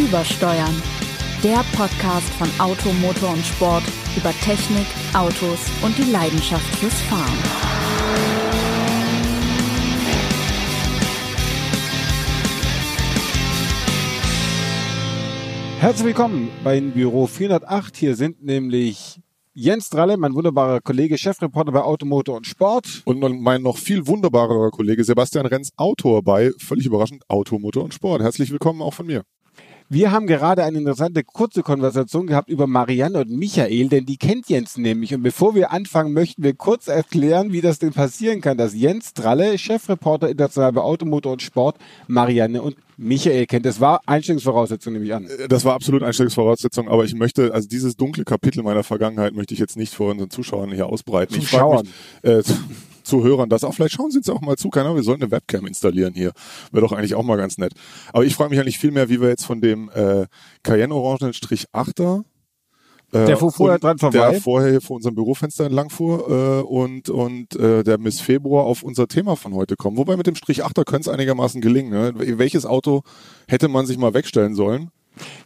Übersteuern. 0.00 0.82
Der 1.44 1.62
Podcast 1.76 2.28
von 2.38 2.48
Auto, 2.58 2.90
Motor 3.02 3.34
und 3.34 3.44
Sport 3.44 3.82
über 4.16 4.32
Technik, 4.42 4.86
Autos 5.12 5.58
und 5.82 5.96
die 5.98 6.10
Leidenschaft 6.10 6.64
fürs 6.76 6.98
Fahren. 7.02 7.38
Herzlich 15.80 16.06
willkommen 16.06 16.48
beim 16.64 16.92
Büro 16.92 17.26
408. 17.26 17.96
Hier 17.96 18.16
sind 18.16 18.42
nämlich 18.42 19.20
Jens 19.52 19.90
Dralle, 19.90 20.16
mein 20.16 20.32
wunderbarer 20.32 20.80
Kollege, 20.80 21.18
Chefreporter 21.18 21.72
bei 21.72 21.82
Automotor 21.82 22.38
und 22.38 22.46
Sport. 22.46 23.02
Und 23.04 23.20
mein 23.42 23.60
noch 23.60 23.76
viel 23.76 24.06
wunderbarer 24.06 24.70
Kollege 24.70 25.04
Sebastian 25.04 25.44
Renz, 25.44 25.72
Autor 25.76 26.22
bei, 26.22 26.52
völlig 26.56 26.86
überraschend, 26.86 27.22
Automotor 27.28 27.84
und 27.84 27.92
Sport. 27.92 28.22
Herzlich 28.22 28.50
willkommen 28.50 28.80
auch 28.80 28.94
von 28.94 29.06
mir. 29.06 29.24
Wir 29.92 30.12
haben 30.12 30.28
gerade 30.28 30.62
eine 30.62 30.78
interessante 30.78 31.24
kurze 31.24 31.64
Konversation 31.64 32.28
gehabt 32.28 32.48
über 32.48 32.68
Marianne 32.68 33.18
und 33.18 33.30
Michael, 33.32 33.88
denn 33.88 34.06
die 34.06 34.18
kennt 34.18 34.48
Jens 34.48 34.76
nämlich. 34.76 35.12
Und 35.12 35.24
bevor 35.24 35.56
wir 35.56 35.72
anfangen, 35.72 36.12
möchten 36.12 36.44
wir 36.44 36.54
kurz 36.54 36.86
erklären, 36.86 37.52
wie 37.52 37.60
das 37.60 37.80
denn 37.80 37.92
passieren 37.92 38.40
kann, 38.40 38.56
dass 38.56 38.72
Jens 38.72 39.14
Dralle, 39.14 39.58
Chefreporter 39.58 40.28
international 40.28 40.74
bei 40.74 40.80
Automotor 40.80 41.32
und 41.32 41.42
Sport, 41.42 41.76
Marianne 42.06 42.62
und 42.62 42.76
Michael 43.00 43.46
kennt. 43.46 43.64
Das 43.64 43.80
war 43.80 44.00
Einstellungsvoraussetzung, 44.06 44.92
nehme 44.92 45.04
ich 45.06 45.14
an. 45.14 45.24
Äh, 45.26 45.48
das 45.48 45.64
war 45.64 45.74
absolut 45.74 46.02
Einstellungsvoraussetzung, 46.02 46.88
aber 46.88 47.04
ich 47.04 47.14
möchte, 47.14 47.54
also 47.54 47.66
dieses 47.66 47.96
dunkle 47.96 48.24
Kapitel 48.24 48.62
meiner 48.62 48.84
Vergangenheit 48.84 49.34
möchte 49.34 49.54
ich 49.54 49.60
jetzt 49.60 49.76
nicht 49.76 49.94
vor 49.94 50.10
unseren 50.10 50.30
Zuschauern 50.30 50.70
hier 50.72 50.86
ausbreiten. 50.86 51.34
Zuschauern. 51.34 51.88
Ich 52.22 52.30
mich, 52.30 52.32
äh, 52.32 52.42
Zuhörern 53.02 53.48
das 53.48 53.64
auch. 53.64 53.74
Vielleicht 53.74 53.94
schauen 53.94 54.10
Sie 54.10 54.18
uns 54.18 54.28
auch 54.28 54.40
mal 54.40 54.56
zu. 54.56 54.68
Keiner, 54.68 54.94
wir 54.94 55.02
sollten 55.02 55.22
eine 55.22 55.32
Webcam 55.32 55.66
installieren 55.66 56.14
hier. 56.14 56.32
Wäre 56.70 56.86
doch 56.86 56.92
eigentlich 56.92 57.14
auch 57.14 57.24
mal 57.24 57.36
ganz 57.36 57.58
nett. 57.58 57.72
Aber 58.12 58.24
ich 58.24 58.34
frage 58.34 58.50
mich 58.50 58.60
eigentlich 58.60 58.78
viel 58.78 58.92
mehr, 58.92 59.08
wie 59.08 59.20
wir 59.20 59.28
jetzt 59.28 59.44
von 59.44 59.60
dem 59.60 59.90
äh, 59.90 60.26
Cayenne 60.62 60.94
Orangenen 60.94 61.32
Strich 61.32 61.66
8er 61.72 62.20
äh, 62.20 62.22
der 63.12 63.36
fuhr 63.36 63.52
vorher 63.52 63.78
dran 63.78 63.98
vorbei. 63.98 64.30
Der 64.30 64.40
vorher 64.40 64.70
hier 64.70 64.80
vor 64.80 64.96
unserem 64.96 65.14
Bürofenster 65.14 65.64
entlang 65.64 65.90
fuhr 65.90 66.28
äh, 66.28 66.62
und, 66.62 67.10
und 67.10 67.56
äh, 67.56 67.82
der 67.82 67.98
Miss 67.98 68.20
Februar 68.20 68.64
auf 68.64 68.82
unser 68.82 69.08
Thema 69.08 69.36
von 69.36 69.54
heute 69.54 69.76
kommen. 69.76 69.96
Wobei 69.96 70.16
mit 70.16 70.26
dem 70.26 70.34
Strich 70.34 70.64
8er 70.64 70.84
könnte 70.84 71.08
es 71.10 71.14
einigermaßen 71.14 71.60
gelingen. 71.60 71.90
Ne? 71.90 72.38
Welches 72.38 72.66
Auto 72.66 73.02
hätte 73.48 73.68
man 73.68 73.86
sich 73.86 73.98
mal 73.98 74.14
wegstellen 74.14 74.54
sollen? 74.54 74.90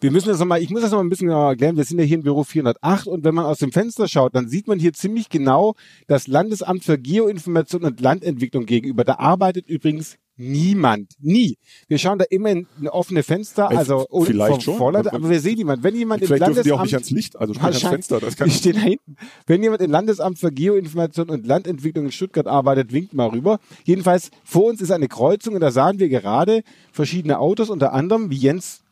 Wir 0.01 0.11
müssen 0.11 0.29
das 0.29 0.39
nochmal, 0.39 0.63
ich 0.63 0.71
muss 0.71 0.83
das 0.83 0.91
nochmal 0.91 1.07
ein 1.07 1.09
bisschen 1.09 1.29
genauer 1.29 1.51
erklären. 1.51 1.77
Wir 1.77 1.85
sind 1.85 1.99
ja 1.99 2.05
hier 2.05 2.19
im 2.19 2.23
Büro 2.23 2.45
408 2.45 3.07
und 3.07 3.25
wenn 3.25 3.35
man 3.35 3.47
aus 3.47 3.59
dem 3.59 3.73
Fenster 3.73 4.09
schaut, 4.09 4.35
dann 4.35 4.49
sieht 4.49 4.69
man 4.69 4.79
hier 4.79 4.93
ziemlich 4.93 5.29
genau 5.29 5.75
das 6.07 6.27
Landesamt 6.27 6.85
für 6.85 6.99
Geoinformation 6.99 7.85
und 7.85 8.01
Landentwicklung 8.01 8.67
gegenüber. 8.67 9.05
Da 9.05 9.15
arbeitet 9.15 9.67
übrigens 9.67 10.17
niemand. 10.37 11.13
Nie. 11.21 11.57
Wir 11.89 11.99
schauen 11.99 12.19
da 12.19 12.25
immer 12.29 12.51
in 12.51 12.67
offene 12.89 13.23
Fenster, 13.23 13.71
also 13.71 14.07
vielleicht 14.25 14.63
schon, 14.63 14.77
Vorleiter, 14.77 15.13
aber 15.13 15.31
wir 15.31 15.41
sehen 15.41 15.57
niemand. 15.57 15.83
Wenn 15.83 15.95
jemand 15.95 16.23
im 16.23 16.31
Landesamt 16.31 16.67
die 16.67 16.73
auch 16.73 16.83
nicht 16.83 16.95
ans 16.95 17.11
Licht, 17.11 17.37
also 17.37 17.55
ans 17.55 17.81
Fenster, 17.81 18.21
das 18.21 18.37
kann 18.37 18.49
ich 18.49 18.57
stehe 18.57 18.75
da 18.75 18.81
hinten. 18.81 19.17
Wenn 19.47 19.63
jemand 19.63 19.83
im 19.83 19.91
Landesamt 19.91 20.39
für 20.39 20.51
Geoinformation 20.51 21.31
und 21.31 21.47
Landentwicklung 21.47 22.07
in 22.07 22.13
Stuttgart 22.13 22.47
arbeitet, 22.47 22.93
winkt 22.93 23.15
mal 23.15 23.29
rüber. 23.29 23.61
Jedenfalls 23.85 24.31
vor 24.45 24.65
uns 24.65 24.81
ist 24.81 24.91
eine 24.91 25.09
Kreuzung 25.09 25.55
und 25.55 25.61
da 25.61 25.71
sahen 25.71 25.99
wir 25.99 26.09
gerade 26.09 26.63
verschiedene 26.93 27.39
Autos, 27.39 27.71
unter 27.71 27.93
anderem, 27.93 28.31
wie 28.31 28.37
Jens 28.37 28.85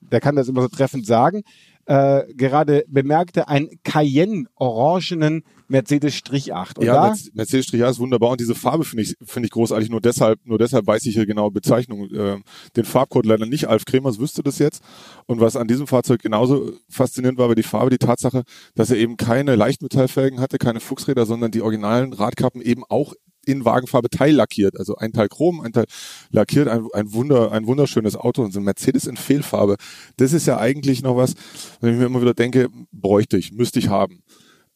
der 0.00 0.20
kann 0.20 0.36
das 0.36 0.48
immer 0.48 0.62
so 0.62 0.68
treffend 0.68 1.06
sagen, 1.06 1.42
äh, 1.86 2.24
gerade 2.34 2.84
bemerkte, 2.88 3.48
ein 3.48 3.68
Cayenne-orangenen 3.84 5.44
Mercedes-8. 5.68 6.84
Ja, 6.84 7.14
Mercedes-8 7.34 7.90
ist 7.90 7.98
wunderbar 7.98 8.30
und 8.30 8.40
diese 8.40 8.54
Farbe 8.54 8.84
finde 8.84 9.04
ich, 9.04 9.14
finde 9.24 9.46
ich 9.46 9.52
großartig. 9.52 9.90
Nur 9.90 10.00
deshalb, 10.00 10.40
nur 10.44 10.58
deshalb 10.58 10.86
weiß 10.86 11.06
ich 11.06 11.14
hier 11.14 11.26
genau 11.26 11.50
Bezeichnung. 11.50 12.10
Äh, 12.12 12.38
den 12.76 12.84
Farbcode 12.84 13.26
leider 13.26 13.46
nicht. 13.46 13.66
Alf 13.68 13.84
Kremers 13.84 14.18
wüsste 14.18 14.42
das 14.42 14.58
jetzt. 14.58 14.82
Und 15.26 15.40
was 15.40 15.56
an 15.56 15.68
diesem 15.68 15.86
Fahrzeug 15.86 16.22
genauso 16.22 16.72
faszinierend 16.88 17.38
war, 17.38 17.48
war 17.48 17.54
die 17.54 17.62
Farbe, 17.62 17.90
die 17.90 17.98
Tatsache, 17.98 18.42
dass 18.74 18.90
er 18.90 18.96
eben 18.96 19.16
keine 19.16 19.56
Leichtmetallfelgen 19.56 20.40
hatte, 20.40 20.58
keine 20.58 20.80
Fuchsräder, 20.80 21.26
sondern 21.26 21.50
die 21.50 21.62
originalen 21.62 22.12
Radkappen 22.12 22.62
eben 22.62 22.84
auch 22.84 23.14
in 23.46 23.64
Wagenfarbe 23.64 24.10
teillackiert, 24.10 24.78
also 24.78 24.96
ein 24.96 25.12
Teil 25.12 25.28
Chrom, 25.28 25.60
ein 25.60 25.72
Teil 25.72 25.86
lackiert, 26.30 26.68
ein, 26.68 26.86
ein 26.92 27.12
Wunder, 27.12 27.52
ein 27.52 27.66
wunderschönes 27.66 28.16
Auto 28.16 28.42
und 28.42 28.52
so 28.52 28.60
ein 28.60 28.64
Mercedes 28.64 29.06
in 29.06 29.16
Fehlfarbe. 29.16 29.76
Das 30.16 30.32
ist 30.32 30.46
ja 30.46 30.58
eigentlich 30.58 31.02
noch 31.02 31.16
was, 31.16 31.34
wenn 31.80 31.94
ich 31.94 31.98
mir 31.98 32.06
immer 32.06 32.20
wieder 32.20 32.34
denke, 32.34 32.68
bräuchte 32.92 33.38
ich, 33.38 33.52
müsste 33.52 33.78
ich 33.78 33.88
haben. 33.88 34.22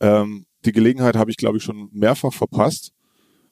Ähm, 0.01 0.47
die 0.65 0.73
Gelegenheit 0.73 1.17
habe 1.17 1.31
ich, 1.31 1.37
glaube 1.37 1.59
ich, 1.59 1.65
schon 1.65 1.89
mehrfach 1.93 2.33
verpasst. 2.33 2.93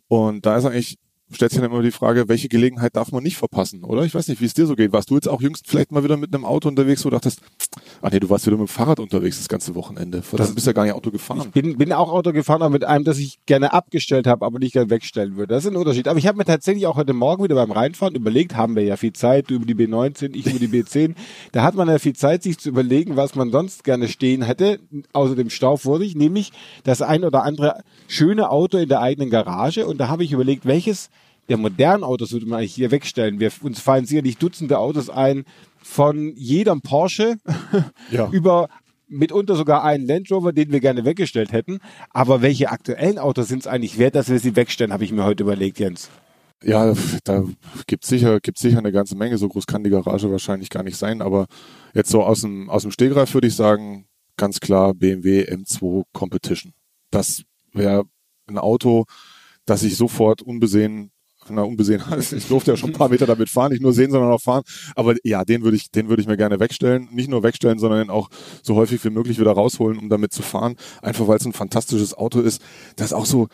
Und 0.06 0.46
da 0.46 0.56
ist 0.56 0.64
eigentlich 0.64 0.98
stellt 1.32 1.52
sich 1.52 1.60
dann 1.60 1.70
immer 1.70 1.82
die 1.82 1.90
Frage, 1.90 2.28
welche 2.28 2.48
Gelegenheit 2.48 2.96
darf 2.96 3.12
man 3.12 3.22
nicht 3.22 3.36
verpassen, 3.36 3.84
oder? 3.84 4.02
Ich 4.04 4.14
weiß 4.14 4.28
nicht, 4.28 4.40
wie 4.40 4.46
es 4.46 4.54
dir 4.54 4.66
so 4.66 4.74
geht. 4.74 4.92
Warst 4.92 5.10
du 5.10 5.14
jetzt 5.14 5.28
auch 5.28 5.42
jüngst 5.42 5.66
vielleicht 5.66 5.92
mal 5.92 6.02
wieder 6.02 6.16
mit 6.16 6.34
einem 6.34 6.44
Auto 6.44 6.68
unterwegs, 6.68 7.04
wo 7.04 7.10
du 7.10 7.16
dachtest, 7.16 7.40
ah 8.02 8.08
nee, 8.10 8.20
du 8.20 8.30
warst 8.30 8.46
wieder 8.46 8.56
mit 8.56 8.68
dem 8.68 8.70
Fahrrad 8.70 9.00
unterwegs 9.00 9.38
das 9.38 9.48
ganze 9.48 9.74
Wochenende. 9.74 10.22
Das 10.32 10.54
bist 10.54 10.66
ja 10.66 10.72
gar 10.72 10.84
nicht 10.84 10.94
Auto 10.94 11.10
gefahren. 11.10 11.42
Ich 11.44 11.50
bin, 11.50 11.76
bin 11.76 11.92
auch 11.92 12.10
Auto 12.10 12.32
gefahren, 12.32 12.62
aber 12.62 12.70
mit 12.70 12.84
einem, 12.84 13.04
das 13.04 13.18
ich 13.18 13.38
gerne 13.46 13.72
abgestellt 13.72 14.26
habe, 14.26 14.46
aber 14.46 14.58
nicht 14.58 14.72
gerne 14.72 14.90
wegstellen 14.90 15.36
würde. 15.36 15.54
Das 15.54 15.64
ist 15.64 15.70
ein 15.70 15.76
Unterschied. 15.76 16.08
Aber 16.08 16.18
ich 16.18 16.26
habe 16.26 16.38
mir 16.38 16.44
tatsächlich 16.44 16.86
auch 16.86 16.96
heute 16.96 17.12
Morgen 17.12 17.44
wieder 17.44 17.54
beim 17.54 17.72
Reinfahren 17.72 18.14
überlegt, 18.14 18.56
haben 18.56 18.74
wir 18.74 18.82
ja 18.82 18.96
viel 18.96 19.12
Zeit, 19.12 19.50
du 19.50 19.54
über 19.54 19.66
die 19.66 19.74
B19, 19.74 20.34
ich 20.34 20.46
über 20.46 20.58
die 20.58 20.68
B10. 20.68 21.14
da 21.52 21.62
hat 21.62 21.74
man 21.74 21.88
ja 21.88 21.98
viel 21.98 22.14
Zeit, 22.14 22.42
sich 22.42 22.58
zu 22.58 22.70
überlegen, 22.70 23.16
was 23.16 23.34
man 23.34 23.50
sonst 23.50 23.84
gerne 23.84 24.08
stehen 24.08 24.42
hätte, 24.42 24.80
außer 25.12 25.36
dem 25.36 25.50
Stau 25.50 25.76
vor 25.76 25.98
sich, 25.98 26.14
nämlich 26.14 26.52
das 26.84 27.02
ein 27.02 27.24
oder 27.24 27.42
andere 27.44 27.82
schöne 28.06 28.50
Auto 28.50 28.78
in 28.78 28.88
der 28.88 29.00
eigenen 29.00 29.30
Garage. 29.30 29.86
Und 29.86 29.98
da 29.98 30.08
habe 30.08 30.24
ich 30.24 30.32
überlegt, 30.32 30.64
welches 30.64 31.10
der 31.48 31.56
modernen 31.56 32.04
Autos 32.04 32.32
würde 32.32 32.46
man 32.46 32.60
eigentlich 32.60 32.74
hier 32.74 32.90
wegstellen. 32.90 33.40
Wir, 33.40 33.50
uns 33.62 33.80
fallen 33.80 34.06
sicherlich 34.06 34.38
Dutzende 34.38 34.78
Autos 34.78 35.10
ein, 35.10 35.44
von 35.82 36.34
jedem 36.36 36.82
Porsche 36.82 37.36
ja. 38.10 38.28
über 38.30 38.68
mitunter 39.08 39.56
sogar 39.56 39.84
einen 39.84 40.06
Land 40.06 40.30
Rover, 40.30 40.52
den 40.52 40.70
wir 40.70 40.80
gerne 40.80 41.04
weggestellt 41.04 41.52
hätten. 41.52 41.78
Aber 42.10 42.42
welche 42.42 42.70
aktuellen 42.70 43.18
Autos 43.18 43.48
sind 43.48 43.60
es 43.60 43.66
eigentlich 43.66 43.98
wert, 43.98 44.14
dass 44.14 44.28
wir 44.28 44.38
sie 44.38 44.56
wegstellen, 44.56 44.92
habe 44.92 45.04
ich 45.04 45.12
mir 45.12 45.24
heute 45.24 45.44
überlegt, 45.44 45.78
Jens. 45.78 46.10
Ja, 46.62 46.92
da 47.24 47.44
gibt 47.86 48.04
sicher, 48.04 48.40
gibt 48.40 48.58
sicher 48.58 48.78
eine 48.78 48.92
ganze 48.92 49.16
Menge. 49.16 49.38
So 49.38 49.48
groß 49.48 49.66
kann 49.66 49.84
die 49.84 49.90
Garage 49.90 50.30
wahrscheinlich 50.30 50.70
gar 50.70 50.82
nicht 50.82 50.96
sein. 50.96 51.22
Aber 51.22 51.46
jetzt 51.94 52.10
so 52.10 52.22
aus 52.22 52.40
dem, 52.42 52.68
aus 52.68 52.82
dem 52.82 52.90
Stegreif 52.90 53.32
würde 53.32 53.46
ich 53.46 53.54
sagen, 53.54 54.06
ganz 54.36 54.60
klar 54.60 54.92
BMW 54.92 55.44
M2 55.44 56.02
Competition. 56.12 56.72
Das 57.10 57.42
wäre 57.72 58.04
ein 58.48 58.58
Auto, 58.58 59.04
das 59.66 59.84
ich 59.84 59.96
sofort 59.96 60.42
unbesehen 60.42 61.12
na, 61.50 61.62
unbesehen 61.62 62.02
Ich 62.32 62.48
durfte 62.48 62.72
ja 62.72 62.76
schon 62.76 62.90
ein 62.90 62.96
paar 62.96 63.08
Meter 63.08 63.26
damit 63.26 63.48
fahren, 63.48 63.72
nicht 63.72 63.82
nur 63.82 63.92
sehen, 63.92 64.10
sondern 64.10 64.30
auch 64.30 64.40
fahren. 64.40 64.62
Aber 64.94 65.14
ja, 65.24 65.44
den 65.44 65.62
würde 65.62 65.76
ich, 65.76 65.90
den 65.90 66.08
würde 66.08 66.22
ich 66.22 66.28
mir 66.28 66.36
gerne 66.36 66.60
wegstellen. 66.60 67.08
Nicht 67.12 67.28
nur 67.28 67.42
wegstellen, 67.42 67.78
sondern 67.78 68.10
auch 68.10 68.28
so 68.62 68.74
häufig 68.74 69.04
wie 69.04 69.10
möglich 69.10 69.38
wieder 69.38 69.52
rausholen, 69.52 69.98
um 69.98 70.08
damit 70.08 70.32
zu 70.32 70.42
fahren. 70.42 70.76
Einfach 71.02 71.28
weil 71.28 71.38
es 71.38 71.46
ein 71.46 71.52
fantastisches 71.52 72.14
Auto 72.14 72.40
ist, 72.40 72.62
das 72.96 73.12
auch 73.12 73.26
so, 73.26 73.48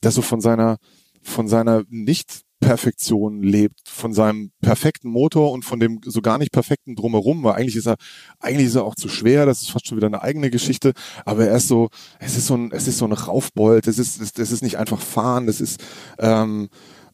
das 0.00 0.14
so 0.14 0.22
von 0.22 0.40
seiner, 0.40 0.78
von 1.22 1.48
seiner 1.48 1.84
nicht 1.88 2.44
Perfektion 2.64 3.42
lebt, 3.42 3.80
von 3.86 4.14
seinem 4.14 4.50
perfekten 4.62 5.10
Motor 5.10 5.52
und 5.52 5.64
von 5.64 5.80
dem 5.80 6.00
so 6.04 6.22
gar 6.22 6.38
nicht 6.38 6.50
perfekten 6.50 6.96
drumherum, 6.96 7.44
weil 7.44 7.54
eigentlich 7.54 7.76
ist 7.76 7.86
er, 7.86 7.96
eigentlich 8.40 8.68
ist 8.68 8.74
er 8.74 8.84
auch 8.84 8.94
zu 8.94 9.08
schwer, 9.08 9.44
das 9.44 9.60
ist 9.60 9.70
fast 9.70 9.86
schon 9.86 9.98
wieder 9.98 10.06
eine 10.06 10.22
eigene 10.22 10.50
Geschichte, 10.50 10.92
aber 11.26 11.46
er 11.46 11.56
ist 11.56 11.68
so, 11.68 11.90
es 12.20 12.36
ist 12.38 12.46
so 12.46 12.54
ein, 12.54 12.70
es 12.72 12.88
ist 12.88 12.98
so 12.98 13.04
ein 13.04 13.12
Raufbold, 13.12 13.86
es 13.86 13.98
ist, 13.98 14.38
es 14.38 14.52
ist 14.52 14.62
nicht 14.62 14.78
einfach 14.78 15.00
fahren, 15.00 15.46
das 15.46 15.60
ist, 15.60 15.82
ähm, 16.18 16.68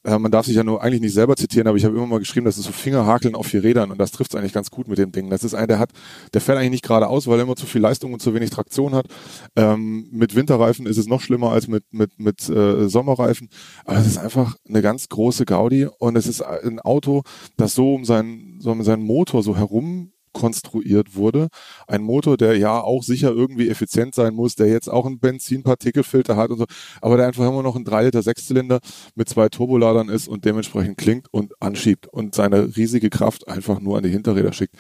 äh, 0.05 0.19
man 0.19 0.31
darf 0.31 0.47
sich 0.47 0.57
ja 0.57 0.65
nur 0.65 0.83
eigentlich 0.83 1.01
nicht 1.01 1.15
selber 1.15 1.37
zitieren, 1.37 1.69
aber 1.69 1.77
ich 1.77 1.85
habe 1.85 1.97
immer 1.97 2.07
mal 2.07 2.19
geschrieben, 2.19 2.47
das 2.47 2.57
ist 2.57 2.65
so 2.65 2.73
Fingerhakeln 2.73 3.35
auf 3.35 3.47
vier 3.47 3.63
Rädern 3.63 3.91
und 3.91 3.99
das 3.99 4.13
trifft 4.13 4.33
es 4.33 4.39
eigentlich 4.39 4.53
ganz 4.53 4.71
gut 4.71 4.89
mit 4.89 4.99
dem 4.99 5.13
Ding. 5.13 5.31
Das 5.31 5.45
ist 5.45 5.55
ein, 5.55 5.69
der 5.69 5.79
hat, 5.79 5.91
der 6.33 6.41
fährt 6.41 6.59
eigentlich 6.59 6.71
nicht 6.71 6.85
geradeaus, 6.85 7.27
weil 7.27 7.39
er 7.39 7.43
immer 7.43 7.57
zu 7.57 7.67
viel 7.67 7.81
Leistung 7.81 8.13
und 8.13 8.21
zu 8.21 8.35
wenig 8.35 8.51
Traktion 8.51 8.95
hat. 8.95 9.07
Ähm, 9.57 10.09
mit 10.11 10.35
Winterreifen 10.35 10.87
ist 10.87 10.97
es 10.97 11.07
noch 11.07 11.21
schlimmer 11.21 11.53
als 11.53 11.69
mit 11.69 11.85
mit 11.91 12.19
mit 12.19 12.49
äh, 12.49 12.89
Sommerreifen. 12.89 13.49
Aber 13.85 13.99
es 13.99 14.07
ist 14.07 14.19
einfach 14.19 14.57
eine 14.69 14.83
ganz 14.83 15.09
große 15.09 15.45
Gaudi 15.45 15.87
und 15.99 16.17
es 16.17 16.27
ist 16.27 16.43
ein 16.43 16.81
Auto, 16.81 17.23
das 17.57 17.75
so 17.75 17.95
um 17.95 18.05
seinen 18.05 18.61
so 18.61 18.71
um 18.71 18.83
seinen 18.83 19.03
Motor 19.03 19.43
so 19.43 19.57
herum 19.57 20.13
konstruiert 20.33 21.15
wurde. 21.17 21.49
Ein 21.87 22.03
Motor, 22.03 22.37
der 22.37 22.57
ja 22.57 22.81
auch 22.81 23.03
sicher 23.03 23.31
irgendwie 23.31 23.69
effizient 23.69 24.15
sein 24.15 24.35
muss, 24.35 24.55
der 24.55 24.69
jetzt 24.69 24.89
auch 24.89 25.07
einen 25.07 25.19
Benzinpartikelfilter 25.19 26.37
hat 26.37 26.51
und 26.51 26.59
so, 26.59 26.67
aber 27.01 27.17
der 27.17 27.27
einfach 27.27 27.47
immer 27.47 27.63
noch 27.63 27.77
ein 27.77 27.85
3 27.85 28.05
Liter 28.05 28.23
Sechszylinder 28.23 28.81
mit 29.15 29.29
zwei 29.29 29.49
Turboladern 29.49 30.09
ist 30.09 30.29
und 30.29 30.45
dementsprechend 30.45 30.99
klingt 30.99 31.27
und 31.33 31.53
anschiebt 31.61 32.07
und 32.07 32.35
seine 32.35 32.77
riesige 32.77 33.11
Kraft 33.11 33.49
einfach 33.49 33.81
nur 33.81 33.97
an 33.97 34.03
die 34.03 34.11
Hinterräder 34.11 34.53
schickt. 34.53 34.75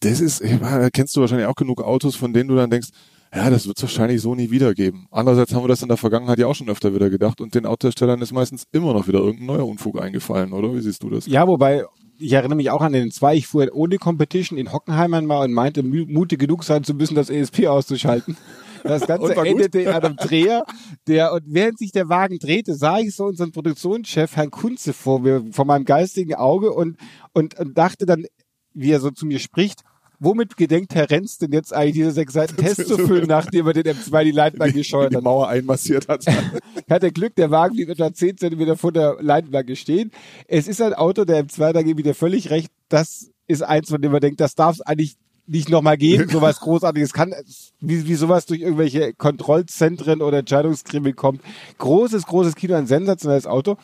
Das 0.00 0.20
ist, 0.20 0.42
da 0.42 0.90
kennst 0.90 1.16
du 1.16 1.20
wahrscheinlich 1.20 1.46
auch 1.46 1.54
genug 1.54 1.82
Autos, 1.82 2.16
von 2.16 2.32
denen 2.32 2.48
du 2.48 2.56
dann 2.56 2.70
denkst, 2.70 2.88
ja, 3.34 3.50
das 3.50 3.66
wird 3.66 3.76
es 3.76 3.82
wahrscheinlich 3.82 4.20
so 4.20 4.34
nie 4.34 4.50
wiedergeben. 4.50 5.06
Andererseits 5.10 5.52
haben 5.52 5.64
wir 5.64 5.68
das 5.68 5.82
in 5.82 5.88
der 5.88 5.96
Vergangenheit 5.96 6.38
ja 6.38 6.46
auch 6.46 6.54
schon 6.54 6.68
öfter 6.68 6.94
wieder 6.94 7.10
gedacht 7.10 7.40
und 7.40 7.54
den 7.54 7.66
Autoherstellern 7.66 8.20
ist 8.22 8.32
meistens 8.32 8.64
immer 8.72 8.92
noch 8.92 9.08
wieder 9.08 9.18
irgendein 9.18 9.46
neuer 9.46 9.66
Unfug 9.66 10.00
eingefallen, 10.00 10.52
oder? 10.52 10.74
Wie 10.74 10.80
siehst 10.80 11.02
du 11.02 11.10
das? 11.10 11.26
Ja, 11.26 11.46
wobei 11.46 11.84
ich 12.18 12.32
erinnere 12.32 12.56
mich 12.56 12.70
auch 12.70 12.82
an 12.82 12.92
den 12.92 13.10
zwei. 13.10 13.34
Ich 13.36 13.46
fuhr 13.46 13.68
ohne 13.72 13.98
Competition 13.98 14.58
in 14.58 14.72
Hockenheim 14.72 15.14
einmal 15.14 15.44
und 15.44 15.52
meinte, 15.52 15.82
mutig 15.82 16.38
genug 16.38 16.64
sein 16.64 16.84
zu 16.84 16.94
müssen, 16.94 17.14
das 17.14 17.30
ESP 17.30 17.66
auszuschalten. 17.66 18.36
Das 18.82 19.02
Ganze 19.06 19.34
endete 19.34 19.80
in 19.80 19.88
einem 19.88 20.16
Dreher, 20.16 20.64
der, 21.06 21.32
und 21.32 21.42
während 21.46 21.78
sich 21.78 21.92
der 21.92 22.08
Wagen 22.08 22.38
drehte, 22.38 22.74
sah 22.74 22.98
ich 22.98 23.14
so 23.14 23.24
unseren 23.24 23.52
Produktionschef, 23.52 24.36
Herrn 24.36 24.50
Kunze, 24.50 24.92
vor 24.92 25.20
mir, 25.20 25.44
vor 25.50 25.64
meinem 25.64 25.84
geistigen 25.84 26.34
Auge 26.34 26.72
und, 26.72 26.96
und, 27.32 27.58
und 27.58 27.76
dachte 27.76 28.06
dann, 28.06 28.26
wie 28.74 28.92
er 28.92 29.00
so 29.00 29.10
zu 29.10 29.26
mir 29.26 29.38
spricht, 29.38 29.82
womit 30.18 30.56
gedenkt 30.56 30.94
Herr 30.94 31.10
Renz 31.10 31.38
denn 31.38 31.52
jetzt 31.52 31.74
eigentlich 31.74 31.94
diese 31.94 32.12
sechs 32.12 32.32
Seiten 32.32 32.56
Test 32.56 32.86
zu 32.86 32.98
füllen, 32.98 33.26
nachdem 33.26 33.66
er 33.66 33.72
den 33.72 33.84
M2 33.84 34.24
die 34.24 34.30
Leitbahn 34.30 34.72
gescheuert 34.72 35.12
die 35.12 35.16
hat? 35.16 35.24
Mauer 35.24 35.48
einmassiert 35.48 36.08
hat. 36.08 36.24
Hat 36.90 37.02
er 37.02 37.10
Glück, 37.10 37.34
der 37.34 37.50
Wagen 37.50 37.74
blieb 37.74 37.88
etwa 37.88 38.12
10 38.12 38.38
Zentimeter 38.38 38.76
vor 38.76 38.92
der 38.92 39.16
Leitbahn 39.20 39.74
stehen. 39.74 40.12
Es 40.46 40.68
ist 40.68 40.80
ein 40.80 40.94
Auto, 40.94 41.24
der 41.24 41.44
M2, 41.44 41.72
da 41.72 41.82
gebe 41.82 42.00
ich 42.00 42.04
dir 42.04 42.14
völlig 42.14 42.50
recht, 42.50 42.70
das 42.88 43.30
ist 43.48 43.62
eins, 43.62 43.88
von 43.88 44.00
dem 44.00 44.12
man 44.12 44.20
denkt, 44.20 44.40
das 44.40 44.54
darf 44.54 44.76
es 44.76 44.80
eigentlich 44.80 45.16
nicht 45.46 45.68
nochmal 45.68 45.96
geben, 45.96 46.28
sowas 46.30 46.60
Großartiges 46.60 47.12
kann, 47.12 47.34
wie, 47.80 48.06
wie 48.08 48.14
sowas 48.14 48.46
durch 48.46 48.60
irgendwelche 48.60 49.12
Kontrollzentren 49.14 50.22
oder 50.22 50.38
Entscheidungsgremien 50.38 51.14
kommt. 51.16 51.40
Großes, 51.78 52.26
großes 52.26 52.54
Kino, 52.56 52.74
ein 52.74 52.86
sensationelles 52.86 53.46
Auto. 53.46 53.76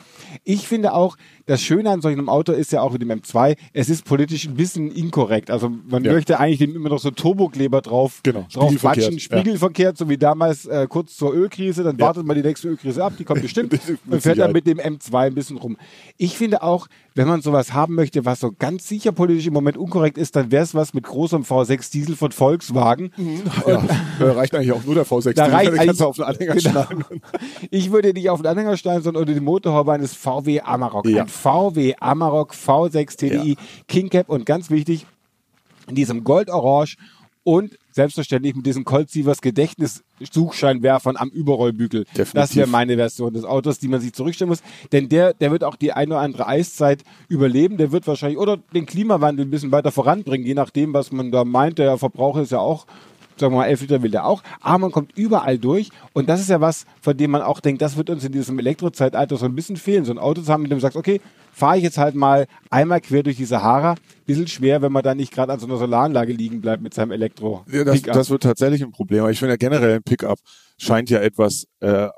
Ich 0.44 0.66
finde 0.66 0.92
auch, 0.94 1.16
das 1.46 1.62
Schöne 1.62 1.90
an 1.90 2.00
solch 2.00 2.16
einem 2.16 2.28
Auto 2.28 2.52
ist 2.52 2.72
ja 2.72 2.82
auch 2.82 2.92
mit 2.92 3.02
dem 3.02 3.10
M2, 3.10 3.56
es 3.72 3.88
ist 3.88 4.04
politisch 4.04 4.46
ein 4.46 4.54
bisschen 4.54 4.90
inkorrekt. 4.90 5.50
Also 5.50 5.68
man 5.68 6.04
Ja. 6.04 6.12
möchte 6.12 6.38
eigentlich 6.40 6.58
dem 6.58 6.74
immer 6.74 6.88
noch 6.88 6.98
so 6.98 7.10
Turbokleber 7.10 7.80
drauf, 7.80 8.20
Genau, 8.22 8.46
drauf 8.52 8.74
quatschen, 8.76 9.18
spiegelverkehrt, 9.20 9.96
so 9.96 10.08
wie 10.08 10.18
damals 10.18 10.66
äh, 10.66 10.86
kurz 10.88 11.16
zur 11.16 11.32
Ölkrise, 11.34 11.82
dann 11.84 11.96
Ja. 11.98 12.06
wartet 12.06 12.26
man 12.26 12.36
die 12.36 12.42
nächste 12.42 12.68
Ölkrise 12.68 13.04
ab, 13.04 13.14
die 13.18 13.24
kommt 13.24 13.42
bestimmt 13.42 13.78
und 14.08 14.20
fährt 14.20 14.38
dann 14.38 14.52
mit 14.52 14.66
dem 14.66 14.78
M2 14.78 15.16
ein 15.26 15.34
bisschen 15.34 15.56
rum. 15.58 15.76
Ich 16.16 16.36
finde 16.36 16.62
auch, 16.62 16.88
wenn 17.14 17.28
man 17.28 17.42
sowas 17.42 17.72
haben 17.72 17.94
möchte, 17.94 18.24
was 18.24 18.40
so 18.40 18.52
ganz 18.52 18.88
sicher 18.88 19.12
politisch 19.12 19.46
im 19.46 19.52
Moment 19.52 19.76
unkorrekt 19.76 20.18
ist, 20.18 20.34
dann 20.36 20.50
wäre 20.50 20.64
es 20.64 20.74
was 20.74 20.94
mit 20.94 21.04
großem 21.04 21.44
V6 21.52 21.90
Diesel 21.93 22.16
von 22.16 22.32
Volkswagen. 22.32 23.12
ja, 23.66 23.82
äh, 24.20 24.31
reicht 24.31 24.54
eigentlich 24.54 24.72
auch 24.72 24.82
nur 24.84 24.94
der 24.94 25.04
V6. 25.06 25.34
Da 25.34 25.44
Den 25.46 25.54
reicht 25.54 25.72
kannst 25.75 25.78
du 25.78 25.82
eigentlich- 25.82 26.02
auf 26.02 26.16
den 26.16 26.25
Anhänger 26.25 26.54
Genau. 26.54 26.70
schneiden. 26.84 27.04
Ich 27.70 27.93
würde 27.93 28.12
nicht 28.12 28.31
auf 28.31 28.40
den 28.40 28.46
Anhänger 28.46 28.76
steigen, 28.76 29.02
sondern 29.02 29.22
unter 29.22 29.34
die 29.34 29.40
Motorhaube 29.40 29.93
eines 29.93 30.14
VW 30.14 30.60
Amarok. 30.60 31.06
Ja. 31.06 31.22
Ein 31.22 31.28
VW 31.28 31.94
Amarok 32.00 32.54
V6 32.54 33.16
TDI 33.16 33.56
King 33.88 34.08
Cap 34.08 34.28
und 34.28 34.46
ganz 34.46 34.70
wichtig, 34.70 35.06
in 35.88 35.94
diesem 35.94 36.25
Goldorange 36.25 36.94
und 37.44 37.78
selbstverständlich 37.90 38.54
mit 38.54 38.66
diesen 38.66 38.84
Colt 38.84 39.10
Sievers 39.10 39.40
Gedächtnissuchscheinwerfern 39.40 41.16
am 41.16 41.28
Überrollbügel. 41.28 42.04
Definitiv. 42.04 42.32
Das 42.32 42.56
wäre 42.56 42.68
meine 42.68 42.96
Version 42.96 43.34
des 43.34 43.44
Autos, 43.44 43.78
die 43.78 43.88
man 43.88 44.00
sich 44.00 44.12
zurückstellen 44.12 44.48
muss. 44.48 44.62
Denn 44.92 45.08
der, 45.08 45.34
der 45.34 45.50
wird 45.50 45.64
auch 45.64 45.76
die 45.76 45.92
eine 45.92 46.14
oder 46.14 46.20
andere 46.20 46.46
Eiszeit 46.46 47.02
überleben. 47.28 47.76
Der 47.76 47.92
wird 47.92 48.06
wahrscheinlich 48.06 48.38
oder 48.38 48.56
den 48.56 48.86
Klimawandel 48.86 49.44
ein 49.46 49.50
bisschen 49.50 49.72
weiter 49.72 49.90
voranbringen, 49.90 50.46
je 50.46 50.54
nachdem, 50.54 50.94
was 50.94 51.12
man 51.12 51.30
da 51.30 51.44
meint. 51.44 51.78
Der 51.78 51.98
Verbrauch 51.98 52.38
ist 52.38 52.52
ja 52.52 52.58
auch 52.58 52.86
sagen 53.37 53.52
wir 53.55 53.58
mal, 53.58 53.67
11 53.67 53.82
Liter 53.82 54.02
will 54.02 54.11
der 54.11 54.26
auch, 54.26 54.43
aber 54.61 54.79
man 54.79 54.90
kommt 54.93 55.17
überall 55.17 55.58
durch 55.58 55.90
und 56.12 56.29
das 56.29 56.40
ist 56.40 56.50
ja 56.50 56.61
was, 56.61 56.84
von 57.00 57.17
dem 57.17 57.31
man 57.31 57.43
auch 57.43 57.61
denkt, 57.61 57.82
das 57.82 57.96
wird 57.96 58.11
uns 58.11 58.25
in 58.25 58.32
diesem 58.32 58.58
Elektrozeitalter 58.58 59.37
so 59.37 59.46
ein 59.46 59.55
bisschen 59.55 59.76
fehlen, 59.76 60.05
so 60.05 60.12
ein 60.12 60.19
Auto 60.19 60.43
zu 60.43 60.52
haben, 60.52 60.62
mit 60.62 60.70
dem 60.70 60.79
du 60.79 60.82
sagst, 60.82 60.96
okay, 60.96 61.20
fahre 61.52 61.76
ich 61.76 61.82
jetzt 61.82 61.99
halt 61.99 62.14
mal 62.14 62.46
einmal 62.70 63.00
quer 63.00 63.23
durch 63.23 63.37
die 63.37 63.44
Sahara, 63.44 63.94
bisschen 64.26 64.49
schwer, 64.49 64.82
wenn 64.82 64.93
man 64.93 65.02
da 65.02 65.14
nicht 65.14 65.32
gerade 65.32 65.52
an 65.52 65.58
so 65.58 65.67
einer 65.67 65.76
Solaranlage 65.76 66.32
liegen 66.32 66.61
bleibt 66.61 66.82
mit 66.82 66.94
seinem 66.94 67.12
Elektro. 67.12 67.64
Ja, 67.70 67.84
das, 67.84 68.02
das 68.02 68.31
wird 68.31 68.43
tatsächlich 68.43 68.82
ein 68.82 68.93
Problem. 68.93 69.20
Aber 69.20 69.31
ich 69.31 69.38
finde 69.38 69.52
ja 69.52 69.56
generell 69.56 69.96
ein 69.96 70.02
Pickup 70.02 70.38
scheint 70.82 71.11
ja 71.11 71.20
etwas 71.20 71.69
äh, 71.79 72.08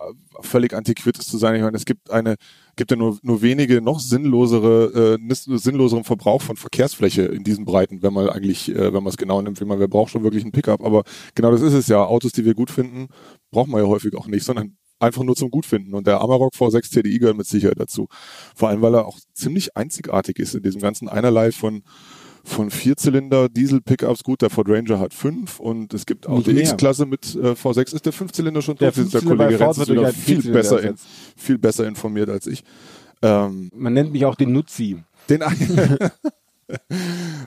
völlig 0.41 0.73
antiquiertes 0.73 1.27
zu 1.27 1.37
sein. 1.37 1.55
Ich 1.55 1.61
meine, 1.61 1.77
es 1.77 1.85
gibt 1.85 2.11
eine, 2.11 2.37
gibt 2.77 2.91
ja 2.91 2.97
nur, 2.97 3.19
nur 3.23 3.43
wenige 3.43 3.83
noch 3.83 4.01
sinnlosere, 4.01 5.19
äh, 5.21 5.35
sinnloseren 5.35 6.05
Verbrauch 6.05 6.41
von 6.41 6.57
Verkehrsfläche 6.57 7.23
in 7.23 7.45
diesen 7.45 7.67
Breiten, 7.67 8.03
wenn 8.03 8.15
man 8.15 8.31
eigentlich, 8.31 8.71
äh, 8.71 8.95
wenn 8.95 9.03
man 9.03 9.09
es 9.09 9.19
genau 9.19 9.43
nimmt, 9.43 9.61
wie 9.61 9.67
man, 9.67 9.81
wer 9.81 9.89
braucht 9.89 10.13
schon 10.13 10.23
wirklich 10.23 10.45
einen 10.45 10.53
Pickup. 10.53 10.83
Aber 10.83 11.05
genau 11.35 11.51
das 11.51 11.61
ist 11.61 11.75
es 11.75 11.89
ja. 11.89 12.07
Autos, 12.07 12.33
die 12.33 12.47
wir 12.47 12.55
gut 12.55 12.71
finden, 12.71 13.09
braucht 13.51 13.69
man 13.69 13.83
ja 13.83 13.87
häufig 13.87 14.15
auch 14.17 14.29
nicht, 14.29 14.45
sondern 14.45 14.79
einfach 14.99 15.25
nur 15.25 15.37
zum 15.37 15.51
Gutfinden. 15.51 15.93
Und 15.93 16.07
der 16.07 16.23
Amarok 16.23 16.55
V6 16.55 16.91
TDI 16.91 17.19
gehört 17.19 17.37
mit 17.37 17.47
Sicherheit 17.47 17.79
dazu. 17.79 18.07
Vor 18.57 18.71
allem, 18.71 18.81
weil 18.81 18.95
er 18.95 19.07
auch 19.07 19.19
ziemlich 19.35 19.77
einzigartig 19.77 20.39
ist 20.39 20.55
in 20.55 20.63
diesem 20.63 20.81
ganzen 20.81 21.09
Einerlei 21.11 21.53
von 21.53 21.83
von 22.45 22.71
Vierzylinder 22.71 23.49
Diesel-Pickups. 23.49 24.23
Gut, 24.23 24.43
der 24.43 24.51
Ford 24.51 24.69
Ranger 24.69 25.01
hat 25.01 25.15
fünf 25.15 25.59
und 25.59 25.93
es 25.95 26.07
gibt 26.07 26.29
auch 26.29 26.37
Nicht 26.37 26.49
die. 26.49 26.61
X-Klasse 26.61 27.07
mit 27.07 27.35
äh, 27.35 27.53
V6. 27.53 27.95
Ist 27.95 28.07
der 28.07 28.13
Fünfzylinder 28.13 28.63
schon 28.63 28.77
Der 28.77 28.89
drauf? 28.89 28.95
Der 28.95 29.05
Fünfzylinder 29.05 29.47
Kollege 29.47 29.65
Renz 29.65 29.79
ist 29.79 29.89
wieder 29.89 30.13
viel 30.13 30.53
besser, 30.53 30.83
in, 30.83 30.95
viel 31.37 31.59
besser 31.59 31.89
informiert 31.89 32.29
als 32.29 32.47
ich. 32.47 32.63
Ähm, 33.23 33.71
man 33.75 33.95
nennt 33.95 34.13
mich 34.13 34.27
auch 34.27 34.35
den 34.35 34.53
Nutzi. 34.53 35.03
den 35.31 35.43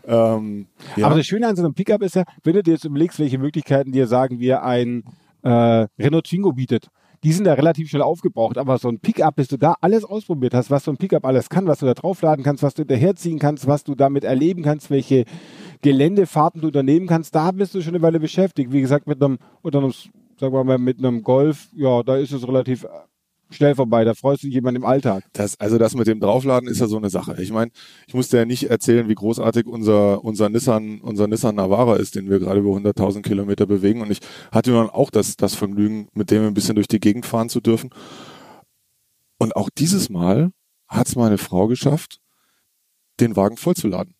ähm, 0.07 0.67
ja. 0.95 1.05
Aber 1.05 1.15
das 1.15 1.25
Schöne 1.25 1.47
an 1.47 1.55
so 1.55 1.63
einem 1.63 1.73
Pickup 1.73 2.01
ist 2.01 2.15
ja, 2.15 2.23
wenn 2.43 2.53
du 2.53 2.63
dir 2.63 2.73
jetzt 2.73 2.85
überlegst, 2.85 3.19
welche 3.19 3.37
Möglichkeiten 3.37 3.91
dir, 3.91 4.07
sagen 4.07 4.39
wir, 4.39 4.63
ein 4.63 5.03
äh, 5.43 5.87
Renault 5.99 6.25
Twingo 6.25 6.53
bietet, 6.53 6.89
die 7.23 7.31
sind 7.31 7.45
da 7.45 7.53
relativ 7.53 7.89
schnell 7.89 8.01
aufgebraucht, 8.01 8.57
aber 8.57 8.77
so 8.77 8.89
ein 8.89 8.99
Pickup, 8.99 9.35
bis 9.35 9.47
du 9.47 9.57
da 9.57 9.75
alles 9.81 10.03
ausprobiert 10.03 10.53
hast, 10.53 10.71
was 10.71 10.83
so 10.83 10.91
ein 10.91 10.97
Pickup 10.97 11.25
alles 11.25 11.49
kann, 11.49 11.67
was 11.67 11.79
du 11.79 11.85
da 11.85 11.93
draufladen 11.93 12.43
kannst, 12.43 12.63
was 12.63 12.73
du 12.73 12.81
hinterherziehen 12.81 13.39
kannst, 13.39 13.67
was 13.67 13.83
du 13.83 13.95
damit 13.95 14.23
erleben 14.23 14.63
kannst, 14.63 14.89
welche 14.89 15.25
Geländefahrten 15.81 16.61
du 16.61 16.67
unternehmen 16.67 17.07
kannst, 17.07 17.35
da 17.35 17.51
bist 17.51 17.75
du 17.75 17.81
schon 17.81 17.95
eine 17.95 18.01
Weile 18.01 18.19
beschäftigt. 18.19 18.71
Wie 18.71 18.81
gesagt, 18.81 19.07
mit 19.07 19.21
einem, 19.21 19.37
oder 19.63 19.79
einem, 19.79 19.93
sagen 20.39 20.53
wir 20.53 20.63
mal, 20.63 20.77
mit 20.77 20.99
einem 20.99 21.23
Golf, 21.23 21.67
ja, 21.75 22.03
da 22.03 22.17
ist 22.17 22.31
es 22.31 22.47
relativ 22.47 22.83
äh, 22.83 22.87
schnell 23.49 23.75
vorbei, 23.75 24.03
da 24.03 24.13
freust 24.13 24.43
du 24.43 24.47
dich 24.47 24.55
jemand 24.55 24.77
im 24.77 24.85
Alltag. 24.85 25.23
Das, 25.33 25.59
also 25.59 25.77
das 25.77 25.95
mit 25.95 26.07
dem 26.07 26.19
Draufladen 26.19 26.67
ist 26.69 26.79
ja 26.79 26.87
so 26.87 26.97
eine 26.97 27.09
Sache. 27.09 27.41
Ich 27.41 27.51
meine, 27.51 27.71
ich 28.07 28.13
musste 28.13 28.37
ja 28.37 28.45
nicht 28.45 28.69
erzählen, 28.69 29.07
wie 29.07 29.15
großartig 29.15 29.65
unser, 29.65 30.23
unser 30.23 30.49
Nissan, 30.49 30.99
unser 31.01 31.27
Nissan 31.27 31.55
Navara 31.55 31.95
ist, 31.95 32.15
den 32.15 32.29
wir 32.29 32.39
gerade 32.39 32.59
über 32.59 32.71
100.000 32.71 33.21
Kilometer 33.21 33.65
bewegen. 33.65 34.01
Und 34.01 34.11
ich 34.11 34.19
hatte 34.51 34.71
dann 34.71 34.89
auch 34.89 35.09
das, 35.09 35.37
das 35.37 35.55
Vergnügen, 35.55 36.07
mit 36.13 36.31
dem 36.31 36.45
ein 36.45 36.53
bisschen 36.53 36.75
durch 36.75 36.87
die 36.87 36.99
Gegend 36.99 37.25
fahren 37.25 37.49
zu 37.49 37.61
dürfen. 37.61 37.89
Und 39.39 39.55
auch 39.55 39.69
dieses 39.69 40.09
Mal 40.09 40.51
hat 40.87 41.07
es 41.07 41.15
meine 41.15 41.37
Frau 41.37 41.67
geschafft, 41.67 42.19
den 43.19 43.35
Wagen 43.35 43.57
vollzuladen. 43.57 44.16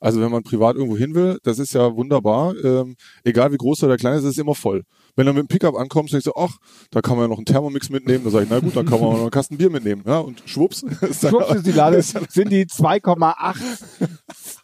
Also 0.00 0.20
wenn 0.20 0.30
man 0.30 0.42
privat 0.42 0.76
irgendwo 0.76 0.96
hin 0.96 1.14
will, 1.14 1.38
das 1.42 1.58
ist 1.58 1.74
ja 1.74 1.94
wunderbar. 1.94 2.54
Ähm, 2.64 2.96
egal 3.22 3.52
wie 3.52 3.58
groß 3.58 3.84
oder 3.84 3.96
klein 3.96 4.14
ist, 4.18 4.24
es 4.24 4.30
ist 4.30 4.38
immer 4.38 4.54
voll. 4.54 4.82
Wenn 5.16 5.26
du 5.26 5.32
mit 5.34 5.42
dem 5.42 5.48
Pickup 5.48 5.76
ankommst, 5.76 6.12
denkst 6.14 6.24
du, 6.24 6.32
ach, 6.36 6.56
da 6.90 7.00
kann 7.02 7.16
man 7.16 7.24
ja 7.24 7.28
noch 7.28 7.36
einen 7.36 7.44
Thermomix 7.44 7.90
mitnehmen. 7.90 8.24
Da 8.24 8.30
sage 8.30 8.44
ich, 8.44 8.50
na 8.50 8.60
gut, 8.60 8.74
dann 8.76 8.86
kann 8.86 8.98
man 9.00 9.08
auch 9.08 9.12
noch 9.14 9.20
einen 9.22 9.30
Kasten 9.30 9.58
Bier 9.58 9.68
mitnehmen. 9.70 10.02
Ja, 10.06 10.18
und 10.18 10.42
schwupps. 10.46 10.82
Ist 11.02 11.22
dann, 11.24 11.30
Schwupps 11.30 11.54
ist 11.56 11.66
die 11.66 11.72
Lade, 11.72 12.00
sind 12.02 12.50
die 12.50 12.64
2,8 12.66 13.56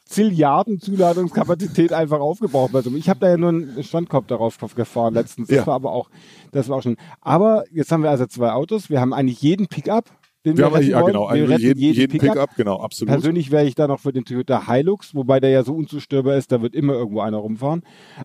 Zilliarden 0.08 0.80
Zuladungskapazität 0.80 1.92
einfach 1.92 2.20
aufgebraucht. 2.20 2.74
Also 2.74 2.90
ich 2.94 3.08
habe 3.08 3.20
da 3.20 3.28
ja 3.28 3.36
nur 3.36 3.48
einen 3.50 3.82
Standkorb 3.82 4.28
darauf 4.28 4.56
gefahren 4.74 5.14
letztens. 5.14 5.48
Das 5.48 5.56
Ja. 5.58 5.66
war 5.66 5.74
aber 5.74 5.92
auch, 5.92 6.08
das 6.52 6.68
war 6.68 6.78
auch 6.78 6.82
schon. 6.82 6.96
Aber 7.20 7.64
jetzt 7.72 7.90
haben 7.90 8.02
wir 8.04 8.10
also 8.10 8.26
zwei 8.26 8.52
Autos. 8.52 8.88
Wir 8.88 9.00
haben 9.00 9.12
eigentlich 9.12 9.42
jeden 9.42 9.66
Pickup, 9.66 10.04
den 10.46 10.56
wir, 10.56 10.58
wir 10.58 10.66
haben 10.66 10.74
retten 10.74 10.90
ja 10.90 11.00
wollen. 11.02 11.12
genau, 11.12 11.34
wir 11.34 11.48
retten 11.48 11.78
jeden, 11.78 11.94
jeden 11.94 12.18
Pickup, 12.18 12.54
genau, 12.56 12.76
absolut. 12.76 13.12
Persönlich 13.12 13.50
wäre 13.50 13.66
ich 13.66 13.74
da 13.74 13.88
noch 13.88 14.00
für 14.00 14.12
den 14.12 14.24
Toyota 14.24 14.72
Hilux, 14.72 15.14
wobei 15.14 15.40
der 15.40 15.50
ja 15.50 15.64
so 15.64 15.74
unzerstörbar 15.74 16.36
ist, 16.36 16.52
da 16.52 16.62
wird 16.62 16.74
immer 16.74 16.94
irgendwo 16.94 17.20
einer 17.20 17.38
rumfahren. 17.38 17.82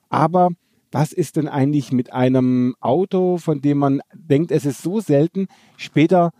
Aber 0.09 0.49
was 0.91 1.13
ist 1.13 1.37
denn 1.37 1.47
eigentlich 1.47 1.91
mit 1.91 2.13
einem 2.13 2.75
Auto, 2.79 3.37
von 3.37 3.61
dem 3.61 3.79
man 3.79 4.01
denkt, 4.13 4.51
es 4.51 4.65
ist 4.65 4.81
so 4.81 4.99
selten, 4.99 5.47
später 5.77 6.31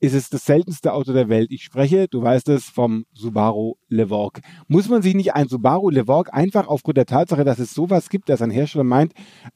ist 0.00 0.14
es 0.14 0.30
das 0.30 0.44
seltenste 0.46 0.92
Auto 0.94 1.12
der 1.12 1.28
Welt. 1.28 1.50
Ich 1.50 1.62
spreche, 1.62 2.08
du 2.08 2.22
weißt 2.22 2.48
es, 2.48 2.64
vom 2.64 3.04
Subaru 3.12 3.74
Levorg. 3.88 4.40
Muss 4.66 4.88
man 4.88 5.02
sich 5.02 5.14
nicht 5.14 5.34
ein 5.34 5.48
Subaru 5.48 5.90
Levorg 5.90 6.32
einfach 6.32 6.68
aufgrund 6.68 6.96
der 6.96 7.06
Tatsache, 7.06 7.44
dass 7.44 7.58
es 7.58 7.74
sowas 7.74 8.08
gibt, 8.08 8.28
dass 8.28 8.42
ein 8.42 8.50
Hersteller 8.50 8.84
meint, 8.84 9.12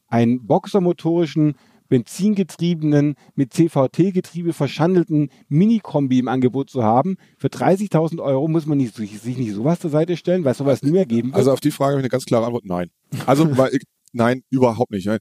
einen 0.06 0.46
boxermotorischen 0.46 1.54
benzingetriebenen, 1.88 3.14
mit 3.34 3.52
CVT-Getriebe 3.52 4.52
verschandelten 4.52 5.30
Mini-Kombi 5.48 6.18
im 6.18 6.28
Angebot 6.28 6.70
zu 6.70 6.82
haben. 6.82 7.16
Für 7.38 7.48
30.000 7.48 8.22
Euro 8.22 8.48
muss 8.48 8.66
man 8.66 8.78
nicht, 8.78 8.94
sich 8.94 9.38
nicht 9.38 9.52
sowas 9.52 9.80
zur 9.80 9.90
Seite 9.90 10.16
stellen, 10.16 10.44
weil 10.44 10.52
es 10.52 10.58
sowas 10.58 10.82
nie 10.82 10.90
mehr 10.92 11.06
geben 11.06 11.28
wird. 11.28 11.36
Also 11.36 11.52
auf 11.52 11.60
die 11.60 11.70
Frage 11.70 11.92
habe 11.92 12.00
ich 12.00 12.04
eine 12.04 12.10
ganz 12.10 12.24
klare 12.24 12.46
Antwort, 12.46 12.64
nein. 12.64 12.90
Also, 13.26 13.44
weil 13.58 13.78
nein, 14.16 14.42
überhaupt 14.48 14.92
nicht. 14.92 15.06
Äh, 15.08 15.18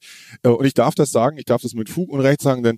Und 0.47 0.65
ich 0.65 0.75
darf 0.75 0.93
das 0.93 1.09
sagen, 1.11 1.37
ich 1.39 1.45
darf 1.45 1.61
das 1.63 1.73
mit 1.73 1.89
Fug 1.89 2.09
und 2.09 2.19
Recht 2.21 2.41
sagen, 2.41 2.61
denn 2.61 2.77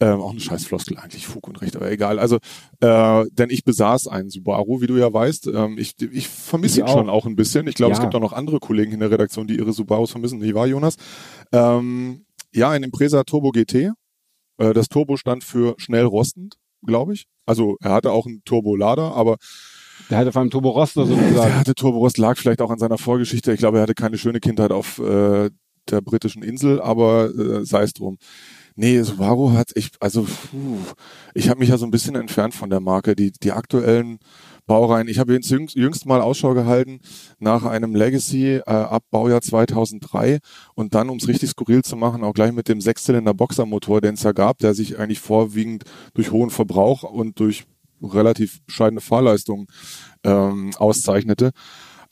ähm, 0.00 0.20
auch 0.22 0.30
eine 0.30 0.40
scheiß 0.40 0.64
Floskel 0.64 0.96
eigentlich, 0.96 1.26
Fug 1.26 1.46
und 1.46 1.60
Recht, 1.60 1.76
aber 1.76 1.90
egal. 1.90 2.18
Also, 2.18 2.38
äh, 2.80 3.24
denn 3.32 3.50
ich 3.50 3.64
besaß 3.64 4.08
einen 4.08 4.30
Subaru, 4.30 4.80
wie 4.80 4.86
du 4.86 4.96
ja 4.96 5.12
weißt. 5.12 5.48
Ähm, 5.48 5.76
ich 5.78 5.94
ich 6.00 6.28
vermisse 6.28 6.80
ihn 6.80 6.88
schon 6.88 7.10
auch. 7.10 7.24
auch 7.24 7.26
ein 7.26 7.36
bisschen. 7.36 7.66
Ich 7.66 7.74
glaube, 7.74 7.92
es 7.92 7.98
Ja. 7.98 8.04
gibt 8.04 8.14
auch 8.14 8.20
noch 8.20 8.32
andere 8.32 8.58
Kollegen 8.58 8.92
in 8.92 9.00
der 9.00 9.10
Redaktion, 9.10 9.46
die 9.46 9.58
ihre 9.58 9.74
Subarus 9.74 10.12
vermissen. 10.12 10.38
Nicht 10.38 10.54
wahr, 10.54 10.66
Jonas? 10.66 10.96
Ähm, 11.52 12.24
ja, 12.52 12.70
ein 12.70 12.82
Impresa 12.82 13.24
Turbo 13.24 13.50
GT. 13.50 13.92
Äh, 14.58 14.74
das 14.74 14.88
Turbo 14.88 15.16
stand 15.16 15.44
für 15.44 15.74
schnell 15.78 16.04
rostend, 16.04 16.56
glaube 16.84 17.14
ich. 17.14 17.26
Also 17.46 17.76
er 17.80 17.92
hatte 17.92 18.12
auch 18.12 18.26
einen 18.26 18.42
Turbolader, 18.44 19.14
aber 19.14 19.36
der 20.08 20.18
hatte 20.18 20.32
vor 20.32 20.40
allem 20.40 20.50
Turbo 20.50 20.70
Roster 20.70 21.04
der 21.04 21.16
sozusagen. 21.16 21.54
hatte 21.54 21.74
Turborost 21.74 22.18
lag 22.18 22.36
vielleicht 22.36 22.60
auch 22.60 22.70
an 22.70 22.78
seiner 22.78 22.98
Vorgeschichte. 22.98 23.52
Ich 23.52 23.58
glaube, 23.58 23.78
er 23.78 23.82
hatte 23.82 23.94
keine 23.94 24.18
schöne 24.18 24.40
Kindheit 24.40 24.72
auf 24.72 24.98
äh, 24.98 25.50
der 25.88 26.00
britischen 26.00 26.42
Insel, 26.42 26.80
aber 26.80 27.30
äh, 27.34 27.64
sei 27.64 27.82
es 27.82 27.92
drum. 27.92 28.18
Nee, 28.76 29.02
Subaru 29.02 29.52
hat 29.52 29.72
ich 29.74 29.90
also 30.00 30.22
puh, 30.22 30.78
ich 31.34 31.48
habe 31.48 31.60
mich 31.60 31.68
ja 31.68 31.76
so 31.76 31.84
ein 31.84 31.90
bisschen 31.90 32.14
entfernt 32.14 32.54
von 32.54 32.70
der 32.70 32.80
Marke. 32.80 33.14
Die 33.14 33.32
die 33.32 33.52
aktuellen 33.52 34.18
Baureihen. 34.70 35.08
Ich 35.08 35.18
habe 35.18 35.32
jüngst, 35.32 35.74
jüngst 35.74 36.06
mal 36.06 36.20
Ausschau 36.20 36.54
gehalten 36.54 37.00
nach 37.40 37.64
einem 37.64 37.92
Legacy 37.92 38.58
äh, 38.58 38.62
ab 38.66 39.02
Baujahr 39.10 39.42
2003 39.42 40.38
und 40.74 40.94
dann, 40.94 41.08
um 41.08 41.16
es 41.16 41.26
richtig 41.26 41.50
skurril 41.50 41.82
zu 41.82 41.96
machen, 41.96 42.22
auch 42.22 42.34
gleich 42.34 42.52
mit 42.52 42.68
dem 42.68 42.80
Sechszylinder 42.80 43.34
Boxermotor, 43.34 44.00
den 44.00 44.14
es 44.14 44.22
ja 44.22 44.30
gab, 44.30 44.58
der 44.58 44.74
sich 44.74 44.96
eigentlich 44.96 45.18
vorwiegend 45.18 45.82
durch 46.14 46.30
hohen 46.30 46.50
Verbrauch 46.50 47.02
und 47.02 47.40
durch 47.40 47.64
relativ 48.00 48.62
bescheidene 48.62 49.00
Fahrleistungen 49.00 49.66
ähm, 50.22 50.70
auszeichnete. 50.76 51.50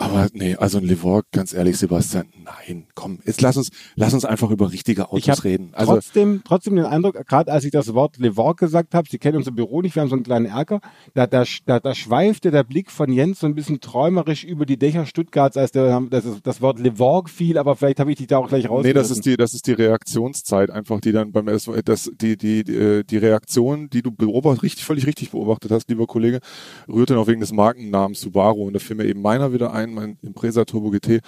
Aber 0.01 0.29
nee, 0.33 0.55
also 0.55 0.79
ein 0.79 0.85
Levorg, 0.85 1.27
ganz 1.33 1.53
ehrlich, 1.53 1.77
Sebastian, 1.77 2.27
nein, 2.45 2.87
komm, 2.95 3.19
jetzt 3.25 3.41
lass 3.41 3.57
uns, 3.57 3.71
lass 3.97 4.15
uns 4.15 4.25
einfach 4.25 4.51
über 4.51 4.71
richtige 4.71 5.11
Autos 5.11 5.27
Ich 5.27 5.45
reden. 5.45 5.71
Also 5.73 5.95
trotzdem, 5.95 6.43
trotzdem 6.45 6.77
den 6.77 6.85
Eindruck, 6.85 7.27
gerade 7.27 7.51
als 7.51 7.65
ich 7.65 7.73
das 7.73 7.93
Wort 7.95 8.17
Levorg 8.19 8.59
gesagt 8.59 8.95
habe, 8.95 9.09
Sie 9.11 9.19
kennen 9.19 9.39
unser 9.39 9.51
Büro 9.51 9.83
nicht, 9.83 9.97
wir 9.97 10.03
haben 10.03 10.09
so 10.09 10.15
einen 10.15 10.23
kleinen 10.23 10.47
Erker, 10.47 10.81
da, 11.15 11.27
da, 11.27 11.45
da, 11.67 11.81
da 11.81 11.95
schweifte 11.95 12.51
der 12.51 12.63
Blick 12.63 12.91
von 12.91 13.13
Jens 13.13 13.41
so 13.41 13.47
ein 13.47 13.57
bisschen 13.57 13.81
träumerisch 13.81 14.45
über 14.45 14.67
die 14.67 14.79
Dächer 14.79 15.05
Stuttgarts, 15.05 15.57
als 15.57 15.73
der, 15.73 16.01
das, 16.09 16.25
das 16.43 16.61
Wort 16.61 16.79
Levorg 16.79 17.29
fiel, 17.29 17.59
aber 17.59 17.75
vielleicht 17.75 17.99
habe 17.99 18.13
ich 18.13 18.19
dich 18.19 18.29
da 18.29 18.39
auch 18.39 18.49
gleich 18.49 18.69
raus. 18.69 18.85
Nee, 18.85 18.93
das 18.93 19.11
ist 19.11 19.27
die, 19.27 19.37
das 19.37 19.53
ist 19.53 19.67
die 19.67 19.73
Reaktionszeit 19.73 20.71
einfach, 20.71 21.01
die 21.01 21.13
dann 21.13 21.33
beim 21.33 21.47
das, 21.47 21.69
das 21.85 22.11
die 22.15 22.37
die 22.37 22.65
die, 22.65 22.75
äh, 22.75 23.05
die 23.05 23.19
Reaktion, 23.19 23.91
die 23.91 24.03
du 24.03 24.11
beobachtet, 24.11 24.63
richtig 24.63 24.85
völlig 24.85 25.07
richtig 25.07 25.31
beobachtet 25.31 25.71
hast, 25.71 25.89
lieber 25.89 26.07
Kollege, 26.07 26.41
rührt 26.89 27.11
dann 27.11 27.19
auch 27.19 27.27
wegen 27.27 27.41
des 27.41 27.53
Markennamens 27.53 28.21
Subaru 28.21 28.67
und 28.67 28.75
da 28.75 28.79
fiel 28.79 28.97
mir 28.97 29.05
eben 29.05 29.23
meiner 29.23 29.53
wieder 29.53 29.73
ein, 29.73 29.88
mein 29.95 30.19
Impresa 30.23 30.65
Turbo 30.65 30.91
GT, 30.91 31.21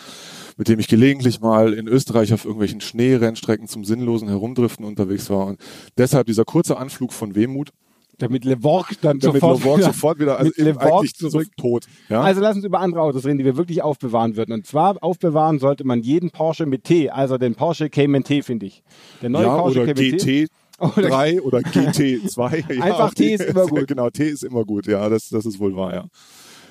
mit 0.56 0.68
dem 0.68 0.78
ich 0.78 0.88
gelegentlich 0.88 1.40
mal 1.40 1.72
in 1.72 1.88
Österreich 1.88 2.32
auf 2.32 2.44
irgendwelchen 2.44 2.80
Schneerennstrecken 2.80 3.68
zum 3.68 3.84
sinnlosen 3.84 4.28
Herumdriften 4.28 4.84
unterwegs 4.84 5.30
war 5.30 5.46
und 5.46 5.60
deshalb 5.98 6.26
dieser 6.26 6.44
kurze 6.44 6.76
Anflug 6.76 7.12
von 7.12 7.34
Wehmut, 7.34 7.70
damit 8.18 8.44
Levorg 8.44 9.00
dann 9.00 9.18
damit 9.18 9.40
sofort, 9.40 9.58
Levorg 9.58 9.82
sofort 9.82 10.18
wieder 10.18 10.38
also 10.38 10.52
eigentlich 10.58 11.14
zurück. 11.14 11.48
so 11.56 11.62
tot, 11.62 11.86
ja? 12.08 12.20
Also 12.20 12.40
lass 12.40 12.56
uns 12.56 12.64
über 12.64 12.80
andere 12.80 13.00
Autos 13.00 13.24
reden, 13.24 13.38
die 13.38 13.44
wir 13.44 13.56
wirklich 13.56 13.82
aufbewahren 13.82 14.36
würden. 14.36 14.52
Und 14.52 14.66
zwar 14.66 15.02
aufbewahren 15.02 15.58
sollte 15.58 15.84
man 15.84 16.02
jeden 16.02 16.30
Porsche 16.30 16.66
mit 16.66 16.84
T, 16.84 17.10
also 17.10 17.38
den 17.38 17.54
Porsche 17.54 17.88
Cayman 17.88 18.24
T, 18.24 18.42
finde 18.42 18.66
ich. 18.66 18.82
Der 19.22 19.30
neue 19.30 19.46
ja, 19.46 19.56
Porsche 19.56 19.82
oder 19.82 19.94
Cayman 19.94 20.18
T. 20.18 20.44
GT 20.44 20.50
3 20.80 21.42
oder 21.42 21.58
GT2. 21.58 22.64
Ja, 22.74 22.82
Einfach 22.82 23.14
T 23.14 23.34
ist 23.34 23.44
immer 23.44 23.66
gut. 23.66 23.86
Genau, 23.86 24.10
T 24.10 24.28
ist 24.28 24.44
immer 24.44 24.64
gut. 24.64 24.86
Ja, 24.86 25.08
das, 25.08 25.28
das 25.28 25.46
ist 25.46 25.58
wohl 25.58 25.76
wahr, 25.76 25.94
ja. 25.94 26.04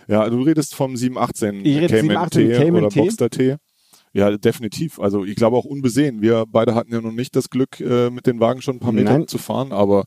Ja, 0.09 0.27
du 0.27 0.41
redest 0.41 0.73
vom 0.73 0.97
718 0.97 1.65
Ich 1.65 1.77
rede 1.77 1.87
Cayman 1.87 2.29
718 2.29 2.47
T 2.47 2.57
Cayman 2.57 2.83
oder 2.83 2.89
T. 2.89 2.99
Boxster 2.99 3.29
T. 3.29 3.55
Ja, 4.11 4.35
definitiv. 4.35 4.99
Also 4.99 5.23
ich 5.23 5.35
glaube 5.35 5.55
auch 5.55 5.65
unbesehen. 5.65 6.21
Wir 6.21 6.45
beide 6.47 6.73
hatten 6.73 6.91
ja 6.91 6.99
noch 6.99 7.11
nicht 7.11 7.35
das 7.35 7.51
Glück, 7.51 7.79
äh, 7.79 8.09
mit 8.09 8.25
den 8.25 8.39
Wagen 8.39 8.61
schon 8.61 8.77
ein 8.77 8.79
paar 8.79 8.91
Meter 8.91 9.19
Nein. 9.19 9.27
zu 9.27 9.37
fahren, 9.37 9.71
aber 9.71 10.05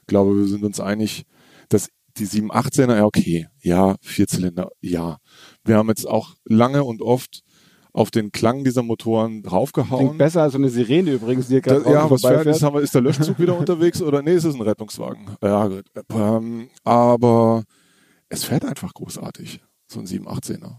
ich 0.00 0.08
glaube, 0.08 0.36
wir 0.36 0.46
sind 0.46 0.64
uns 0.64 0.80
einig, 0.80 1.24
dass 1.68 1.88
die 2.16 2.26
718er, 2.26 2.96
ja 2.96 3.04
okay, 3.04 3.46
ja, 3.60 3.94
Vierzylinder, 4.00 4.70
ja. 4.80 5.18
Wir 5.64 5.76
haben 5.76 5.88
jetzt 5.88 6.06
auch 6.06 6.34
lange 6.44 6.82
und 6.82 7.00
oft 7.00 7.42
auf 7.92 8.10
den 8.10 8.32
Klang 8.32 8.64
dieser 8.64 8.82
Motoren 8.82 9.42
draufgehauen. 9.42 10.06
Klingt 10.06 10.18
besser 10.18 10.42
als 10.42 10.52
so 10.52 10.58
eine 10.58 10.68
Sirene 10.68 11.12
übrigens, 11.12 11.46
die 11.46 11.60
gerade 11.60 11.88
ja, 11.88 12.10
was 12.10 12.22
fährt, 12.22 12.46
ist, 12.46 12.62
haben 12.62 12.74
wir, 12.74 12.82
ist 12.82 12.94
der 12.94 13.02
Löschzug 13.02 13.38
wieder 13.38 13.56
unterwegs 13.58 14.02
oder 14.02 14.20
nee, 14.20 14.32
es 14.32 14.44
ist 14.44 14.56
ein 14.56 14.62
Rettungswagen. 14.62 15.26
Ja, 15.40 15.68
gut. 15.68 15.84
Ähm, 16.12 16.68
aber 16.82 17.62
es 18.34 18.44
fährt 18.44 18.64
einfach 18.64 18.92
großartig, 18.94 19.60
so 19.86 20.00
ein 20.00 20.06
718er. 20.06 20.78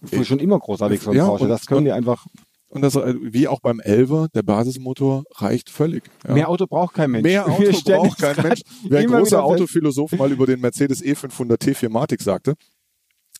Wohl 0.00 0.24
schon 0.24 0.38
immer 0.40 0.58
großartig 0.58 1.00
von 1.00 1.16
Ja, 1.16 1.26
Porsche. 1.26 1.44
und- 1.44 1.50
Das 1.50 1.66
können 1.66 1.78
und- 1.78 1.84
die 1.84 1.92
einfach. 1.92 2.26
Und 2.68 2.82
das, 2.82 2.96
äh, 2.96 3.14
wie 3.20 3.46
auch 3.46 3.60
beim 3.60 3.78
11er, 3.80 4.26
der 4.34 4.42
Basismotor 4.42 5.22
reicht 5.36 5.70
völlig. 5.70 6.02
Ja. 6.26 6.34
Mehr 6.34 6.48
Auto 6.48 6.66
braucht 6.66 6.94
kein 6.94 7.12
Mensch. 7.12 7.22
Mehr 7.22 7.46
Auto 7.48 7.70
braucht 7.84 8.18
kein 8.18 8.36
Mensch. 8.42 8.62
Wer 8.88 8.98
ein 9.00 9.06
großer. 9.06 9.44
Autophilosoph 9.44 10.10
mal 10.12 10.32
über 10.32 10.44
den 10.46 10.60
Mercedes 10.60 11.00
E 11.00 11.12
E500 11.12 11.56
T4 11.62 11.88
Matic 11.88 12.20
sagte, 12.20 12.54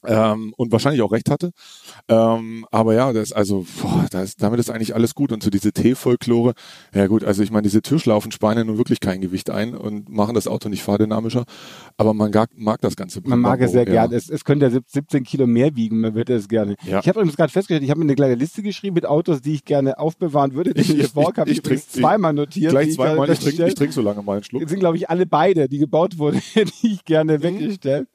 ähm, 0.07 0.55
und 0.57 0.73
wahrscheinlich 0.73 1.03
auch 1.03 1.13
recht 1.13 1.31
hatte. 1.31 1.51
Ähm, 2.09 2.67
aber 2.71 2.95
ja, 2.95 3.13
das 3.13 3.33
also, 3.33 3.67
boah, 3.81 4.07
das, 4.11 4.37
damit 4.37 4.61
ist 4.61 4.71
eigentlich 4.71 4.95
alles 4.95 5.15
gut. 5.15 5.33
Und 5.33 5.43
so 5.43 5.51
diese 5.51 5.73
T-Folklore, 5.73 6.55
ja 6.95 7.07
gut, 7.07 7.25
also 7.25 7.43
ich 7.43 7.51
meine, 7.51 7.63
diese 7.63 7.83
Türschlaufen 7.83 8.33
sparen 8.33 8.59
ja 8.59 8.65
nun 8.65 8.79
wirklich 8.79 9.01
kein 9.01 9.21
Gewicht 9.21 9.51
ein 9.51 9.75
und 9.77 10.09
machen 10.09 10.35
das 10.35 10.47
Auto 10.47 10.69
nicht 10.69 10.83
fahrdynamischer. 10.83 11.45
Aber 11.97 12.15
man 12.15 12.31
mag, 12.31 12.51
mag 12.57 12.81
das 12.81 12.97
Ganze. 12.97 13.21
Man 13.25 13.41
mag 13.41 13.61
es 13.61 13.73
sehr 13.73 13.85
ja. 13.87 13.93
gerne. 13.93 14.15
Es, 14.17 14.29
es 14.29 14.45
könnte 14.45 14.67
ja 14.67 14.81
17 14.87 15.25
Kilo 15.25 15.47
mehr 15.47 15.75
wiegen, 15.77 16.01
man 16.01 16.15
würde 16.15 16.35
es 16.35 16.49
gerne. 16.49 16.75
Ja. 16.85 17.01
Ich 17.01 17.09
habe 17.09 17.21
übrigens 17.21 17.37
gerade 17.37 17.53
festgestellt, 17.53 17.83
ich 17.83 17.91
habe 17.91 18.01
mir 18.01 18.05
eine 18.07 18.15
kleine 18.15 18.35
Liste 18.35 18.63
geschrieben 18.63 18.95
mit 18.95 19.07
Autos, 19.07 19.41
die 19.41 19.55
ich 19.55 19.65
gerne 19.65 19.99
aufbewahren 19.99 20.55
würde. 20.55 20.75
Die 20.75 20.81
Ich- 20.81 20.99
ich- 20.99 21.13
Borg 21.13 21.39
ich, 21.47 21.53
ich 21.53 21.59
übrigens 21.59 21.89
trink- 21.89 22.03
zweimal 22.03 22.33
notiert. 22.33 22.71
Gleich 22.73 22.89
ich 22.89 22.95
zweimal, 22.95 23.17
gerade 23.27 23.33
ich 23.35 23.39
trinke 23.41 23.67
ich 23.67 23.75
trink 23.75 23.93
so 23.93 24.03
lange 24.03 24.23
mal 24.23 24.35
einen 24.35 24.45
Schluck. 24.45 24.63
Das 24.63 24.71
sind, 24.71 24.81
glaube 24.81 24.97
ich, 24.97 25.09
alle 25.11 25.27
beide, 25.27 25.69
die 25.69 25.79
gebaut 25.79 26.19
wurden, 26.19 26.41
die 26.83 26.93
ich 26.95 27.05
gerne 27.05 27.43
weggestellt. 27.43 28.09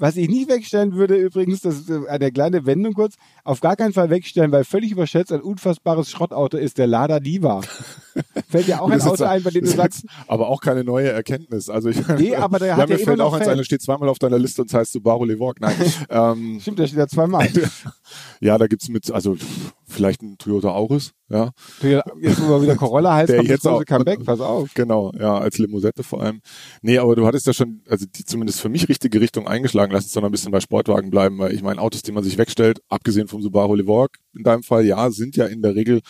Was 0.00 0.16
ich 0.16 0.28
nicht 0.28 0.48
wegstellen 0.48 0.94
würde 0.94 1.16
übrigens, 1.16 1.60
das 1.60 1.80
ist 1.80 1.90
äh, 1.90 2.08
eine 2.08 2.30
kleine 2.30 2.64
Wendung 2.66 2.94
kurz, 2.94 3.16
auf 3.42 3.60
gar 3.60 3.74
keinen 3.74 3.92
Fall 3.92 4.10
wegstellen, 4.10 4.52
weil 4.52 4.64
völlig 4.64 4.92
überschätzt 4.92 5.32
ein 5.32 5.40
unfassbares 5.40 6.08
Schrottauto 6.08 6.56
ist 6.56 6.78
der 6.78 6.86
Lada 6.86 7.18
Diva. 7.18 7.62
Fällt 8.48 8.66
dir 8.66 8.80
auch 8.82 8.90
ein 8.90 9.00
Auto 9.00 9.24
ein, 9.24 9.42
bei 9.42 9.50
dem 9.50 9.64
du 9.64 9.70
sagst, 9.70 10.04
Aber 10.26 10.48
auch 10.48 10.60
keine 10.60 10.84
neue 10.84 11.10
Erkenntnis. 11.10 11.68
Also 11.68 11.88
ich, 11.88 12.06
Nee, 12.08 12.34
aber 12.36 12.58
der 12.58 12.68
ja, 12.68 12.76
hat 12.76 12.88
mir 12.88 12.94
ja 12.94 13.00
immer 13.00 13.06
fällt 13.06 13.20
auch 13.20 13.32
eins 13.34 13.48
ein, 13.48 13.56
der 13.56 13.64
steht 13.64 13.82
zweimal 13.82 14.08
auf 14.08 14.18
deiner 14.18 14.38
Liste 14.38 14.62
und 14.62 14.68
es 14.68 14.74
heißt 14.74 14.92
Subaru 14.92 15.24
Levorg. 15.24 15.60
Nein. 15.60 15.74
ähm, 16.10 16.58
stimmt, 16.60 16.78
der 16.78 16.86
steht 16.86 16.98
ja 16.98 17.06
zweimal. 17.08 17.48
ja, 18.40 18.58
da 18.58 18.66
gibt's 18.66 18.88
mit, 18.88 19.10
also 19.10 19.36
vielleicht 19.86 20.22
ein 20.22 20.36
Toyota 20.38 20.70
Auris, 20.70 21.12
ja. 21.28 21.50
Jetzt, 21.82 22.42
wo 22.42 22.48
wir 22.48 22.62
wieder 22.62 22.76
Corolla 22.76 23.14
heißt, 23.14 23.30
Der 23.30 23.42
jetzt 23.42 23.66
auch- 23.66 23.84
Comeback, 23.84 24.24
pass 24.24 24.40
auf. 24.40 24.72
Genau, 24.74 25.12
ja, 25.18 25.38
als 25.38 25.58
Limousette 25.58 26.02
vor 26.02 26.22
allem. 26.22 26.40
Nee, 26.82 26.98
aber 26.98 27.16
du 27.16 27.26
hattest 27.26 27.46
ja 27.46 27.52
schon, 27.52 27.82
also 27.88 28.06
die 28.06 28.24
zumindest 28.24 28.60
für 28.60 28.68
mich 28.68 28.88
richtige 28.88 29.20
Richtung 29.20 29.46
eingeschlagen. 29.48 29.92
Lass 29.92 30.04
uns 30.04 30.12
doch 30.12 30.20
noch 30.20 30.28
ein 30.28 30.32
bisschen 30.32 30.52
bei 30.52 30.60
Sportwagen 30.60 31.10
bleiben, 31.10 31.38
weil 31.38 31.52
ich 31.52 31.62
meine, 31.62 31.80
Autos, 31.80 32.02
die 32.02 32.12
man 32.12 32.22
sich 32.24 32.38
wegstellt, 32.38 32.80
abgesehen 32.88 33.28
vom 33.28 33.42
Subaru 33.42 33.74
Levorg 33.74 34.18
in 34.34 34.42
deinem 34.42 34.62
Fall, 34.62 34.84
ja, 34.84 35.10
sind 35.10 35.36
ja 35.36 35.46
in 35.46 35.62
der 35.62 35.74
Regel 35.74 36.00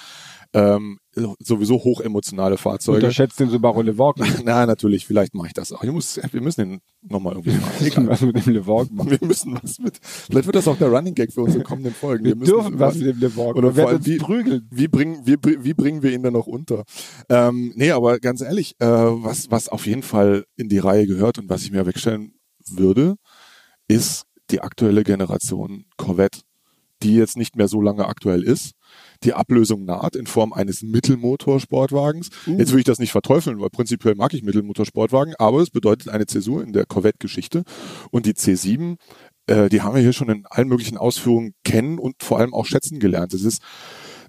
ähm, 0.55 0.99
sowieso 1.40 1.76
hochemotionale 1.85 2.57
Fahrzeuge. 2.57 2.99
Unterschätzt 2.99 3.38
den 3.38 3.50
Subaru 3.50 3.83
Levorg. 3.83 4.17
Na, 4.45 4.64
natürlich, 4.64 5.07
vielleicht 5.07 5.35
mache 5.35 5.49
ich 5.49 5.52
das 5.52 5.73
auch. 5.73 5.83
Ich 5.83 5.90
muss, 5.90 6.19
wir 6.31 6.40
müssen 6.40 6.61
den 6.61 6.81
nochmal 7.02 7.35
irgendwie 7.35 7.50
machen. 7.61 7.85
Irgendwas 7.85 8.21
mit 8.23 8.47
dem 8.47 8.52
Levorg 8.55 8.90
machen. 8.90 9.11
Wir 9.11 9.19
müssen 9.26 9.59
was 9.62 9.78
mit. 9.78 9.99
Vielleicht 10.02 10.47
wird 10.47 10.57
das 10.57 10.69
auch 10.69 10.78
der 10.78 10.88
Running 10.88 11.14
Gag 11.14 11.33
für 11.33 11.43
unsere 11.43 11.64
kommenden 11.64 11.93
Folgen. 11.93 12.25
Wir 12.25 12.37
müssen 12.37 12.52
dürfen 12.52 12.78
was 12.78 12.97
mit 12.97 13.09
dem 13.09 13.21
Levorg. 13.21 13.57
Oder 13.57 13.76
Wir 13.76 13.83
vor 13.83 13.93
allem, 13.93 14.07
wie, 14.07 14.17
prügeln. 14.17 14.69
wie, 14.71 14.88
bringen, 14.88 15.21
wie, 15.25 15.37
wie 15.43 15.75
bringen 15.75 16.02
wir 16.02 16.12
ihn 16.12 16.23
dann 16.23 16.33
noch 16.33 16.47
unter? 16.47 16.85
Ähm, 17.28 17.73
nee, 17.76 17.90
aber 17.90 18.19
ganz 18.19 18.40
ehrlich, 18.40 18.75
äh, 18.78 18.87
was, 18.87 19.50
was 19.50 19.69
auf 19.69 19.87
jeden 19.87 20.02
Fall 20.02 20.45
in 20.57 20.69
die 20.69 20.78
Reihe 20.78 21.07
gehört 21.07 21.38
und 21.38 21.50
was 21.50 21.62
ich 21.62 21.73
mir 21.73 21.85
wegstellen 21.85 22.33
würde, 22.71 23.17
ist 23.87 24.25
die 24.50 24.61
aktuelle 24.61 25.05
Generation 25.05 25.85
Corvette, 25.97 26.40
die 27.02 27.17
jetzt 27.17 27.37
nicht 27.37 27.57
mehr 27.57 27.69
so 27.69 27.83
lange 27.83 28.07
aktuell 28.07 28.43
ist. 28.43 28.73
Die 29.25 29.34
Ablösung 29.34 29.84
naht 29.84 30.14
in 30.14 30.26
Form 30.26 30.52
eines 30.52 30.82
Mittelmotorsportwagens. 30.82 32.28
Jetzt 32.46 32.72
will 32.72 32.78
ich 32.78 32.84
das 32.84 33.00
nicht 33.00 33.10
verteufeln, 33.10 33.60
weil 33.60 33.70
prinzipiell 33.70 34.14
mag 34.14 34.32
ich 34.32 34.42
Mittelmotorsportwagen, 34.42 35.34
aber 35.38 35.60
es 35.60 35.70
bedeutet 35.70 36.08
eine 36.08 36.26
Zäsur 36.26 36.62
in 36.62 36.72
der 36.72 36.87
Corvette-Geschichte. 36.87 37.64
Und 38.10 38.26
die 38.26 38.34
C7, 38.34 38.96
äh, 39.48 39.68
die 39.68 39.82
haben 39.82 39.96
wir 39.96 40.02
hier 40.02 40.12
schon 40.12 40.28
in 40.28 40.46
allen 40.46 40.68
möglichen 40.68 40.98
Ausführungen 40.98 41.54
kennen 41.64 41.98
und 41.98 42.22
vor 42.22 42.38
allem 42.38 42.54
auch 42.54 42.64
schätzen 42.64 43.00
gelernt. 43.00 43.34
Es 43.34 43.42
ist 43.42 43.60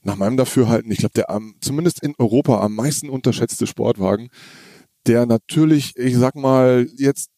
nach 0.01 0.15
meinem 0.15 0.37
Dafürhalten, 0.37 0.91
ich 0.91 0.99
glaube, 0.99 1.13
der 1.13 1.29
am, 1.29 1.55
zumindest 1.61 2.01
in 2.01 2.15
Europa 2.17 2.61
am 2.61 2.73
meisten 2.73 3.09
unterschätzte 3.09 3.67
Sportwagen, 3.67 4.29
der 5.05 5.25
natürlich, 5.25 5.95
ich 5.97 6.17
sag 6.17 6.35
mal, 6.35 6.87
jetzt 6.97 7.29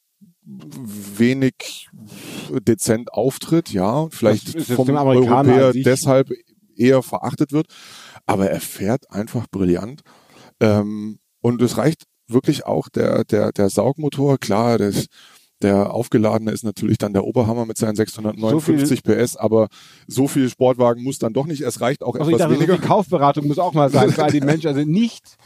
wenig 0.44 1.90
dezent 2.50 3.14
auftritt, 3.14 3.72
ja, 3.72 4.08
vielleicht 4.10 4.60
vom 4.64 4.90
Amerikaner 4.96 5.38
an 5.38 5.50
Europäer 5.50 5.84
deshalb 5.84 6.32
eher 6.82 7.04
verachtet 7.04 7.52
wird, 7.52 7.68
aber 8.26 8.50
er 8.50 8.62
fährt 8.62 9.12
einfach 9.12 9.48
brillant. 9.50 10.02
Ähm, 10.60 11.20
und 11.42 11.62
es 11.62 11.78
reicht 11.78 12.06
wirklich 12.28 12.66
auch 12.66 12.90
der, 12.90 13.24
der, 13.26 13.52
der 13.52 13.70
Saugmotor, 13.70 14.38
klar, 14.38 14.78
das, 14.78 15.08
der 15.64 15.94
aufgeladene 15.94 16.52
ist 16.52 16.64
natürlich 16.64 16.98
dann 16.98 17.14
der 17.14 17.26
Oberhammer 17.26 17.66
mit 17.66 17.78
seinen 17.78 17.96
659 17.96 19.04
PS, 19.04 19.36
aber 19.36 19.68
so 20.08 20.28
viel 20.28 20.50
Sportwagen 20.50 21.04
muss 21.04 21.20
dann 21.20 21.34
doch 21.34 21.46
nicht. 21.46 21.62
Es 21.62 21.82
reicht 21.82 22.04
auch 22.04 22.16
Also 22.16 22.30
ich 22.30 22.36
etwas 22.36 22.40
dachte, 22.40 22.54
so 22.56 22.60
weniger. 22.60 22.78
die 22.78 22.88
Kaufberatung 22.88 23.48
muss 23.48 23.60
auch 23.60 23.74
mal 23.74 23.90
sein 23.90 24.14
all 24.18 24.32
die 24.32 24.42
Menschen. 24.42 24.68
Also 24.68 24.82
nicht, 24.82 25.38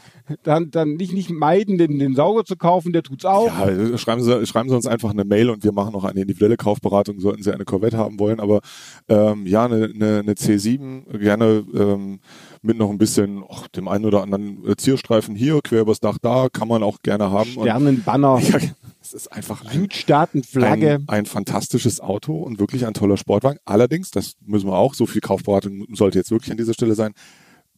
dann, 0.42 0.70
dann 0.70 0.94
nicht, 0.94 1.12
nicht 1.12 1.30
meiden, 1.30 1.78
den, 1.78 1.98
den 1.98 2.14
Sauger 2.14 2.44
zu 2.44 2.56
kaufen, 2.56 2.92
der 2.92 3.02
tut's 3.02 3.24
auch. 3.24 3.46
Ja, 3.46 3.98
schreiben 3.98 4.22
Sie, 4.22 4.46
schreiben 4.46 4.68
Sie 4.68 4.74
uns 4.74 4.86
einfach 4.86 5.10
eine 5.10 5.24
Mail 5.24 5.50
und 5.50 5.64
wir 5.64 5.72
machen 5.72 5.92
noch 5.92 6.04
eine 6.04 6.20
individuelle 6.20 6.56
Kaufberatung, 6.56 7.20
sollten 7.20 7.42
Sie 7.42 7.52
eine 7.52 7.64
Corvette 7.64 7.98
haben 7.98 8.18
wollen. 8.18 8.40
Aber 8.40 8.60
ähm, 9.08 9.46
ja, 9.46 9.64
eine, 9.64 9.84
eine, 9.94 10.18
eine 10.20 10.32
C7, 10.32 11.18
gerne 11.18 11.64
ähm, 11.74 12.20
mit 12.62 12.78
noch 12.78 12.90
ein 12.90 12.98
bisschen 12.98 13.42
och, 13.42 13.68
dem 13.68 13.88
einen 13.88 14.04
oder 14.04 14.22
anderen 14.22 14.66
äh, 14.66 14.76
Zierstreifen 14.76 15.34
hier, 15.34 15.60
quer 15.62 15.82
übers 15.82 16.00
Dach 16.00 16.18
da, 16.20 16.48
kann 16.52 16.68
man 16.68 16.82
auch 16.82 16.98
gerne 17.02 17.30
haben. 17.30 17.54
Und, 17.56 17.64
Sternenbanner, 17.64 18.40
ja, 18.42 18.56
es 18.56 18.85
ist 19.16 19.32
einfach 19.32 19.64
ein, 19.64 19.72
Südstaatenflagge. 19.72 20.94
ein, 20.94 21.08
ein 21.08 21.26
fantastisches 21.26 22.00
Auto 22.00 22.36
und 22.36 22.58
wirklich 22.58 22.86
ein 22.86 22.94
toller 22.94 23.16
Sportwagen. 23.16 23.58
Allerdings, 23.64 24.10
das 24.10 24.34
müssen 24.40 24.68
wir 24.68 24.76
auch, 24.76 24.94
so 24.94 25.06
viel 25.06 25.20
Kaufberatung 25.20 25.86
sollte 25.92 26.18
jetzt 26.18 26.30
wirklich 26.30 26.50
an 26.50 26.56
dieser 26.56 26.74
Stelle 26.74 26.94
sein, 26.94 27.12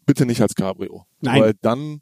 bitte 0.05 0.27
nicht 0.27 0.43
als 0.43 0.55
Cabrio. 0.55 1.05
Nein. 1.21 1.41
Weil 1.41 1.55
dann, 1.63 2.01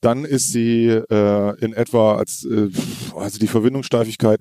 dann 0.00 0.24
ist 0.24 0.52
sie 0.52 0.86
äh, 0.88 1.64
in 1.64 1.72
etwa 1.72 2.16
als, 2.16 2.44
äh, 2.44 2.68
also 3.16 3.38
die 3.38 3.48
Verwindungssteifigkeit, 3.48 4.40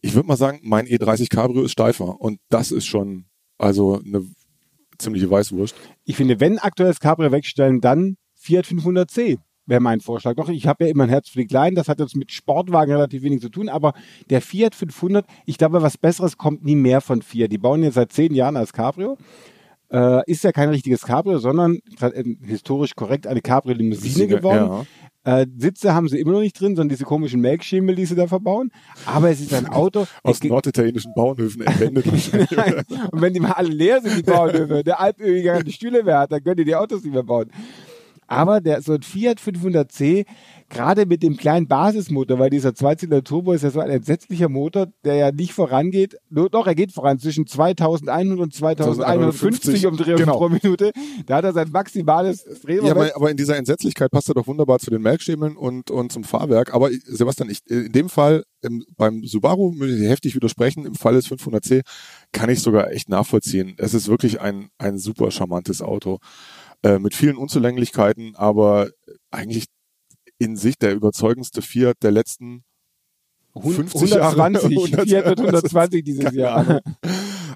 ich 0.00 0.14
würde 0.14 0.28
mal 0.28 0.36
sagen, 0.36 0.60
mein 0.62 0.86
E30 0.86 1.28
Cabrio 1.28 1.62
ist 1.62 1.72
steifer 1.72 2.20
und 2.20 2.38
das 2.50 2.72
ist 2.72 2.86
schon, 2.86 3.26
also 3.58 4.00
eine 4.04 4.22
ziemliche 4.98 5.30
Weißwurst. 5.30 5.74
Ich 6.04 6.16
finde, 6.16 6.40
wenn 6.40 6.58
aktuelles 6.58 7.00
Cabrio 7.00 7.32
wegstellen, 7.32 7.80
dann 7.80 8.16
Fiat 8.34 8.66
500c. 8.66 9.38
Wäre 9.66 9.80
mein 9.80 10.00
Vorschlag. 10.00 10.34
Doch, 10.34 10.48
ich 10.48 10.66
habe 10.66 10.84
ja 10.84 10.90
immer 10.90 11.04
ein 11.04 11.10
Herz 11.10 11.28
für 11.28 11.40
die 11.40 11.46
Kleinen, 11.46 11.76
das 11.76 11.88
hat 11.88 12.00
jetzt 12.00 12.16
mit 12.16 12.32
Sportwagen 12.32 12.92
relativ 12.92 13.22
wenig 13.22 13.40
zu 13.40 13.48
tun, 13.48 13.68
aber 13.68 13.92
der 14.30 14.40
Fiat 14.40 14.74
500, 14.74 15.26
ich 15.46 15.58
glaube, 15.58 15.82
was 15.82 15.98
Besseres 15.98 16.36
kommt 16.36 16.64
nie 16.64 16.76
mehr 16.76 17.00
von 17.00 17.22
Fiat. 17.22 17.52
Die 17.52 17.58
bauen 17.58 17.82
jetzt 17.82 17.94
seit 17.94 18.12
zehn 18.12 18.34
Jahren 18.34 18.56
als 18.56 18.72
Cabrio. 18.72 19.16
Äh, 19.90 20.30
ist 20.30 20.44
ja 20.44 20.52
kein 20.52 20.70
richtiges 20.70 21.02
Cabrio, 21.02 21.38
sondern 21.38 21.78
äh, 22.00 22.24
historisch 22.42 22.94
korrekt 22.94 23.26
eine 23.26 23.40
Cabrio-Limousine 23.40 24.26
geworden. 24.26 24.84
Ja. 25.24 25.40
Äh, 25.40 25.46
Sitze 25.56 25.94
haben 25.94 26.08
sie 26.08 26.18
immer 26.18 26.32
noch 26.32 26.40
nicht 26.40 26.58
drin, 26.60 26.76
sondern 26.76 26.90
diese 26.90 27.04
komischen 27.04 27.40
Melkschemel, 27.40 27.94
die 27.94 28.04
sie 28.04 28.14
da 28.14 28.26
verbauen. 28.26 28.70
Aber 29.06 29.30
es 29.30 29.40
ist 29.40 29.54
ein 29.54 29.68
Auto. 29.68 30.06
Aus 30.22 30.42
norditalienischen 30.42 31.14
Bauernhöfen 31.14 31.62
entwendet. 31.62 32.06
Und 33.10 33.22
wenn 33.22 33.32
die 33.32 33.40
mal 33.40 33.52
alle 33.52 33.70
leer 33.70 34.02
sind, 34.02 34.18
die 34.18 34.22
Bauernhöfe, 34.22 34.84
der 34.84 35.00
Alpöhiger 35.00 35.62
die 35.62 35.72
Stühle 35.72 36.02
mehr 36.02 36.18
hat, 36.20 36.32
dann 36.32 36.42
könnt 36.42 36.58
ihr 36.58 36.66
die 36.66 36.76
Autos 36.76 37.02
nicht 37.04 37.14
mehr 37.14 37.22
bauen. 37.22 37.50
Aber 38.34 38.60
der, 38.60 38.82
so 38.82 38.94
ein 38.94 39.02
Fiat 39.02 39.40
500c, 39.40 40.26
gerade 40.68 41.06
mit 41.06 41.22
dem 41.22 41.36
kleinen 41.36 41.68
Basismotor, 41.68 42.38
weil 42.38 42.50
dieser 42.50 42.74
Zweizylinder 42.74 43.22
Turbo 43.22 43.52
ist 43.52 43.62
ja 43.62 43.70
so 43.70 43.80
ein 43.80 43.90
entsetzlicher 43.90 44.48
Motor, 44.48 44.88
der 45.04 45.14
ja 45.14 45.32
nicht 45.32 45.52
vorangeht. 45.52 46.16
Nur, 46.30 46.50
doch, 46.50 46.66
er 46.66 46.74
geht 46.74 46.92
voran 46.92 47.18
zwischen 47.18 47.46
2100 47.46 48.38
und 48.38 48.52
2150 48.52 49.86
Umdrehungen 49.86 50.18
genau. 50.24 50.38
pro 50.38 50.48
Minute. 50.48 50.92
Da 51.26 51.36
hat 51.36 51.44
er 51.44 51.52
sein 51.52 51.70
maximales 51.70 52.44
Drehmoment. 52.62 52.96
Ja, 52.96 53.02
aber, 53.02 53.16
aber 53.16 53.30
in 53.30 53.36
dieser 53.36 53.56
Entsetzlichkeit 53.56 54.10
passt 54.10 54.28
er 54.28 54.34
doch 54.34 54.46
wunderbar 54.46 54.78
zu 54.78 54.90
den 54.90 55.02
Melkstämmeln 55.02 55.56
und, 55.56 55.90
und 55.90 56.12
zum 56.12 56.24
Fahrwerk. 56.24 56.74
Aber 56.74 56.90
Sebastian, 57.04 57.50
ich, 57.50 57.60
in 57.68 57.92
dem 57.92 58.08
Fall, 58.08 58.44
im, 58.62 58.84
beim 58.96 59.24
Subaru 59.24 59.72
muss 59.72 59.88
ich 59.88 60.08
heftig 60.08 60.34
widersprechen. 60.34 60.86
Im 60.86 60.94
Fall 60.94 61.14
des 61.14 61.28
500c 61.28 61.82
kann 62.32 62.50
ich 62.50 62.60
sogar 62.60 62.90
echt 62.90 63.08
nachvollziehen. 63.08 63.74
Es 63.78 63.94
ist 63.94 64.08
wirklich 64.08 64.40
ein, 64.40 64.68
ein 64.78 64.98
super 64.98 65.30
charmantes 65.30 65.82
Auto. 65.82 66.18
Äh, 66.84 66.98
mit 66.98 67.14
vielen 67.14 67.38
Unzulänglichkeiten, 67.38 68.36
aber 68.36 68.90
eigentlich 69.30 69.64
in 70.38 70.54
sich 70.56 70.76
der 70.76 70.92
überzeugendste 70.92 71.62
Fiat 71.62 71.96
der 72.02 72.10
letzten 72.10 72.62
50 73.58 74.12
120, 74.12 74.70
Jahre. 74.70 75.06
Fiat 75.06 75.24
wird 75.24 75.40
120 75.40 76.04
dieses 76.04 76.34
Jahr. 76.34 76.82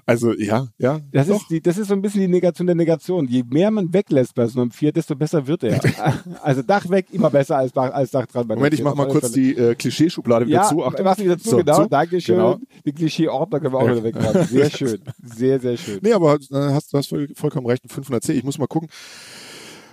Also 0.05 0.33
ja, 0.33 0.67
ja. 0.77 0.99
Das 1.11 1.27
ist, 1.27 1.49
die, 1.49 1.61
das 1.61 1.77
ist 1.77 1.87
so 1.87 1.93
ein 1.93 2.01
bisschen 2.01 2.21
die 2.21 2.27
Negation 2.27 2.67
der 2.67 2.75
Negation. 2.75 3.27
Je 3.27 3.43
mehr 3.43 3.71
man 3.71 3.93
weglässt 3.93 4.35
bei 4.35 4.47
so 4.47 4.61
einem 4.61 4.71
Fiat, 4.71 4.95
desto 4.95 5.15
besser 5.15 5.45
wird 5.45 5.63
er. 5.63 5.79
also 6.41 6.61
Dach 6.61 6.89
weg, 6.89 7.07
immer 7.11 7.29
besser 7.29 7.57
als 7.57 7.71
Dach, 7.71 7.91
als 7.93 8.11
Dach 8.11 8.25
dran. 8.25 8.47
Moment, 8.47 8.73
ich 8.73 8.83
mach 8.83 8.95
mal 8.95 9.07
kurz 9.07 9.31
die 9.31 9.55
äh, 9.55 9.75
Klischeeschublade 9.75 10.45
wieder 10.47 10.61
ja, 10.61 10.67
zu. 10.67 10.83
Ach, 10.83 10.93
mach 11.03 11.17
wieder 11.17 11.37
zu, 11.37 11.49
so, 11.49 11.57
genau. 11.57 11.83
Zu. 11.83 11.89
Dankeschön. 11.89 12.35
Genau. 12.35 12.59
Die 12.85 12.91
Klischee-Ordner 12.91 13.59
können 13.59 13.73
wir 13.73 13.79
auch 13.79 13.87
wieder 13.87 14.03
wegmachen. 14.03 14.45
Sehr 14.45 14.69
schön. 14.77 15.01
Sehr, 15.23 15.59
sehr 15.59 15.77
schön. 15.77 15.99
Nee, 16.01 16.13
aber 16.13 16.35
äh, 16.35 16.73
hast, 16.73 16.93
du 16.93 16.97
hast 16.97 17.07
voll, 17.07 17.29
vollkommen 17.35 17.67
recht. 17.67 17.83
Ein 17.83 17.89
500C. 17.89 18.33
Ich 18.33 18.43
muss 18.43 18.57
mal 18.57 18.67
gucken. 18.67 18.89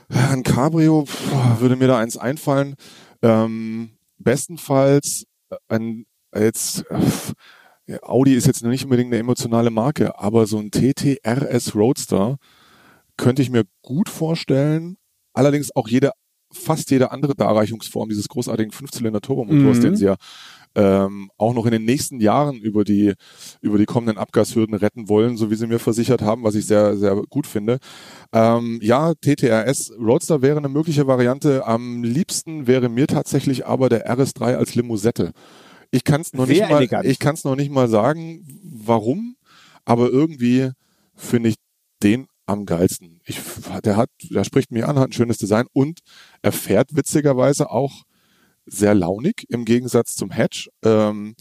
Ein 0.09 0.43
Cabrio 0.43 1.05
pff, 1.05 1.61
würde 1.61 1.77
mir 1.77 1.89
da 1.89 1.99
eins 1.99 2.17
einfallen. 2.17 2.77
Ähm, 3.23 3.91
bestenfalls 4.19 5.25
ein 5.69 6.07
jetzt 6.35 6.85
äh, 6.91 7.01
Audi 8.03 8.35
ist 8.35 8.47
jetzt 8.47 8.63
nicht 8.63 8.85
unbedingt 8.85 9.13
eine 9.13 9.21
emotionale 9.21 9.71
Marke, 9.71 10.19
aber 10.19 10.47
so 10.47 10.59
ein 10.59 10.71
TTRS 10.71 11.75
Roadster 11.75 12.37
könnte 13.17 13.43
ich 13.43 13.51
mir 13.51 13.65
gut 13.83 14.09
vorstellen. 14.09 14.97
Allerdings 15.33 15.75
auch 15.75 15.89
jede 15.89 16.13
fast 16.53 16.91
jede 16.91 17.11
andere 17.11 17.35
Darreichungsform 17.35 18.09
dieses 18.09 18.29
großartigen 18.29 18.73
Fünfzylinder 18.73 19.21
Turbomotors, 19.21 19.79
mhm. 19.79 19.83
den 19.83 19.97
sie 19.97 20.07
ja 20.07 20.17
ähm, 20.75 21.31
auch 21.39 21.55
noch 21.55 21.65
in 21.65 21.73
den 21.73 21.85
nächsten 21.85 22.21
Jahren 22.21 22.57
über 22.57 22.85
die, 22.85 23.15
über 23.61 23.79
die 23.79 23.87
kommenden 23.87 24.19
Abgashürden 24.19 24.75
retten 24.75 25.09
wollen, 25.09 25.37
so 25.37 25.51
wie 25.51 25.55
sie 25.55 25.67
mir 25.67 25.79
versichert 25.79 26.23
haben, 26.23 26.45
was 26.45 26.55
ich 26.55 26.67
sehr, 26.67 26.97
sehr 26.97 27.17
gut 27.31 27.47
finde. 27.47 27.79
Ähm, 28.33 28.79
ja, 28.83 29.15
TTRS 29.15 29.93
Roadster 29.99 30.43
wäre 30.43 30.59
eine 30.59 30.69
mögliche 30.69 31.07
Variante. 31.07 31.67
Am 31.67 32.03
liebsten 32.03 32.67
wäre 32.67 32.89
mir 32.89 33.07
tatsächlich 33.07 33.67
aber 33.67 33.89
der 33.89 34.11
RS3 34.15 34.57
als 34.57 34.75
Limousette. 34.75 35.33
Ich 35.97 36.05
kann 36.05 36.21
es 36.21 36.35
noch, 36.35 36.47
nicht 36.47 36.69
mal, 36.69 36.87
ich 37.07 37.19
kann's 37.19 37.45
noch 37.45 37.57
nicht 37.57 37.71
mal 37.71 37.89
sagen, 37.89 38.45
warum, 38.63 39.37
aber 39.87 40.11
irgendwie 40.11 40.73
finde 41.15 41.49
ich 41.49 41.55
den 42.03 42.27
am 42.45 42.67
geilsten. 42.67 43.23
Ich, 43.25 43.41
der 43.83 43.97
hat, 43.97 44.11
der 44.21 44.45
spricht 44.45 44.71
mich 44.73 44.85
an, 44.85 44.99
hat 44.99 45.09
ein 45.09 45.13
schönes 45.13 45.39
Design 45.39 45.67
und 45.73 46.01
er 46.43 46.53
fährt 46.53 46.95
witzigerweise 46.95 47.71
auch 47.71 48.03
sehr 48.67 48.95
launig 48.95 49.47
im 49.49 49.65
Gegensatz 49.65 50.15
zum 50.17 50.31
Hatch. 50.31 50.69
Ähm, 50.85 51.35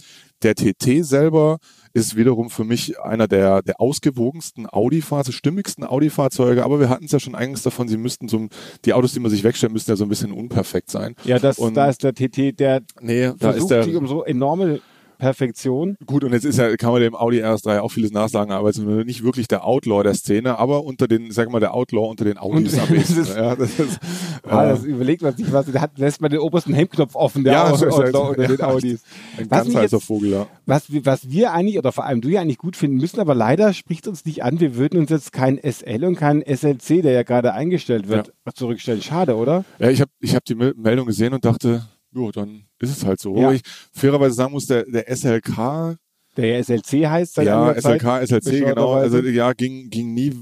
der 0.46 0.56
TT 0.56 1.04
selber 1.04 1.58
ist 1.94 2.16
wiederum 2.16 2.50
für 2.50 2.64
mich 2.64 3.00
einer 3.00 3.28
der, 3.28 3.64
der 3.64 3.82
ausgewogensten 3.82 4.68
Audi-Fahrzeuge, 4.72 5.36
stimmigsten 5.36 5.84
Audi-Fahrzeuge, 5.84 6.64
aber 6.64 6.80
wir 6.80 6.90
hatten 6.90 7.06
es 7.06 7.12
ja 7.12 7.20
schon 7.20 7.36
eingangs 7.36 7.64
davon, 7.64 7.88
sie 7.88 7.98
müssten 7.98 8.28
so, 8.28 8.48
die 8.86 8.94
Autos, 8.94 9.14
die 9.14 9.20
man 9.20 9.32
sich 9.32 9.44
wegstellt, 9.44 9.74
müssten 9.74 9.92
ja 9.92 9.96
so 9.96 10.06
ein 10.06 10.10
bisschen 10.10 10.32
unperfekt 10.32 10.92
sein. 10.92 11.16
Ja, 11.24 11.40
das, 11.40 11.58
Und, 11.58 11.74
da 11.74 11.90
ist 11.90 12.04
der 12.04 12.14
TT, 12.14 12.60
der 12.60 12.82
nee, 13.02 13.32
da 13.40 13.52
ist 13.52 13.68
der, 13.68 13.84
sich 13.84 13.96
um 13.96 14.08
so 14.08 14.24
enorme 14.24 14.82
Perfektion. 15.18 15.98
Gut, 16.06 16.24
und 16.24 16.34
jetzt 16.34 16.46
ist 16.46 16.58
ja, 16.58 16.76
kann 16.78 16.92
man 16.92 17.02
dem 17.02 17.16
Audi 17.16 17.42
RS3 17.42 17.80
auch 17.80 17.90
vieles 17.90 18.12
nachsagen, 18.12 18.52
aber 18.52 18.70
es 18.70 18.78
ist 18.78 18.86
nicht 18.86 19.24
wirklich 19.24 19.48
der 19.48 19.66
Outlaw 19.66 20.04
der 20.04 20.14
Szene, 20.14 20.58
aber 20.58 20.84
unter 20.84 21.08
den, 21.08 21.32
sag 21.32 21.50
mal, 21.50 21.60
der 21.60 21.74
Outlaw 21.74 22.10
unter 22.10 22.26
den 22.26 22.38
Audis 22.38 22.78
am 22.78 22.88
besten. 22.90 23.26
ja, 23.36 23.56
das 23.56 23.80
ist, 23.80 24.00
ah, 24.44 24.68
das 24.68 24.84
überlegt 24.84 25.22
man 25.22 25.36
sich 25.36 25.52
was, 25.52 25.66
da 25.72 25.82
hat, 25.82 25.98
lässt 25.98 26.22
man 26.22 26.32
den 26.32 26.40
obersten 26.40 26.74
Hemdknopf 26.74 27.16
offen, 27.16 27.44
der 27.44 27.54
ja, 27.54 27.72
Outlaw 27.72 27.98
halt, 27.98 28.16
unter 28.16 28.42
ja, 28.42 28.48
den 28.48 28.62
Audis. 28.62 29.04
Ein 29.38 29.50
was 29.50 29.64
ganz 29.64 29.76
heißer 29.76 30.00
Vogel, 30.00 30.32
ja. 30.32 30.48
Was, 30.66 30.84
was 30.90 31.30
wir 31.30 31.54
eigentlich, 31.54 31.78
oder 31.78 31.92
vor 31.92 32.06
allem 32.06 32.22
du 32.22 32.30
ja 32.30 32.42
eigentlich 32.42 32.58
gut 32.58 32.76
finden 32.76 32.98
müssen, 32.98 33.20
aber 33.20 33.36
leider 33.36 33.74
spricht 33.74 34.08
uns 34.08 34.26
nicht 34.26 34.44
an, 34.44 34.60
wir 34.60 34.76
würden 34.76 35.00
uns 35.00 35.10
jetzt 35.10 35.32
kein 35.32 35.60
SL 35.60 36.06
und 36.06 36.16
kein 36.16 36.42
SLC, 36.42 37.02
der 37.02 37.14
ja 37.14 37.24
gerade 37.24 37.54
eingestellt 37.54 38.08
wird, 38.08 38.34
ja. 38.46 38.54
zurückstellen. 38.54 39.02
Schade, 39.02 39.36
oder? 39.36 39.66
Ja, 39.80 39.90
ich 39.90 40.02
habe 40.02 40.12
ich 40.20 40.36
hab 40.36 40.46
die 40.46 40.56
Meldung 40.56 41.06
gesehen 41.06 41.34
und 41.34 41.46
dachte, 41.46 41.88
ja, 42.16 42.32
dann 42.32 42.66
ist 42.80 42.98
es 42.98 43.06
halt 43.06 43.20
so. 43.20 43.36
Ja. 43.38 43.52
ich 43.52 43.62
fairerweise 43.94 44.36
sagen 44.36 44.54
muss, 44.54 44.68
der, 44.68 44.84
der 44.86 45.14
SLK. 45.16 45.98
Der 46.38 46.64
SLC 46.64 47.08
heißt 47.08 47.36
seit 47.36 47.48
Ja, 47.48 47.74
SLK, 47.74 48.02
Zeit, 48.02 48.28
SLC, 48.30 48.66
genau. 48.66 48.94
Also 48.94 49.20
ja, 49.20 49.54
ging, 49.54 49.90
ging 49.90 50.14
nie 50.14 50.34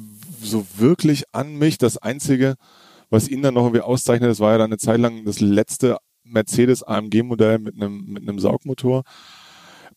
so 0.41 0.65
wirklich 0.77 1.23
an 1.31 1.55
mich. 1.55 1.77
Das 1.77 1.97
Einzige, 1.97 2.55
was 3.09 3.27
ihn 3.27 3.41
dann 3.41 3.53
noch 3.53 3.63
irgendwie 3.63 3.81
auszeichnet, 3.81 4.29
das 4.29 4.39
war 4.39 4.53
ja 4.53 4.57
dann 4.57 4.71
eine 4.71 4.77
Zeit 4.77 4.99
lang 4.99 5.25
das 5.25 5.39
letzte 5.39 5.97
Mercedes 6.23 6.83
AMG-Modell 6.83 7.59
mit 7.59 7.75
einem, 7.75 8.05
mit 8.07 8.23
einem 8.23 8.39
Saugmotor. 8.39 9.03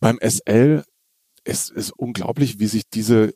Beim 0.01 0.19
SL 0.21 0.83
es 1.47 1.71
ist 1.71 1.93
unglaublich, 1.93 2.59
wie 2.59 2.67
sich 2.67 2.89
diese 2.89 3.33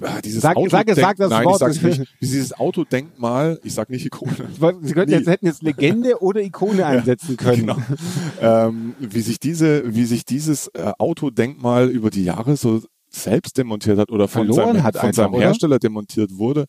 Ah, 0.00 0.20
dieses 0.22 0.42
sag, 0.42 0.56
Auto 0.56 0.70
sag, 0.70 0.88
sag 0.94 1.16
das 1.16 1.30
Nein, 1.30 1.44
Wort. 1.44 1.62
Ich 1.62 1.80
sag's 1.80 1.98
nicht. 1.98 2.14
Dieses 2.20 2.52
Autodenkmal, 2.52 3.60
ich 3.62 3.74
sag 3.74 3.90
nicht 3.90 4.06
Ikone. 4.06 4.32
Sie 4.82 4.92
könnten 4.92 5.12
jetzt, 5.12 5.26
hätten 5.26 5.46
jetzt 5.46 5.62
Legende 5.62 6.20
oder 6.20 6.40
Ikone 6.42 6.84
einsetzen 6.86 7.36
können. 7.36 7.66
Genau. 7.66 7.78
Ähm, 8.40 8.94
wie 8.98 9.20
sich 9.20 9.40
diese, 9.40 9.94
wie 9.94 10.04
sich 10.04 10.24
dieses 10.24 10.68
äh, 10.68 10.92
Autodenkmal 10.98 11.88
über 11.90 12.10
die 12.10 12.24
Jahre 12.24 12.56
so 12.56 12.82
selbst 13.10 13.56
demontiert 13.58 13.98
hat 13.98 14.10
oder 14.10 14.28
von 14.28 14.46
Verloren 14.46 14.74
seinem, 14.74 14.82
hat 14.82 14.96
von 14.96 15.08
einfach, 15.08 15.24
seinem 15.24 15.40
Hersteller 15.40 15.78
demontiert 15.78 16.36
wurde. 16.36 16.66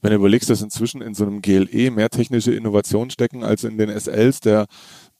Wenn 0.00 0.10
du 0.10 0.16
überlegst, 0.16 0.50
dass 0.50 0.62
inzwischen 0.62 1.02
in 1.02 1.14
so 1.14 1.24
einem 1.24 1.42
GLE 1.42 1.90
mehr 1.90 2.10
technische 2.10 2.52
Innovationen 2.52 3.10
stecken 3.10 3.44
als 3.44 3.64
in 3.64 3.78
den 3.78 3.88
SLs 3.90 4.40
der 4.40 4.66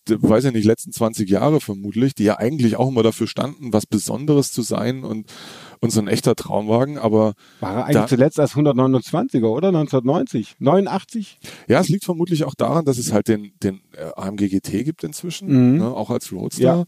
weiß 0.06 0.44
ich 0.44 0.52
nicht, 0.52 0.66
letzten 0.66 0.92
20 0.92 1.28
Jahre 1.30 1.60
vermutlich, 1.60 2.14
die 2.14 2.24
ja 2.24 2.38
eigentlich 2.38 2.76
auch 2.76 2.88
immer 2.88 3.02
dafür 3.02 3.26
standen, 3.26 3.72
was 3.72 3.86
Besonderes 3.86 4.52
zu 4.52 4.62
sein 4.62 5.04
und, 5.04 5.32
und 5.80 5.90
so 5.90 6.00
ein 6.00 6.08
echter 6.08 6.34
Traumwagen, 6.34 6.98
aber. 6.98 7.34
War 7.60 7.76
er 7.76 7.84
eigentlich 7.84 7.94
da, 7.94 8.06
zuletzt 8.06 8.40
als 8.40 8.54
129er, 8.54 9.46
oder? 9.46 9.68
1990? 9.68 10.56
89? 10.58 11.38
Ja, 11.68 11.80
es 11.80 11.88
liegt 11.88 12.04
vermutlich 12.04 12.44
auch 12.44 12.54
daran, 12.54 12.84
dass 12.84 12.98
es 12.98 13.12
halt 13.12 13.28
den, 13.28 13.52
den 13.62 13.80
äh, 13.96 14.10
AMG 14.16 14.48
GT 14.48 14.84
gibt 14.84 15.04
inzwischen, 15.04 15.48
mhm. 15.48 15.78
ne, 15.78 15.86
auch 15.86 16.10
als 16.10 16.32
Roadster. 16.32 16.62
Ja. 16.62 16.84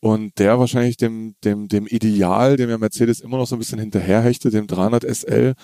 Und 0.00 0.38
der 0.38 0.60
wahrscheinlich 0.60 0.96
dem, 0.96 1.34
dem, 1.42 1.66
dem 1.66 1.86
Ideal, 1.88 2.56
dem 2.56 2.70
ja 2.70 2.78
Mercedes 2.78 3.20
immer 3.20 3.36
noch 3.36 3.48
so 3.48 3.56
ein 3.56 3.58
bisschen 3.58 3.80
hinterherhechtet, 3.80 4.54
dem 4.54 4.68
300 4.68 5.02
SL, 5.02 5.54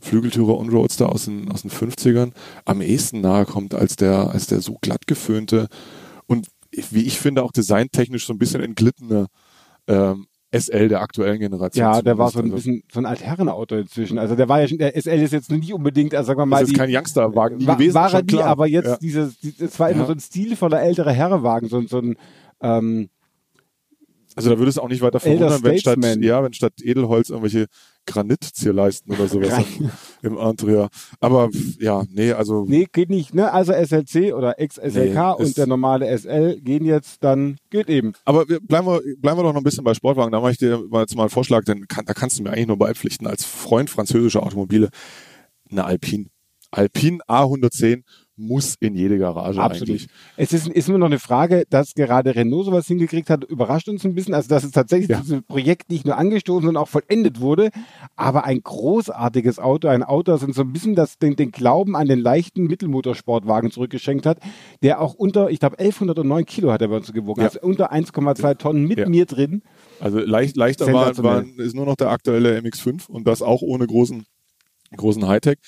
Flügeltürer 0.00 0.58
und 0.58 0.68
Roadster 0.68 1.10
aus 1.10 1.24
den, 1.24 1.50
aus 1.50 1.62
den 1.62 1.70
50ern, 1.70 2.32
am 2.66 2.82
ehesten 2.82 3.22
nahe 3.22 3.46
kommt 3.46 3.74
als 3.74 3.96
der, 3.96 4.30
als 4.30 4.46
der 4.46 4.60
so 4.60 4.76
glatt 4.80 5.06
geföhnte 5.06 5.68
und 6.26 6.48
wie 6.70 7.04
ich 7.04 7.18
finde 7.18 7.42
auch 7.42 7.52
designtechnisch 7.52 8.26
so 8.26 8.34
ein 8.34 8.38
bisschen 8.38 8.60
entglittene 8.60 9.26
ähm, 9.86 10.26
SL 10.50 10.88
der 10.88 11.02
aktuellen 11.02 11.38
Generation. 11.38 11.84
Ja, 11.84 12.00
der 12.00 12.16
war 12.16 12.30
so 12.30 12.38
ein 12.38 12.50
bisschen 12.50 12.82
so 12.90 13.00
ein 13.00 13.06
Altherrenauto 13.06 13.76
inzwischen. 13.76 14.18
Also 14.18 14.34
der 14.34 14.48
war 14.48 14.60
ja 14.60 14.68
schon, 14.68 14.78
der 14.78 14.96
SL 15.00 15.22
ist 15.22 15.32
jetzt 15.32 15.50
nicht 15.50 15.74
unbedingt, 15.74 16.14
also 16.14 16.28
sagen 16.28 16.40
wir 16.40 16.46
mal. 16.46 16.60
Das 16.60 16.68
ist 16.68 16.74
die, 16.74 16.78
kein 16.78 16.94
Youngsterwagen 16.94 17.58
nie 17.58 17.66
war, 17.66 17.76
gewesen. 17.76 17.94
War 17.94 18.14
er 18.14 18.22
nie, 18.22 18.42
aber 18.42 18.66
jetzt 18.66 18.86
ja. 18.86 18.96
dieses, 18.96 19.36
es 19.42 19.78
war 19.78 19.90
immer 19.90 20.00
ja. 20.00 20.06
so 20.06 20.12
ein 20.12 20.20
stilvoller 20.20 20.80
älterer 20.80 21.12
Herrenwagen, 21.12 21.68
so, 21.68 21.82
so 21.82 21.98
ein, 21.98 22.16
ähm, 22.62 23.10
also 24.36 24.50
da 24.50 24.58
würde 24.58 24.70
es 24.70 24.78
auch 24.78 24.88
nicht 24.88 25.02
weiter 25.02 25.20
verwundern, 25.20 25.62
wenn 25.62 25.78
statt, 25.78 25.98
ja, 26.20 26.42
wenn 26.42 26.52
statt 26.52 26.74
Edelholz 26.80 27.28
irgendwelche 27.28 27.66
Granitzierleisten 28.08 29.14
oder 29.14 29.28
sowas 29.28 29.64
im, 30.22 30.32
im 30.32 30.38
Interieur. 30.38 30.88
Aber 31.20 31.50
ja, 31.78 32.04
nee, 32.10 32.32
also. 32.32 32.64
Nee, 32.66 32.86
geht 32.90 33.10
nicht, 33.10 33.34
ne? 33.34 33.52
Also 33.52 33.72
SLC 33.72 34.34
oder 34.34 34.54
XSLK 34.54 35.14
nee, 35.14 35.44
und 35.44 35.56
der 35.56 35.66
normale 35.66 36.18
SL 36.18 36.60
gehen 36.60 36.84
jetzt, 36.84 37.22
dann 37.22 37.56
geht 37.70 37.88
eben. 37.88 38.14
Aber 38.24 38.48
wir, 38.48 38.60
bleiben, 38.60 38.86
wir, 38.86 39.00
bleiben 39.18 39.38
wir 39.38 39.42
doch 39.42 39.52
noch 39.52 39.60
ein 39.60 39.64
bisschen 39.64 39.84
bei 39.84 39.94
Sportwagen. 39.94 40.32
Da 40.32 40.40
mache 40.40 40.52
ich 40.52 40.58
dir 40.58 40.82
mal 40.88 41.02
jetzt 41.02 41.14
mal 41.14 41.24
einen 41.24 41.30
Vorschlag, 41.30 41.64
denn 41.64 41.86
kann, 41.86 42.06
da 42.06 42.14
kannst 42.14 42.38
du 42.38 42.42
mir 42.42 42.50
eigentlich 42.50 42.66
nur 42.66 42.78
beipflichten, 42.78 43.26
als 43.26 43.44
Freund 43.44 43.90
französischer 43.90 44.42
Automobile, 44.42 44.88
eine 45.70 45.84
Alpine. 45.84 46.26
Alpine 46.70 47.18
A110 47.28 48.02
muss 48.38 48.76
in 48.80 48.94
jede 48.94 49.18
Garage 49.18 49.60
Absolut. 49.60 49.88
eigentlich. 49.90 50.06
Es 50.36 50.52
ist, 50.52 50.68
ist 50.68 50.88
nur 50.88 50.98
noch 50.98 51.06
eine 51.06 51.18
Frage, 51.18 51.64
dass 51.68 51.94
gerade 51.94 52.34
Renault 52.36 52.66
sowas 52.66 52.86
hingekriegt 52.86 53.28
hat, 53.30 53.44
überrascht 53.44 53.88
uns 53.88 54.04
ein 54.04 54.14
bisschen. 54.14 54.32
Also, 54.34 54.48
dass 54.48 54.64
es 54.64 54.70
tatsächlich 54.70 55.08
Ja. 55.10 55.20
dieses 55.20 55.42
Projekt 55.42 55.90
nicht 55.90 56.06
nur 56.06 56.16
angestoßen, 56.16 56.66
sondern 56.66 56.82
auch 56.82 56.88
vollendet 56.88 57.40
wurde. 57.40 57.70
Aber 58.16 58.44
ein 58.44 58.60
großartiges 58.62 59.58
Auto, 59.58 59.88
ein 59.88 60.02
Auto, 60.02 60.32
das 60.32 60.42
uns 60.44 60.56
so 60.56 60.62
ein 60.62 60.72
bisschen 60.72 60.94
das, 60.94 61.18
den, 61.18 61.36
den 61.36 61.50
Glauben 61.50 61.96
an 61.96 62.06
den 62.08 62.20
leichten 62.20 62.64
Mittelmotorsportwagen 62.64 63.70
zurückgeschenkt 63.70 64.24
hat, 64.26 64.38
der 64.82 65.00
auch 65.00 65.14
unter, 65.14 65.50
ich 65.50 65.58
glaube, 65.60 65.78
1109 65.78 66.46
Kilo 66.46 66.70
hat 66.72 66.80
er 66.82 66.88
bei 66.88 66.96
uns 66.96 67.12
gewogen. 67.12 67.40
Ja. 67.40 67.48
Also 67.48 67.60
unter 67.60 67.92
1,2 67.92 68.54
Tonnen 68.58 68.84
mit 68.86 68.98
Ja. 68.98 69.08
mir 69.08 69.26
drin. 69.26 69.62
Also 70.00 70.18
leicht, 70.20 70.56
leichter 70.56 70.92
war, 70.92 71.16
war, 71.18 71.44
ist 71.58 71.74
nur 71.74 71.86
noch 71.86 71.96
der 71.96 72.10
aktuelle 72.10 72.58
MX5 72.60 73.08
und 73.08 73.26
das 73.26 73.42
auch 73.42 73.62
ohne 73.62 73.86
großen, 73.86 74.24
großen 74.96 75.26
Hightech. 75.26 75.58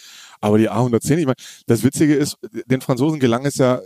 Aber 0.41 0.59
die 0.59 0.71
A110, 0.71 1.19
ich 1.19 1.27
meine, 1.27 1.37
das 1.67 1.83
Witzige 1.85 2.15
ist, 2.15 2.37
den 2.67 2.81
Franzosen 2.81 3.21
gelang 3.21 3.45
es 3.45 3.57
ja 3.57 3.81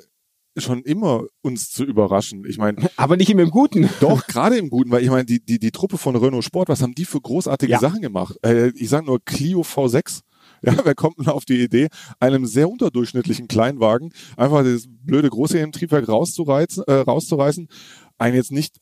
schon 0.56 0.82
immer, 0.82 1.24
uns 1.42 1.70
zu 1.70 1.84
überraschen. 1.84 2.44
Ich 2.46 2.58
meine, 2.58 2.78
Aber 2.96 3.16
nicht 3.16 3.30
immer 3.30 3.42
im 3.42 3.50
Guten. 3.50 3.88
doch, 4.00 4.26
gerade 4.26 4.56
im 4.56 4.70
Guten, 4.70 4.90
weil 4.90 5.02
ich 5.02 5.10
meine, 5.10 5.24
die, 5.24 5.44
die, 5.44 5.58
die 5.58 5.72
Truppe 5.72 5.98
von 5.98 6.14
Renault 6.16 6.44
Sport, 6.44 6.68
was 6.68 6.80
haben 6.82 6.94
die 6.94 7.04
für 7.04 7.20
großartige 7.20 7.72
Ja. 7.72 7.80
Sachen 7.80 8.02
gemacht? 8.02 8.36
Äh, 8.44 8.68
ich 8.76 8.88
sage 8.88 9.06
nur 9.06 9.18
Clio 9.24 9.62
V6. 9.62 10.20
Ja, 10.62 10.74
wer 10.84 10.94
kommt 10.94 11.18
denn 11.18 11.26
auf 11.26 11.44
die 11.44 11.60
Idee, 11.62 11.88
einem 12.20 12.46
sehr 12.46 12.68
unterdurchschnittlichen 12.70 13.48
Kleinwagen 13.48 14.12
einfach 14.36 14.62
das 14.62 14.84
blöde 14.88 15.28
Großserientriebwerk 15.28 16.08
rauszureizen, 16.08 16.84
äh, 16.86 16.92
rauszureißen, 16.94 17.68
ein 18.18 18.34
jetzt 18.34 18.52
nicht 18.52 18.76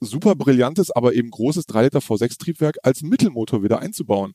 super 0.00 0.34
brillantes, 0.34 0.90
aber 0.90 1.12
eben 1.14 1.30
großes 1.30 1.66
3 1.66 1.84
Liter 1.84 1.98
V6-Triebwerk 1.98 2.76
als 2.82 3.02
Mittelmotor 3.02 3.62
wieder 3.62 3.80
einzubauen. 3.80 4.32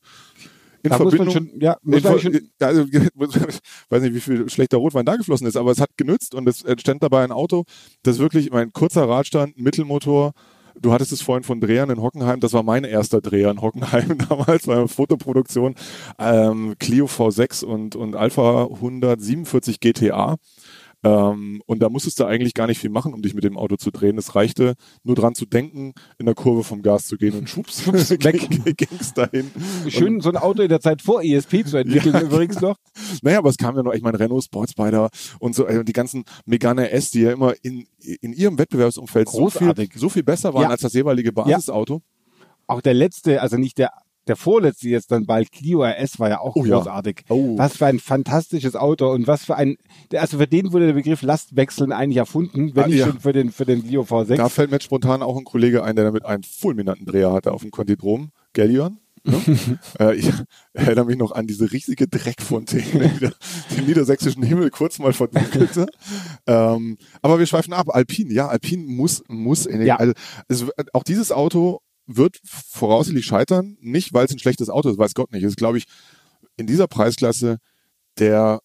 In 0.84 0.90
Da 0.90 0.98
Verbindung, 0.98 1.32
schon, 1.32 1.50
ja, 1.62 1.78
in, 1.86 2.02
Ver- 2.02 2.20
schon, 2.20 2.40
also, 2.60 2.86
weiß 3.90 4.02
nicht, 4.02 4.14
wie 4.14 4.20
viel 4.20 4.50
schlechter 4.50 4.78
Rotwein 4.78 5.06
da 5.06 5.16
geflossen 5.16 5.48
ist, 5.48 5.56
aber 5.56 5.72
es 5.72 5.80
hat 5.80 5.92
genützt 5.96 6.36
und 6.36 6.48
es 6.48 6.62
entstand 6.64 7.02
dabei 7.02 7.24
ein 7.24 7.32
Auto, 7.32 7.64
das 8.04 8.20
wirklich, 8.20 8.52
mein 8.52 8.74
kurzer 8.74 9.08
Radstand, 9.08 9.58
Mittelmotor, 9.58 10.34
du 10.80 10.92
hattest 10.92 11.14
es 11.14 11.22
vorhin 11.22 11.44
von 11.44 11.62
Drehern 11.62 11.90
in 11.90 12.02
Hockenheim, 12.02 12.42
das 12.42 12.52
war 12.54 12.64
mein 12.64 12.84
erster 12.84 13.22
Dreher 13.22 13.50
in 13.52 13.62
Hockenheim 13.62 14.18
damals 14.30 14.66
bei 14.66 14.76
der 14.76 14.88
Fotoproduktion, 14.90 15.76
ähm, 16.20 16.76
Clio 16.80 17.06
V6 17.06 17.64
und, 17.64 17.96
und 17.96 18.16
Alpha 18.16 18.66
147 18.66 19.80
GTA. 19.80 20.36
Ähm, 21.04 21.62
und 21.66 21.80
da 21.80 21.90
musstest 21.90 22.20
du 22.20 22.26
eigentlich 22.26 22.54
gar 22.54 22.68
nicht 22.68 22.80
viel 22.80 22.90
machen, 22.90 23.14
um 23.14 23.22
dich 23.22 23.34
mit 23.34 23.44
dem 23.44 23.58
Auto 23.58 23.76
zu 23.76 23.92
drehen. 23.92 24.18
Es 24.18 24.36
reichte 24.36 24.76
nur 25.04 25.16
dran 25.16 25.36
zu 25.36 25.46
denken, 25.46 25.94
in 26.18 26.26
der 26.26 26.36
Kurve 26.36 26.64
vom 26.64 26.82
Gas 26.82 27.08
zu 27.08 27.18
gehen 27.18 27.38
und 27.38 27.50
schwupps, 27.50 27.86
weg. 27.88 28.48
ging's 28.78 29.14
dahin. 29.14 29.52
schön 29.90 30.22
so 30.22 30.30
ein 30.30 30.38
Auto 30.38 30.62
in 30.62 30.70
der 30.70 30.80
Zeit 30.80 31.02
vor 31.02 31.22
ESP 31.24 31.66
zu 31.66 31.78
entwickeln, 31.78 32.16
übrigens 32.26 32.62
noch. 32.62 32.78
Naja, 33.22 33.40
aber 33.40 33.50
es 33.50 33.58
kam 33.58 33.76
ja 33.76 33.84
noch, 33.84 33.94
ich 33.94 34.02
meine, 34.02 34.20
Renault 34.20 34.46
Sportspider 34.46 35.10
und 35.40 35.56
so, 35.56 35.66
äh, 35.68 35.84
die 35.84 35.94
ganzen 35.94 36.24
Megane 36.46 36.90
S, 36.92 37.12
die 37.12 37.22
ja 37.22 37.32
immer 37.34 37.54
in, 37.64 37.86
in 38.22 38.34
ihrem 38.34 38.58
Wettbewerbsumfeld 38.58 39.30
so 39.30 39.50
viel, 39.50 39.74
so 39.96 40.10
viel 40.10 40.24
besser 40.24 40.54
waren 40.54 40.64
Ja. 40.64 40.70
als 40.70 40.82
das 40.82 40.94
jeweilige 40.94 41.32
Basisauto. 41.34 42.02
Auch 42.66 42.80
der 42.82 42.94
letzte, 42.94 43.42
also 43.42 43.58
nicht 43.58 43.78
der, 43.78 43.92
der 44.28 44.36
vorletzte 44.36 44.90
jetzt 44.90 45.12
dann 45.12 45.26
bald, 45.26 45.52
Clio 45.52 45.84
RS 45.84 46.20
war 46.20 46.30
ja 46.30 46.40
auch 46.40 46.56
Oh 46.56 46.66
ja. 46.66 46.78
großartig. 46.78 47.24
Oh. 47.30 47.58
Was 47.58 47.78
für 47.78 47.86
ein 47.88 48.00
fantastisches 48.00 48.76
Auto 48.76 49.12
und 49.12 49.28
was 49.28 49.44
für 49.46 49.56
ein, 49.56 49.76
also 50.16 50.38
für 50.38 50.48
den 50.48 50.72
wurde 50.74 50.88
der 50.88 50.94
Begriff 50.94 51.22
Lastwechseln 51.22 51.92
eigentlich 51.92 52.18
erfunden, 52.18 52.76
wenn 52.76 52.84
Ah, 52.84 52.88
nicht 52.88 53.00
ja. 53.00 53.08
schon 53.08 53.20
für 53.20 53.34
den, 53.34 53.52
für 53.52 53.66
den 53.66 53.84
Clio 53.84 54.04
V6. 54.04 54.36
Da 54.36 54.50
fällt 54.50 54.70
mir 54.72 54.76
jetzt 54.76 54.86
spontan 54.86 55.22
auch 55.22 55.38
ein 55.38 55.44
Kollege 55.44 55.84
ein, 55.84 55.96
der 55.96 56.06
damit 56.06 56.26
einen 56.26 56.44
fulminanten 56.44 57.06
Dreher 57.06 57.32
hatte 57.34 57.52
auf 57.52 57.62
dem 57.62 57.72
Contidrom, 57.72 58.32
Gallion. 58.54 58.98
Ne? 59.26 59.40
äh, 60.02 60.16
ich 60.16 60.30
erinnere 60.74 61.06
mich 61.06 61.18
noch 61.18 61.32
an 61.32 61.48
diese 61.48 61.72
riesige 61.72 62.10
Dreckfontäne, 62.10 63.10
die 63.72 63.76
den 63.78 63.86
niedersächsischen 63.86 64.44
Himmel 64.44 64.70
kurz 64.70 65.00
mal 65.00 65.14
verdunkelte. 65.14 65.86
ähm, 66.46 66.98
aber 67.22 67.40
wir 67.40 67.46
schweifen 67.46 67.72
ab. 67.74 67.88
Alpine, 67.90 68.34
ja, 68.34 68.48
Alpine 68.50 68.84
muss, 68.86 69.24
muss 69.30 69.66
in 69.66 69.80
den, 69.80 69.88
Ja. 69.88 69.96
also, 69.96 70.14
es, 70.50 70.66
auch 70.94 71.04
dieses 71.04 71.32
Auto 71.32 71.80
wird 72.06 72.40
voraussichtlich 72.46 73.26
scheitern, 73.26 73.78
nicht 73.80 74.14
weil 74.14 74.26
es 74.26 74.32
ein 74.32 74.40
schlechtes 74.40 74.70
Auto 74.70 74.90
ist, 74.90 74.98
weiß 74.98 75.14
Gott 75.14 75.32
nicht. 75.32 75.44
Es 75.44 75.52
ist, 75.52 75.58
glaube 75.58 75.78
ich, 75.78 75.86
in 76.58 76.68
dieser 76.68 76.88
Preisklasse 76.88 77.58
der 78.20 78.60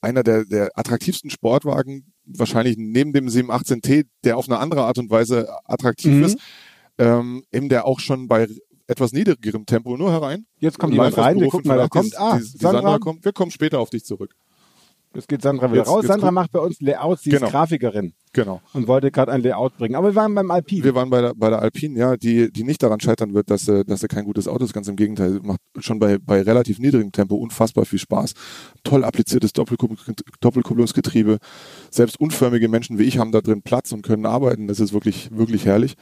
einer 0.00 0.22
der, 0.22 0.44
der 0.44 0.70
attraktivsten 0.74 1.30
Sportwagen, 1.30 2.12
wahrscheinlich 2.24 2.76
neben 2.78 3.12
dem 3.12 3.28
718T, 3.28 4.06
der 4.24 4.36
auf 4.36 4.48
eine 4.48 4.58
andere 4.58 4.84
Art 4.84 4.98
und 4.98 5.10
Weise 5.10 5.48
attraktiv 5.64 6.12
Mhm. 6.12 6.24
ist, 6.24 6.38
ähm, 6.98 7.44
eben 7.52 7.68
der 7.68 7.86
auch 7.86 7.98
schon 8.00 8.28
bei 8.28 8.46
etwas 8.86 9.12
niedrigerem 9.12 9.66
Tempo 9.66 9.96
nur 9.96 10.12
herein. 10.12 10.46
Jetzt 10.58 10.78
kommt 10.78 10.92
jemand 10.92 11.16
rein, 11.16 11.40
wir 11.40 11.48
gucken 11.48 11.66
mal, 11.68 11.78
85, 11.88 11.90
kommt. 11.90 12.32
Ah, 12.32 12.38
die, 12.38 12.44
die, 12.44 12.58
Sandra. 12.58 12.82
Sandra. 12.82 12.98
kommt. 12.98 13.24
Wir 13.24 13.32
kommen 13.32 13.50
später 13.50 13.80
auf 13.80 13.90
dich 13.90 14.04
zurück. 14.04 14.34
Jetzt 15.14 15.28
geht 15.28 15.42
Sandra 15.42 15.68
wieder 15.70 15.78
Jetzt- 15.82 15.88
raus. 15.88 16.02
jetzt 16.02 16.08
Sandra 16.08 16.28
guck- 16.28 16.34
macht 16.34 16.52
bei 16.52 16.60
uns 16.60 16.80
Layouts, 16.80 17.22
sie 17.22 17.30
Genau. 17.30 17.46
ist 17.46 17.52
Grafikerin 17.52 18.12
Genau. 18.36 18.60
und 18.74 18.86
wollte 18.86 19.10
gerade 19.10 19.32
ein 19.32 19.40
Layout 19.40 19.78
bringen. 19.78 19.94
Aber 19.94 20.08
wir 20.08 20.14
waren 20.14 20.34
beim 20.34 20.50
Alpine. 20.50 20.84
Wir 20.84 20.94
waren 20.94 21.08
bei 21.08 21.22
der, 21.22 21.34
bei 21.34 21.48
der 21.48 21.62
Alpine, 21.62 21.98
ja, 21.98 22.16
die, 22.18 22.52
die 22.52 22.64
nicht 22.64 22.82
daran 22.82 23.00
scheitern 23.00 23.32
wird, 23.32 23.48
dass 23.50 23.64
sie, 23.64 23.82
dass 23.82 24.00
sie 24.00 24.08
kein 24.08 24.26
gutes 24.26 24.46
Auto 24.46 24.62
ist. 24.62 24.74
Ganz 24.74 24.88
im 24.88 24.96
Gegenteil, 24.96 25.40
macht 25.42 25.60
schon 25.78 25.98
bei, 25.98 26.18
bei 26.18 26.42
relativ 26.42 26.78
niedrigem 26.78 27.12
Tempo 27.12 27.36
unfassbar 27.36 27.86
viel 27.86 27.98
Spaß. 27.98 28.34
Toll 28.84 29.04
appliziertes 29.04 29.52
Doppelkupp- 29.54 30.22
Doppelkupplungsgetriebe. 30.40 31.38
Selbst 31.90 32.20
unförmige 32.20 32.68
Menschen 32.68 32.98
wie 32.98 33.04
ich 33.04 33.16
haben 33.16 33.32
da 33.32 33.40
drin 33.40 33.62
Platz 33.62 33.92
und 33.92 34.02
können 34.02 34.26
arbeiten. 34.26 34.68
Das 34.68 34.80
ist 34.80 34.92
wirklich, 34.92 35.30
wirklich 35.32 35.64
herrlich. 35.64 35.94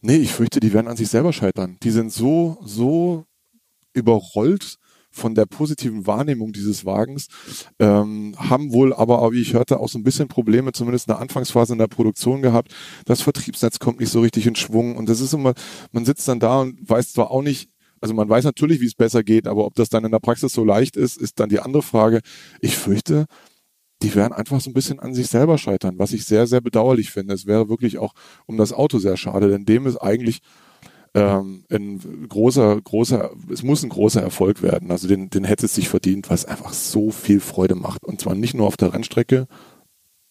Nee, 0.00 0.16
ich 0.16 0.32
fürchte, 0.32 0.60
die 0.60 0.72
werden 0.72 0.88
an 0.88 0.96
sich 0.96 1.08
selber 1.10 1.34
scheitern. 1.34 1.76
Die 1.82 1.90
sind 1.90 2.10
so, 2.10 2.56
so 2.64 3.24
überrollt 3.92 4.76
von 5.10 5.34
der 5.34 5.46
positiven 5.46 6.06
Wahrnehmung 6.06 6.52
dieses 6.52 6.84
Wagens, 6.84 7.28
ähm, 7.78 8.34
haben 8.36 8.72
wohl 8.72 8.92
aber, 8.92 9.30
wie 9.32 9.40
ich 9.40 9.54
hörte, 9.54 9.80
auch 9.80 9.88
so 9.88 9.98
ein 9.98 10.04
bisschen 10.04 10.28
Probleme, 10.28 10.72
zumindest 10.72 11.08
in 11.08 11.12
der 11.12 11.20
Anfangsphase 11.20 11.72
in 11.72 11.78
der 11.78 11.86
Produktion 11.86 12.42
gehabt. 12.42 12.74
Das 13.04 13.22
Vertriebsnetz 13.22 13.78
kommt 13.78 14.00
nicht 14.00 14.10
so 14.10 14.20
richtig 14.20 14.46
in 14.46 14.54
Schwung 14.54 14.96
und 14.96 15.08
das 15.08 15.20
ist 15.20 15.32
immer, 15.32 15.54
man 15.92 16.04
sitzt 16.04 16.28
dann 16.28 16.40
da 16.40 16.60
und 16.60 16.88
weiß 16.88 17.12
zwar 17.12 17.30
auch 17.30 17.42
nicht, 17.42 17.70
also 18.00 18.14
man 18.14 18.28
weiß 18.28 18.44
natürlich, 18.44 18.80
wie 18.80 18.86
es 18.86 18.94
besser 18.94 19.24
geht, 19.24 19.48
aber 19.48 19.64
ob 19.64 19.74
das 19.74 19.88
dann 19.88 20.04
in 20.04 20.12
der 20.12 20.20
Praxis 20.20 20.52
so 20.52 20.64
leicht 20.64 20.96
ist, 20.96 21.16
ist 21.16 21.40
dann 21.40 21.48
die 21.48 21.60
andere 21.60 21.82
Frage. 21.82 22.20
Ich 22.60 22.76
fürchte, 22.76 23.26
die 24.02 24.14
werden 24.14 24.32
einfach 24.32 24.60
so 24.60 24.70
ein 24.70 24.74
bisschen 24.74 25.00
an 25.00 25.14
sich 25.14 25.26
selber 25.26 25.58
scheitern, 25.58 25.98
was 25.98 26.12
ich 26.12 26.24
sehr, 26.24 26.46
sehr 26.46 26.60
bedauerlich 26.60 27.10
finde. 27.10 27.34
Es 27.34 27.46
wäre 27.46 27.68
wirklich 27.68 27.98
auch 27.98 28.14
um 28.46 28.56
das 28.56 28.72
Auto 28.72 28.98
sehr 28.98 29.16
schade, 29.16 29.48
denn 29.48 29.64
dem 29.64 29.86
ist 29.86 29.96
eigentlich 29.96 30.40
ähm, 31.14 31.64
ein 31.70 32.26
großer, 32.28 32.80
großer, 32.80 33.30
es 33.52 33.62
muss 33.62 33.82
ein 33.82 33.88
großer 33.88 34.22
Erfolg 34.22 34.62
werden. 34.62 34.90
Also 34.90 35.08
den, 35.08 35.30
den 35.30 35.44
hätte 35.44 35.66
es 35.66 35.74
sich 35.74 35.88
verdient, 35.88 36.28
weil 36.28 36.36
es 36.36 36.44
einfach 36.44 36.72
so 36.72 37.10
viel 37.10 37.40
Freude 37.40 37.74
macht. 37.74 38.04
Und 38.04 38.20
zwar 38.20 38.34
nicht 38.34 38.54
nur 38.54 38.66
auf 38.66 38.76
der 38.76 38.92
Rennstrecke, 38.94 39.46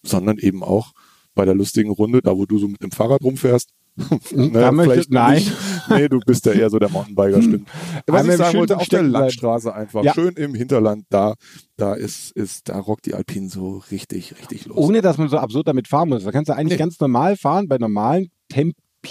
sondern 0.04 0.38
eben 0.38 0.64
auch 0.64 0.92
bei 1.36 1.46
der 1.46 1.54
lustigen 1.56 1.92
Runde, 1.92 2.22
da 2.22 2.36
wo 2.36 2.46
du 2.46 2.58
so 2.58 2.68
mit 2.68 2.82
dem 2.82 2.92
Fahrrad 2.92 3.24
rumfährst. 3.24 3.70
Da 4.54 4.72
möchte- 4.72 4.94
vielleicht 4.94 5.12
nein. 5.12 5.36
nicht. 5.38 5.52
Nee, 5.90 6.08
du 6.08 6.20
bist 6.20 6.46
ja 6.46 6.52
eher 6.52 6.70
so 6.70 6.78
der 6.78 6.90
Mountainbiker, 6.90 7.42
stimmt. 7.42 7.68
Was 8.06 8.20
Einmal 8.22 8.34
ich 8.36 8.38
sagen 8.38 8.52
schön 8.52 8.60
wollte, 8.60 8.78
auf 8.78 8.88
der. 8.88 9.02
Landstraße 9.02 9.74
einfach, 9.74 10.04
Ja. 10.04 10.14
schön 10.14 10.34
im 10.36 10.54
Hinterland, 10.54 11.06
da, 11.10 11.34
da 11.78 11.96
ist, 11.96 12.32
ist, 12.32 12.70
da 12.70 12.78
rockt 12.80 13.08
die 13.08 13.16
Alpine 13.16 13.50
so 13.50 13.82
richtig, 13.90 14.36
richtig 14.40 14.68
los. 14.68 14.78
Ohne 14.78 15.02
dass 15.02 15.18
man 15.18 15.30
so 15.30 15.38
absurd 15.40 15.68
damit 15.68 15.88
fahren 15.88 16.10
muss. 16.10 16.24
Da 16.24 16.32
kannst 16.32 16.50
du 16.50 16.54
eigentlich 16.54 16.74
Nee. 16.78 16.84
ganz 16.84 17.00
normal 17.00 17.38
fahren, 17.38 17.68
bei 17.68 17.80
normalen 17.80 18.30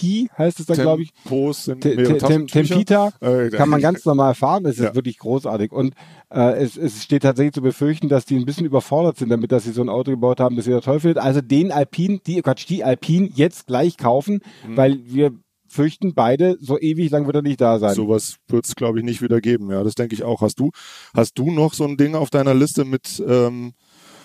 Tempi 0.01 0.29
heißt 0.37 0.61
es 0.61 0.67
dann, 0.67 0.77
glaube 0.77 1.03
ich. 1.03 1.13
Tempos 1.13 1.65
sind 1.65 1.81
Te- 1.81 1.97
mehrere 1.97 2.19
Te- 2.19 2.27
Tem-. 2.27 2.47
Tempita 2.47 3.13
Äh, 3.21 3.49
kann 3.51 3.69
man 3.69 3.81
ganz 3.81 4.05
normal 4.05 4.35
fahren. 4.35 4.65
Es 4.67 4.79
ist 4.79 4.85
Ja. 4.85 4.95
wirklich 4.95 5.19
großartig. 5.19 5.73
Und 5.73 5.95
äh, 6.31 6.55
es, 6.63 6.77
es 6.77 7.03
steht 7.03 7.23
tatsächlich 7.23 7.55
zu 7.55 7.63
befürchten, 7.63 8.09
dass 8.09 8.25
die 8.25 8.37
ein 8.37 8.45
bisschen 8.45 8.67
überfordert 8.67 9.17
sind 9.19 9.29
damit, 9.31 9.53
dass 9.53 9.65
sie 9.65 9.73
so 9.73 9.83
ein 9.83 9.89
Auto 9.89 10.11
gebaut 10.11 10.41
haben, 10.41 10.57
das 10.57 10.67
jeder 10.67 10.81
toll 10.81 11.01
findet. 11.01 11.19
Also 11.19 11.41
den 11.41 11.73
Alpin, 11.73 12.21
die, 12.27 12.41
Quatsch, 12.43 12.69
die 12.69 12.85
Alpin 12.85 13.31
jetzt 13.35 13.67
gleich 13.67 13.97
kaufen, 13.97 14.41
Mhm. 14.67 14.77
weil 14.77 14.99
wir 15.05 15.33
fürchten 15.69 16.15
beide, 16.15 16.57
so 16.61 16.79
ewig 16.79 17.11
lang 17.11 17.27
wird 17.27 17.37
er 17.37 17.43
nicht 17.43 17.61
da 17.61 17.79
sein. 17.79 17.95
Sowas 17.95 18.37
wird 18.49 18.67
es, 18.67 18.77
glaube 18.77 18.99
ich, 19.01 19.05
nicht 19.05 19.21
wieder 19.21 19.41
geben. 19.41 19.71
Ja, 19.71 19.83
das 19.83 19.95
denke 19.97 20.15
ich 20.15 20.23
auch. 20.23 20.41
Hast 20.41 20.61
du, 20.61 20.71
hast 21.15 21.37
du 21.39 21.51
noch 21.51 21.75
so 21.75 21.85
ein 21.85 21.97
Ding 21.97 22.15
auf 22.15 22.31
deiner 22.31 22.55
Liste 22.55 22.85
mit, 22.85 23.23
ähm, 23.27 23.73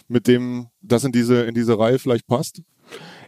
mit 0.08 0.28
dem, 0.28 0.68
das 0.82 1.04
in 1.04 1.12
diese, 1.12 1.42
in 1.44 1.56
diese 1.56 1.78
Reihe 1.80 1.98
vielleicht 1.98 2.28
passt? 2.28 2.62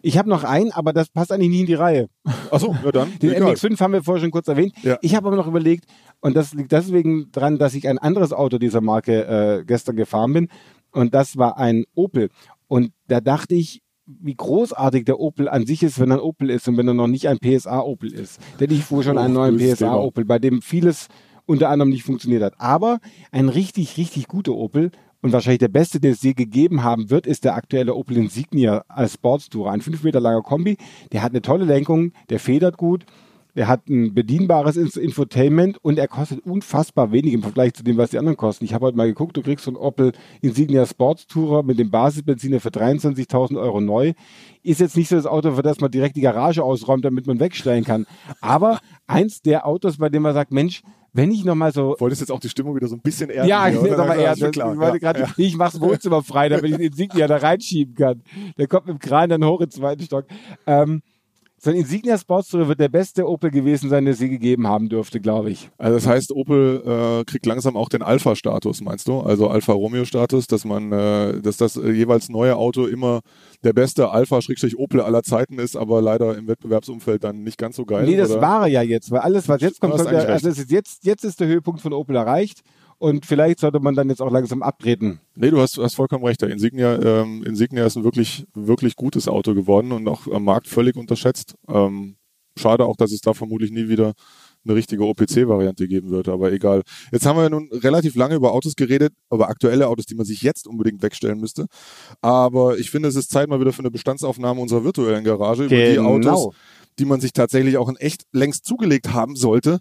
Ich 0.06 0.18
habe 0.18 0.30
noch 0.30 0.44
einen, 0.44 0.72
aber 0.74 0.92
das 0.92 1.08
passt 1.10 1.32
eigentlich 1.32 1.50
nie 1.50 1.62
in 1.62 1.66
die 1.66 1.74
Reihe. 1.74 2.10
Achso, 2.52 2.76
ja 2.84 2.92
dann. 2.92 3.12
Den 3.22 3.32
egal. 3.34 3.54
MX5 3.54 3.80
haben 3.80 3.94
wir 3.94 4.04
vorher 4.04 4.22
schon 4.22 4.32
kurz 4.32 4.48
erwähnt. 4.50 4.74
Ja. 4.84 4.98
Ich 5.02 5.16
habe 5.16 5.28
aber 5.28 5.38
noch 5.38 5.48
überlegt, 5.48 5.86
und 6.20 6.36
das 6.36 6.54
liegt 6.54 6.74
deswegen 6.74 7.32
dran, 7.32 7.58
dass 7.58 7.74
ich 7.74 7.88
ein 7.88 7.98
anderes 7.98 8.34
Auto 8.34 8.58
dieser 8.58 8.82
Marke 8.82 9.26
äh, 9.62 9.64
gestern 9.66 9.96
gefahren 9.96 10.34
bin. 10.34 10.48
Und 10.92 11.14
das 11.16 11.38
war 11.38 11.58
ein 11.58 11.86
Opel. 11.96 12.30
Und 12.68 12.92
da 13.08 13.22
dachte 13.22 13.56
ich, 13.56 13.82
wie 14.06 14.36
großartig 14.36 15.06
der 15.06 15.20
Opel 15.22 15.48
an 15.48 15.66
sich 15.66 15.82
ist, 15.84 16.00
wenn 16.00 16.12
er 16.12 16.18
ein 16.18 16.22
Opel 16.24 16.50
ist 16.50 16.68
und 16.68 16.76
wenn 16.76 16.88
er 16.88 16.94
noch 16.94 17.08
nicht 17.08 17.30
ein 17.30 17.40
PSA-Opel 17.40 18.14
ist. 18.14 18.42
Denn 18.60 18.70
ich 18.72 18.84
fuhr 18.84 19.04
schon 19.04 19.18
Oh, 19.18 19.22
einen 19.22 19.34
neuen 19.34 19.58
Thema. 19.58 19.76
PSA-Opel, 19.76 20.26
bei 20.26 20.38
dem 20.38 20.62
vieles 20.62 21.08
unter 21.46 21.70
anderem 21.70 21.90
nicht 21.90 22.04
funktioniert 22.04 22.44
hat. 22.44 22.54
Aber 22.58 23.00
ein 23.32 23.48
richtig, 23.48 23.98
richtig 23.98 24.28
guter 24.28 24.54
Opel 24.54 24.92
und 25.24 25.32
wahrscheinlich 25.34 25.60
der 25.60 25.70
beste, 25.70 26.00
den 26.00 26.12
es 26.12 26.22
je 26.22 26.34
gegeben 26.34 26.84
haben 26.84 27.10
wird, 27.10 27.26
ist 27.26 27.44
der 27.46 27.56
aktuelle 27.56 27.96
Opel 27.96 28.18
Insignia 28.18 28.84
als 28.88 29.14
Sportstourer. 29.14 29.72
Ein 29.72 29.82
fünf 29.82 30.04
Meter 30.04 30.20
langer 30.20 30.42
Kombi, 30.44 30.78
der 31.12 31.24
hat 31.24 31.32
eine 31.32 31.42
tolle 31.42 31.66
Lenkung, 31.66 32.12
der 32.30 32.40
federt 32.40 32.78
gut, 32.78 33.06
Der 33.56 33.68
hat 33.68 33.88
ein 33.88 34.16
bedienbares 34.16 34.78
Inf- 34.78 35.00
Infotainment 35.00 35.78
und 35.84 36.00
er 36.00 36.08
kostet 36.08 36.40
unfassbar 36.40 37.12
wenig 37.12 37.34
im 37.34 37.44
Vergleich 37.44 37.76
zu 37.76 37.84
dem, 37.84 37.98
was 37.98 38.10
die 38.10 38.18
anderen 38.18 38.36
kosten. 38.36 38.66
Ich 38.66 38.74
habe 38.74 38.88
heute 38.88 38.98
mal 38.98 39.06
geguckt, 39.08 39.38
du 39.38 39.44
kriegst 39.44 39.66
so 39.66 39.70
einen 39.70 39.78
Opel 39.78 40.12
Insignia 40.42 40.88
Sports 40.88 41.28
Tourer 41.28 41.62
mit 41.62 41.78
dem 41.78 41.92
Basisbenziner 41.92 42.60
für 42.60 42.70
23.000 42.70 43.60
Euro 43.60 43.80
neu. 43.80 44.14
Ist 44.64 44.80
jetzt 44.80 44.98
nicht 44.98 45.08
so 45.08 45.16
das 45.16 45.28
Auto, 45.28 45.52
für 45.52 45.62
das 45.62 45.80
man 45.80 45.92
direkt 45.92 46.16
die 46.16 46.22
Garage 46.22 46.64
ausräumt, 46.64 47.06
damit 47.06 47.28
man 47.28 47.40
wegstellen 47.40 47.84
kann. 47.84 48.08
Aber 48.42 48.80
eins 49.06 49.44
der 49.44 49.68
Autos, 49.68 49.98
bei 49.98 50.10
dem 50.10 50.24
man 50.24 50.34
sagt, 50.34 50.52
Mensch, 50.52 50.82
wenn 51.14 51.32
ich 51.32 51.46
noch 51.46 51.56
mal 51.56 51.72
so 51.72 51.96
Wolltest 52.00 52.22
jetzt 52.22 52.32
auch 52.32 52.40
die 52.40 52.50
Stimmung 52.50 52.76
wieder 52.76 52.88
so 52.88 52.96
ein 52.96 53.02
bisschen 53.02 53.30
erden. 53.30 53.48
ja, 53.48 53.68
ich 53.70 53.76
nehme 53.82 53.96
mir 53.98 54.36
Das, 54.36 54.52
klar. 54.52 54.74
ich 54.74 54.80
wollte 54.80 55.00
Ja, 55.20 55.28
ich 55.38 55.56
mach's 55.56 55.80
Wohnzimmer 55.80 56.24
frei, 56.24 56.50
damit 56.50 56.66
ich 56.66 56.72
den 56.78 56.88
Insignia 56.88 57.28
da 57.28 57.38
reinschieben 57.38 57.96
kann. 57.96 58.22
Der 58.58 58.68
kommt 58.68 58.88
mit 58.88 58.98
dem 58.98 59.00
Kran 59.00 59.30
dann 59.30 59.46
hoch 59.46 59.62
ins 59.62 59.76
zweiten 59.76 60.04
Stock. 60.04 60.26
Ähm, 60.66 61.02
so 61.64 61.70
ein 61.70 61.78
Insignia 61.78 62.18
Sports 62.18 62.50
Tourer 62.50 62.68
wird 62.68 62.82
der 62.82 62.90
beste 62.90 63.26
Opel 63.26 63.50
gewesen 63.50 63.90
sein, 63.90 64.04
der 64.04 64.16
sie 64.16 64.28
gegeben 64.28 64.68
haben 64.68 64.90
dürfte, 64.90 65.22
glaube 65.22 65.50
ich. 65.50 65.70
Also 65.78 65.96
das 65.96 66.06
heißt, 66.06 66.34
Opel 66.34 66.84
äh, 66.86 67.24
kriegt 67.24 67.46
langsam 67.46 67.78
auch 67.78 67.88
den 67.88 68.02
Alpha-Status, 68.02 68.82
meinst 68.82 69.08
du? 69.08 69.22
Also 69.22 69.48
Alfa-Romeo-Status, 69.48 70.48
dass 70.48 70.66
man, 70.66 70.92
äh, 70.92 71.40
dass 71.42 71.56
das 71.56 71.78
äh, 71.78 71.90
jeweils 71.90 72.28
neue 72.28 72.58
Auto 72.58 72.86
immer 72.86 73.22
der 73.64 73.72
beste 73.72 74.10
Alpha-Opel 74.10 75.00
aller 75.00 75.24
Zeiten 75.24 75.58
ist, 75.58 75.78
aber 75.78 76.02
leider 76.02 76.38
im 76.38 76.50
Wettbewerbsumfeld 76.50 77.24
dann 77.24 77.44
nicht 77.44 77.58
ganz 77.58 77.78
so 77.78 77.86
geil. 77.86 78.06
nee, 78.08 78.18
das 78.18 78.32
oder? 78.32 78.42
war 78.42 78.62
er 78.64 78.68
ja 78.68 78.82
jetzt, 78.82 79.10
weil 79.10 79.22
alles, 79.22 79.48
was 79.48 79.62
jetzt 79.62 79.80
kommt, 79.80 79.96
sollte, 79.96 80.18
eigentlich 80.18 80.30
also 80.44 80.64
jetzt, 80.68 81.06
jetzt 81.06 81.24
ist 81.24 81.40
der 81.40 81.48
Höhepunkt 81.48 81.80
von 81.80 81.94
Opel 81.94 82.18
erreicht 82.18 82.62
und 82.98 83.26
vielleicht 83.26 83.60
sollte 83.60 83.80
man 83.80 83.96
dann 83.96 84.10
jetzt 84.10 84.22
auch 84.22 84.32
langsam 84.32 84.64
abtreten. 84.64 85.20
Nee, 85.36 85.52
du 85.52 85.60
hast, 85.60 85.78
hast 85.78 85.96
vollkommen 85.96 86.26
recht. 86.26 86.42
Der 86.42 86.50
Insignia, 86.50 87.00
ähm, 87.02 87.44
Insignia 87.44 87.86
ist 87.86 87.96
ein 87.98 88.04
wirklich, 88.04 88.46
wirklich 88.54 88.96
gutes 88.96 89.28
Auto 89.28 89.54
geworden 89.54 89.92
und 89.92 90.08
auch 90.08 90.28
am 90.28 90.44
Markt 90.46 90.68
völlig 90.68 90.96
unterschätzt. 90.96 91.56
Ähm, 91.68 92.16
schade 92.58 92.86
auch, 92.86 92.96
dass 92.96 93.12
es 93.12 93.22
da 93.22 93.34
vermutlich 93.34 93.72
nie 93.72 93.88
wieder 93.90 94.14
eine 94.66 94.76
richtige 94.76 95.04
OPC-Variante 95.04 95.88
geben 95.88 96.10
wird, 96.10 96.30
aber 96.30 96.52
egal. 96.54 96.84
Jetzt 97.12 97.26
haben 97.26 97.36
wir 97.38 97.44
ja 97.44 97.50
nun 97.50 97.70
relativ 97.72 98.16
lange 98.16 98.36
über 98.36 98.54
Autos 98.54 98.76
geredet, 98.76 99.14
über 99.32 99.50
aktuelle 99.50 99.88
Autos, 99.88 100.06
die 100.06 100.16
man 100.16 100.26
sich 100.26 100.42
jetzt 100.42 100.68
unbedingt 100.68 101.02
wegstellen 101.04 101.40
müsste. 101.40 101.66
Aber 102.22 102.78
ich 102.78 102.90
finde, 102.90 103.10
es 103.10 103.16
ist 103.16 103.30
Zeit 103.32 103.50
mal 103.50 103.60
wieder 103.60 103.74
für 103.74 103.80
eine 103.80 103.92
Bestandsaufnahme 103.92 104.62
unserer 104.62 104.84
virtuellen 104.86 105.24
Garage 105.24 105.66
über 105.66 105.76
die 105.76 105.96
Genau. 105.96 106.16
Autos, 106.16 106.56
die 106.98 107.06
man 107.06 107.20
sich 107.20 107.34
tatsächlich 107.34 107.78
auch 107.78 107.90
in 107.90 107.98
echt 107.98 108.24
längst 108.32 108.66
zugelegt 108.66 109.12
haben 109.14 109.36
sollte. 109.36 109.80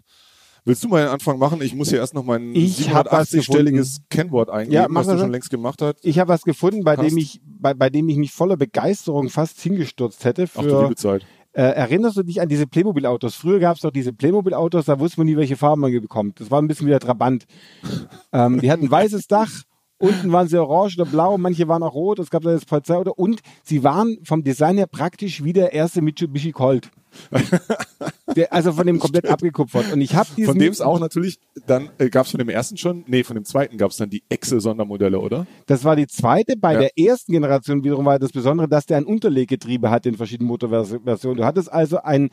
Willst 0.65 0.83
du 0.83 0.87
mal 0.87 1.03
den 1.03 1.09
Anfang 1.09 1.37
machen? 1.39 1.61
Ich 1.61 1.75
muss 1.75 1.89
hier 1.89 1.99
erst 1.99 2.13
noch 2.13 2.23
mein 2.23 2.55
Ich 2.55 2.93
hab 2.93 3.11
was 3.11 3.31
780-stelliges 3.31 3.97
Kennwort 4.09 4.49
eingeben, 4.49 4.73
Ja, 4.73 4.87
was 4.89 5.07
du 5.07 5.17
schon 5.17 5.31
längst 5.31 5.49
gemacht 5.49 5.81
hast. 5.81 5.95
Ich 6.03 6.19
habe 6.19 6.29
was 6.29 6.43
gefunden, 6.43 6.85
bei 6.85 6.95
Hast. 6.95 7.09
dem 7.09 7.17
ich, 7.17 7.41
bei, 7.45 7.73
bei 7.73 7.89
dem 7.89 8.07
ich 8.07 8.15
mich 8.15 8.31
voller 8.31 8.55
Begeisterung 8.55 9.29
fast 9.29 9.59
hingestürzt 9.59 10.23
hätte 10.23 10.47
Ach 10.55 10.61
du 10.61 10.69
für, 10.69 10.81
liebe 10.83 10.95
Zeit. 10.95 11.25
Äh, 11.51 11.63
erinnerst 11.63 12.15
du 12.15 12.23
dich 12.23 12.39
an 12.39 12.47
diese 12.47 12.65
Playmobil-Autos? 12.65 13.35
Früher 13.35 13.59
gab 13.59 13.75
es 13.75 13.81
doch 13.81 13.91
diese 13.91 14.13
Playmobil-Autos, 14.13 14.85
da 14.85 14.99
wusste 14.99 15.19
man 15.19 15.27
nie, 15.27 15.35
welche 15.35 15.57
Farbe 15.57 15.81
man 15.81 15.91
bekommt. 15.91 16.39
Das 16.39 16.49
war 16.49 16.61
ein 16.61 16.67
bisschen 16.67 16.87
wie 16.87 16.91
der 16.91 17.01
Trabant. 17.01 17.45
ähm, 18.31 18.61
die 18.61 18.71
hatten 18.71 18.85
ein 18.85 18.91
weißes 18.91 19.27
Dach, 19.27 19.51
unten 19.97 20.31
waren 20.31 20.47
sie 20.47 20.57
orange 20.57 20.97
oder 20.97 21.09
blau, 21.09 21.37
manche 21.37 21.67
waren 21.67 21.83
auch 21.83 21.93
rot, 21.93 22.19
es 22.19 22.29
gab 22.29 22.43
da 22.43 22.53
das 22.53 22.65
Polizeiauto 22.65 23.11
und 23.11 23.41
sie 23.63 23.83
waren 23.83 24.17
vom 24.23 24.43
Design 24.43 24.77
her 24.77 24.87
praktisch 24.87 25.43
wie 25.43 25.53
der 25.53 25.73
erste 25.73 26.01
Mitsubishi 26.01 26.53
Colt. 26.53 26.89
der, 28.35 28.53
also 28.53 28.73
von 28.73 28.85
dem 28.87 28.99
komplett 28.99 29.27
abgekupfert. 29.27 29.91
Und 29.91 30.01
ich 30.01 30.15
habe 30.15 30.29
Von 30.45 30.57
dem 30.57 30.71
es 30.71 30.81
auch 30.81 30.99
natürlich, 30.99 31.39
dann 31.67 31.89
äh, 31.97 32.09
gab 32.09 32.25
es 32.25 32.31
von 32.31 32.39
dem 32.39 32.49
ersten 32.49 32.77
schon, 32.77 33.03
nee, 33.07 33.23
von 33.23 33.35
dem 33.35 33.45
zweiten 33.45 33.77
gab 33.77 33.91
es 33.91 33.97
dann 33.97 34.09
die 34.09 34.23
Exe-Sondermodelle, 34.29 35.19
oder? 35.19 35.45
Das 35.65 35.83
war 35.83 35.95
die 35.95 36.07
zweite. 36.07 36.55
Bei 36.57 36.73
Ja. 36.73 36.79
der 36.81 36.97
ersten 36.97 37.31
Generation 37.31 37.83
wiederum 37.83 38.05
war 38.05 38.19
das 38.19 38.31
Besondere, 38.31 38.67
dass 38.67 38.85
der 38.85 38.97
ein 38.97 39.05
Unterleggetriebe 39.05 39.89
hat 39.89 40.05
in 40.05 40.15
verschiedenen 40.15 40.47
Motorversionen. 40.47 41.37
Du 41.37 41.45
hattest 41.45 41.71
also 41.71 42.01
ein 42.01 42.29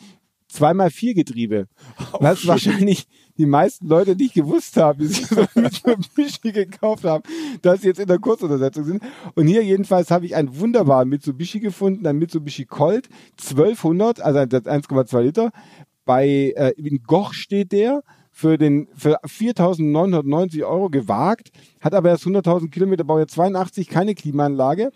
2x4 0.51 1.15
Getriebe. 1.15 1.67
Was 2.19 2.47
wahrscheinlich 2.47 3.07
die 3.39 3.47
meisten 3.47 3.87
Leute 3.87 4.15
nicht 4.17 4.35
gewusst 4.35 4.77
haben, 4.77 4.99
die 4.99 5.07
sich 5.07 5.27
so 5.27 5.47
Mitsubishi 5.55 6.53
gekauft 6.53 7.05
haben, 7.05 7.25
dass 7.63 7.81
sie 7.81 7.89
jetzt 7.89 8.01
in 8.01 8.07
der 8.07 8.19
Kurzuntersetzung 8.19 8.85
sind. 8.85 9.03
Und 9.35 9.47
hier 9.47 9.65
jedenfalls 9.65 10.11
habe 10.11 10.27
ich 10.27 10.37
einen 10.37 10.59
wunderbaren 10.59 11.09
Mitsubishi 11.09 11.61
gefunden, 11.61 12.07
ein 12.07 12.19
Mitsubishi 12.19 12.67
Colt 12.67 13.09
1200, 13.41 14.21
also 14.21 14.39
ein 14.41 14.49
1,2 14.49 15.21
Liter. 15.21 15.51
Bei 16.05 16.27
äh, 16.27 16.73
in 16.77 17.03
Goch 17.03 17.33
steht 17.33 17.73
der 17.73 18.03
für 18.31 18.59
den 18.59 18.89
für 18.95 19.23
4.990 19.25 20.65
Euro 20.65 20.89
gewagt, 20.89 21.51
hat 21.81 21.95
aber 21.95 22.11
erst 22.11 22.25
100.000 22.25 22.71
Kilometer, 22.71 23.05
Baujahr 23.05 23.29
82, 23.29 23.89
keine 23.89 24.15
Klimaanlage. 24.15 24.91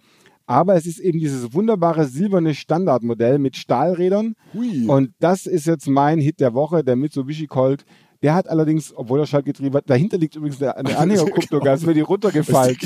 Aber 0.46 0.74
es 0.74 0.86
ist 0.86 0.98
eben 0.98 1.18
dieses 1.18 1.54
wunderbare 1.54 2.04
silberne 2.06 2.54
Standardmodell 2.54 3.38
mit 3.38 3.56
Stahlrädern. 3.56 4.34
Hui. 4.52 4.86
Und 4.86 5.12
das 5.18 5.46
ist 5.46 5.66
jetzt 5.66 5.88
mein 5.88 6.18
Hit 6.20 6.40
der 6.40 6.54
Woche, 6.54 6.84
der 6.84 6.96
Mitsubishi 6.96 7.46
Colt. 7.46 7.84
Der 8.22 8.34
hat 8.34 8.48
allerdings, 8.48 8.92
obwohl 8.96 9.20
er 9.20 9.26
Schaltgetriebe 9.26 9.78
hat, 9.78 9.88
dahinter 9.90 10.16
liegt 10.18 10.36
übrigens 10.36 10.62
eine 10.62 10.76
eine 10.76 10.96
Anhängerkupplung, 10.98 11.66
als 11.66 11.82
wäre 11.82 11.94
die 11.94 12.00
runtergefallen. 12.00 12.76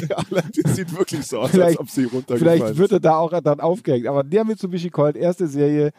Das 0.65 0.75
sieht 0.77 0.97
wirklich 0.97 1.25
so 1.27 1.39
aus, 1.39 1.45
als 1.45 1.53
Vielleicht- 1.53 1.79
ob 1.81 1.91
sie 1.91 2.05
runtergefallen 2.05 2.59
Vielleicht 2.61 2.79
wird 2.79 2.93
er 2.93 3.01
da 3.01 3.19
auch 3.19 3.39
dann 3.41 3.61
aufgehängt. 3.61 4.07
Aber 4.07 4.25
der 4.25 4.45
Mitsubishi 4.45 4.91
Colt, 4.91 5.17
erste 5.17 5.47
Serie, 5.47 5.91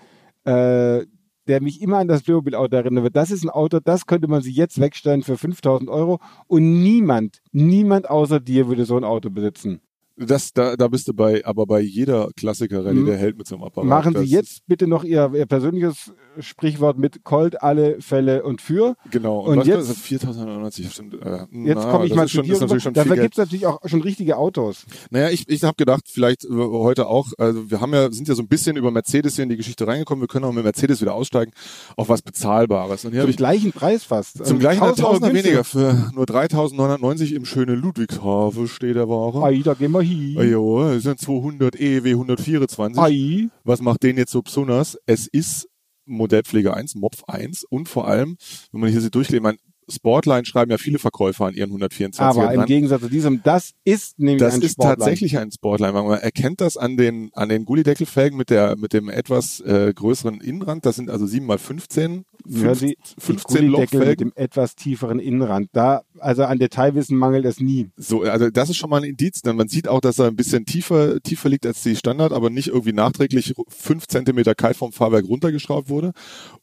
äh, 0.46 1.06
der 1.48 1.62
mich 1.62 1.82
immer 1.82 1.98
an 1.98 2.08
das 2.08 2.22
Playmobil-Auto 2.22 2.76
erinnern 2.76 3.04
wird. 3.04 3.16
Das 3.16 3.32
ist 3.32 3.44
ein 3.44 3.50
Auto, 3.50 3.80
das 3.84 4.06
könnte 4.06 4.28
man 4.28 4.42
sich 4.42 4.56
jetzt 4.56 4.80
wegstellen 4.80 5.24
für 5.24 5.36
5000 5.38 5.90
Euro 5.90 6.20
und 6.48 6.84
niemand, 6.84 7.40
niemand 7.52 8.10
außer 8.10 8.40
dir 8.40 8.68
würde 8.68 8.86
so 8.86 8.96
ein 8.98 9.04
Auto 9.04 9.30
besitzen. 9.30 9.82
Das, 10.20 10.52
da, 10.54 10.76
da 10.76 10.88
bist 10.90 11.08
du 11.08 11.14
bei, 11.14 11.46
aber 11.46 11.66
bei 11.66 11.80
jeder 11.80 12.30
Klassiker-Rallye 12.36 13.00
Mhm. 13.00 13.06
der 13.06 13.18
Held 13.18 13.38
mit 13.38 13.48
so 13.48 13.56
einem 13.56 13.64
Apparat. 13.64 13.88
Machen 13.88 14.14
Das 14.14 14.24
Sie 14.24 14.30
jetzt 14.30 14.66
bitte 14.68 14.86
noch 14.88 15.04
Ihr, 15.04 15.32
Ihr 15.34 15.46
persönliches 15.46 16.12
Sprichwort 16.40 16.98
mit 16.98 17.24
Colt, 17.24 17.62
alle 17.64 18.02
Fälle 18.02 18.44
und 18.44 18.62
für. 18.62 18.96
Genau. 19.12 19.40
und 19.40 19.60
was 19.60 19.68
jetzt- 19.68 19.88
kostet 19.88 19.98
das? 19.98 20.04
4.990, 20.04 20.92
stimmt. 20.92 21.14
Äh, 21.16 21.46
Jetzt 21.66 21.84
komme 21.90 22.06
ich 22.06 22.14
mal 22.16 22.28
zu 22.28 22.44
schon, 22.44 22.46
dir. 22.46 22.92
Dafür 22.94 23.18
gibt 23.18 23.34
es 23.34 23.38
natürlich 23.38 23.66
auch 23.66 23.80
schon 23.86 24.02
richtige 24.02 24.38
Autos. 24.38 24.86
Naja, 25.10 25.30
ich, 25.30 25.48
ich 25.48 25.64
habe 25.64 25.76
gedacht, 25.78 26.04
vielleicht 26.08 26.44
äh, 26.46 26.50
heute 26.50 27.08
auch, 27.08 27.28
also 27.38 27.70
wir 27.72 27.80
haben 27.82 27.94
ja, 27.94 28.12
sind 28.12 28.28
ja 28.28 28.36
so 28.36 28.42
ein 28.42 28.48
bisschen 28.48 28.76
über 28.78 28.92
Mercedes 28.92 29.36
hier 29.36 29.44
in 29.44 29.50
die 29.50 29.58
Geschichte 29.58 29.88
reingekommen, 29.88 30.22
wir 30.22 30.28
können 30.28 30.46
auch 30.46 30.52
mit 30.54 30.64
Mercedes 30.64 31.02
wieder 31.02 31.14
aussteigen, 31.14 31.52
auf 31.96 32.10
was 32.10 32.22
Bezahlbares. 32.22 33.06
Und 33.06 33.12
hier 33.14 33.22
Zum 33.22 33.30
ich 33.30 33.38
gleichen 33.38 33.72
Preis 33.72 34.04
fast. 34.04 34.46
zum 34.46 34.56
Ähm, 34.58 34.60
gleichen 34.60 34.82
1000 34.82 35.00
Euro 35.06 35.12
Tausender 35.14 35.32
günstiger. 35.32 35.56
weniger 35.58 35.64
für 35.64 36.12
nur 36.14 36.26
3.990 36.26 37.34
im 37.36 37.46
schönen 37.46 37.80
Ludwigshafen 37.82 38.68
steht 38.68 38.96
der 38.96 39.08
Ware. 39.08 39.44
Ei, 39.44 39.62
da 39.64 39.74
gehen 39.74 39.92
wir 39.92 40.02
hin. 40.10 40.38
Ah, 40.38 40.44
Jo, 40.44 40.90
das 40.94 41.04
sind 41.04 41.20
200 41.20 41.80
EW 41.80 42.12
124. 42.12 43.02
Ei. 43.02 43.48
Was 43.64 43.82
macht 43.82 44.04
den 44.04 44.18
jetzt 44.18 44.32
so 44.32 44.42
besonders? 44.42 44.98
Es 45.06 45.28
ist 45.28 45.68
Modellpflege 46.06 46.74
1, 46.74 46.96
Mopf 46.96 47.24
1 47.28 47.64
und 47.70 47.88
vor 47.88 48.08
allem, 48.08 48.38
wenn 48.72 48.82
man 48.82 48.90
hier 48.90 49.02
so 49.02 49.10
durchlebt, 49.10 49.44
mein 49.44 49.58
Sportline 49.92 50.46
schreiben 50.46 50.72
ja 50.72 50.78
viele 50.78 51.00
Verkäufer 51.00 51.46
an 51.46 51.54
ihren 51.56 51.70
124 51.70 52.20
Aber 52.42 52.54
im 52.54 52.66
Gegensatz 52.66 53.02
zu 53.02 53.10
diesem, 53.10 53.42
das 53.44 53.72
ist 53.84 54.20
nämlich 54.20 54.40
das 54.40 54.56
ein 54.56 54.62
ist 54.62 54.74
Sportline. 54.74 54.98
tatsächlich 54.98 55.38
ein 55.38 55.52
Sportline. 55.52 55.94
Man 55.94 56.20
erkennt 56.20 56.62
das 56.62 56.78
an 56.78 56.96
den, 56.98 57.32
an 57.34 57.50
den 57.50 57.66
Gullideckelfelgen 57.66 58.38
mit 58.38 58.50
der, 58.50 58.76
mit 58.78 58.94
dem 58.94 59.10
etwas 59.10 59.60
äh, 59.62 59.92
größeren 59.94 60.42
Innenrand. 60.42 60.86
Das 60.86 60.96
sind 60.96 61.10
also 61.10 61.26
7 61.26 61.46
mal 61.46 61.58
15. 61.58 62.24
Hören 62.48 62.76
Sie, 62.76 62.98
15 63.20 63.62
die 63.62 63.68
Gullideckel 63.68 64.00
mit 64.00 64.08
Lochfelgen. 64.08 64.30
dem 64.30 64.44
etwas 64.44 64.76
tieferen 64.76 65.20
Innenrand. 65.20 65.70
Da, 65.74 66.04
also 66.20 66.44
an 66.44 66.60
Detailwissen 66.60 67.18
mangelt 67.18 67.46
es 67.46 67.60
nie. 67.60 67.90
So, 67.98 68.22
also 68.22 68.50
das 68.50 68.70
ist 68.70 68.78
schon 68.78 68.90
mal 68.90 68.98
ein 68.98 69.10
Indiz, 69.10 69.42
denn 69.42 69.56
man 69.56 69.68
sieht 69.68 69.88
auch, 69.88 70.02
dass 70.02 70.20
er 70.20 70.28
ein 70.28 70.36
bisschen 70.36 70.66
tiefer, 70.66 71.22
tiefer 71.22 71.50
liegt 71.50 71.66
als 71.66 71.84
die 71.84 71.96
Standard, 71.96 72.32
aber 72.32 72.50
nicht 72.50 72.70
irgendwie 72.70 72.94
nachträglich 72.94 73.54
fünf 73.68 74.08
Zentimeter 74.08 74.56
kalt 74.56 74.78
vom 74.78 74.92
Fahrwerk 74.92 75.26
runtergeschraubt 75.28 75.90
wurde. 75.90 76.12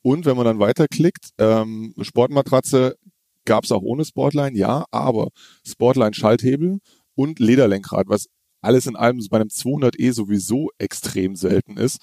Und 0.02 0.26
wenn 0.26 0.36
man 0.36 0.46
dann 0.46 0.58
weiterklickt, 0.58 1.30
ähm, 1.38 1.94
Sportmatratze 2.00 2.96
gab 3.44 3.64
es 3.64 3.72
auch 3.72 3.82
ohne 3.82 4.04
Sportline, 4.04 4.56
ja, 4.58 4.84
aber 4.90 5.28
Sportline 5.64 6.14
Schalthebel 6.14 6.78
und 7.14 7.38
Lederlenkrad, 7.38 8.08
was 8.08 8.26
alles 8.66 8.86
in 8.86 8.96
allem 8.96 9.20
bei 9.30 9.36
einem 9.38 9.48
200e 9.48 10.12
sowieso 10.12 10.70
extrem 10.78 11.36
selten 11.36 11.76
ist. 11.76 11.98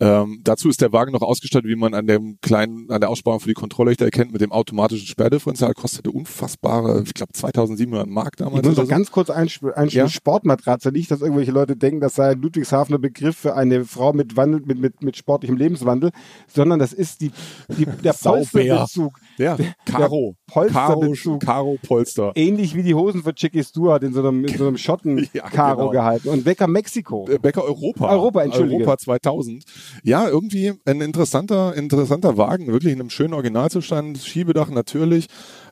Ähm, 0.00 0.40
dazu 0.42 0.68
ist 0.68 0.80
der 0.80 0.92
Wagen 0.92 1.12
noch 1.12 1.22
ausgestattet, 1.22 1.70
wie 1.70 1.76
man 1.76 1.94
an 1.94 2.06
dem 2.06 2.38
kleinen, 2.42 2.90
an 2.90 3.00
der 3.00 3.08
Aussparung 3.08 3.40
für 3.40 3.48
die 3.48 3.54
Kontrollleuchter 3.54 4.04
erkennt, 4.04 4.32
mit 4.32 4.40
dem 4.40 4.52
automatischen 4.52 5.06
Sperrdifferenzial. 5.06 5.72
Kostete 5.74 6.10
unfassbare, 6.10 7.02
ich 7.04 7.14
glaube 7.14 7.32
2700 7.32 8.06
Mark 8.08 8.36
damals. 8.36 8.60
Ich 8.60 8.68
muss 8.68 8.76
noch 8.76 8.84
so. 8.84 8.90
ganz 8.90 9.10
kurz 9.10 9.30
einschieben. 9.30 9.72
Ja. 9.88 10.08
Sportmatratze. 10.08 10.90
Nicht, 10.90 11.10
dass 11.10 11.20
irgendwelche 11.20 11.52
Leute 11.52 11.76
denken, 11.76 12.00
das 12.00 12.14
sei 12.14 12.30
ein 12.30 12.42
Ludwigshafener 12.42 12.98
Begriff 12.98 13.36
für 13.36 13.54
eine 13.54 13.84
Frau 13.84 14.12
mit 14.12 14.36
Wandel, 14.36 14.62
mit, 14.64 14.78
mit, 14.78 15.02
mit 15.02 15.16
sportlichem 15.16 15.56
Lebenswandel, 15.56 16.10
sondern 16.46 16.78
das 16.78 16.92
ist 16.92 17.20
die, 17.20 17.30
die, 17.68 17.86
der. 17.86 18.14
Polsterbezug. 18.26 19.18
Ja, 19.38 19.56
Karo. 19.84 19.86
Karo, 19.86 20.36
Polsterbezug. 20.46 21.40
Karo 21.42 21.78
Polster. 21.82 22.32
Ähnlich 22.34 22.74
wie 22.74 22.82
die 22.82 22.94
Hosen 22.94 23.22
für 23.22 23.34
Chicky 23.34 23.62
Stewart 23.62 24.02
in 24.02 24.12
so 24.12 24.20
einem, 24.20 24.44
in 24.44 24.56
so 24.56 24.66
einem 24.66 24.76
Schotten-Karo 24.78 25.90
genau. 25.90 25.92
Gehalten. 26.06 26.28
Und 26.28 26.44
Wecker 26.44 26.66
Mexiko. 26.66 27.28
Äh, 27.28 27.38
Bäcker 27.38 27.64
Europa. 27.64 28.08
Europa, 28.10 28.42
entschuldige. 28.42 28.82
Europa 28.82 28.98
2000. 28.98 29.64
Ja, 30.02 30.28
irgendwie 30.28 30.72
ein 30.84 31.00
interessanter, 31.00 31.74
interessanter 31.74 32.36
Wagen, 32.36 32.68
wirklich 32.68 32.92
in 32.92 33.00
einem 33.00 33.10
schönen 33.10 33.34
Originalzustand. 33.34 34.18
Schiebedach 34.18 34.70
natürlich. 34.70 35.28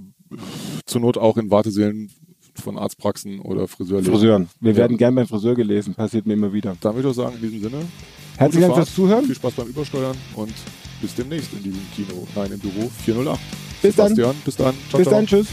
zur 0.85 1.01
Not 1.01 1.17
auch 1.17 1.37
in 1.37 1.49
Wartesälen 1.51 2.09
von 2.55 2.77
Arztpraxen 2.77 3.39
oder 3.39 3.67
Friseurläden. 3.67 4.11
Friseuren. 4.11 4.49
Wir 4.59 4.71
Ja. 4.71 4.77
werden 4.77 4.97
gern 4.97 5.13
beim 5.15 5.27
Friseur 5.27 5.55
gelesen, 5.55 5.93
passiert 5.93 6.25
mir 6.25 6.33
immer 6.33 6.51
wieder. 6.51 6.75
Dann 6.81 6.95
würde 6.95 7.09
ich 7.09 7.15
doch 7.15 7.23
sagen, 7.23 7.35
in 7.35 7.41
diesem 7.41 7.61
Sinne. 7.69 7.85
Herzlichen 8.37 8.63
Dank 8.63 8.75
fürs 8.75 8.93
Zuhören. 8.95 9.25
Viel 9.25 9.35
Spaß 9.35 9.53
beim 9.53 9.67
Übersteuern 9.67 10.15
und 10.35 10.53
bis 11.01 11.13
demnächst 11.15 11.53
in 11.53 11.63
diesem 11.63 11.81
Kino. 11.95 12.27
Nein, 12.35 12.51
im 12.51 12.59
Büro 12.59 12.89
408. 13.05 13.39
Bis 13.81 13.95
dann. 13.95 14.15
Sebastian, 14.15 14.35
bis 14.43 14.55
dann. 14.55 14.75
Ciao, 14.89 14.97
Bis 14.99 15.07
ciao. 15.07 15.15
dann, 15.17 15.27
tschüss. 15.27 15.47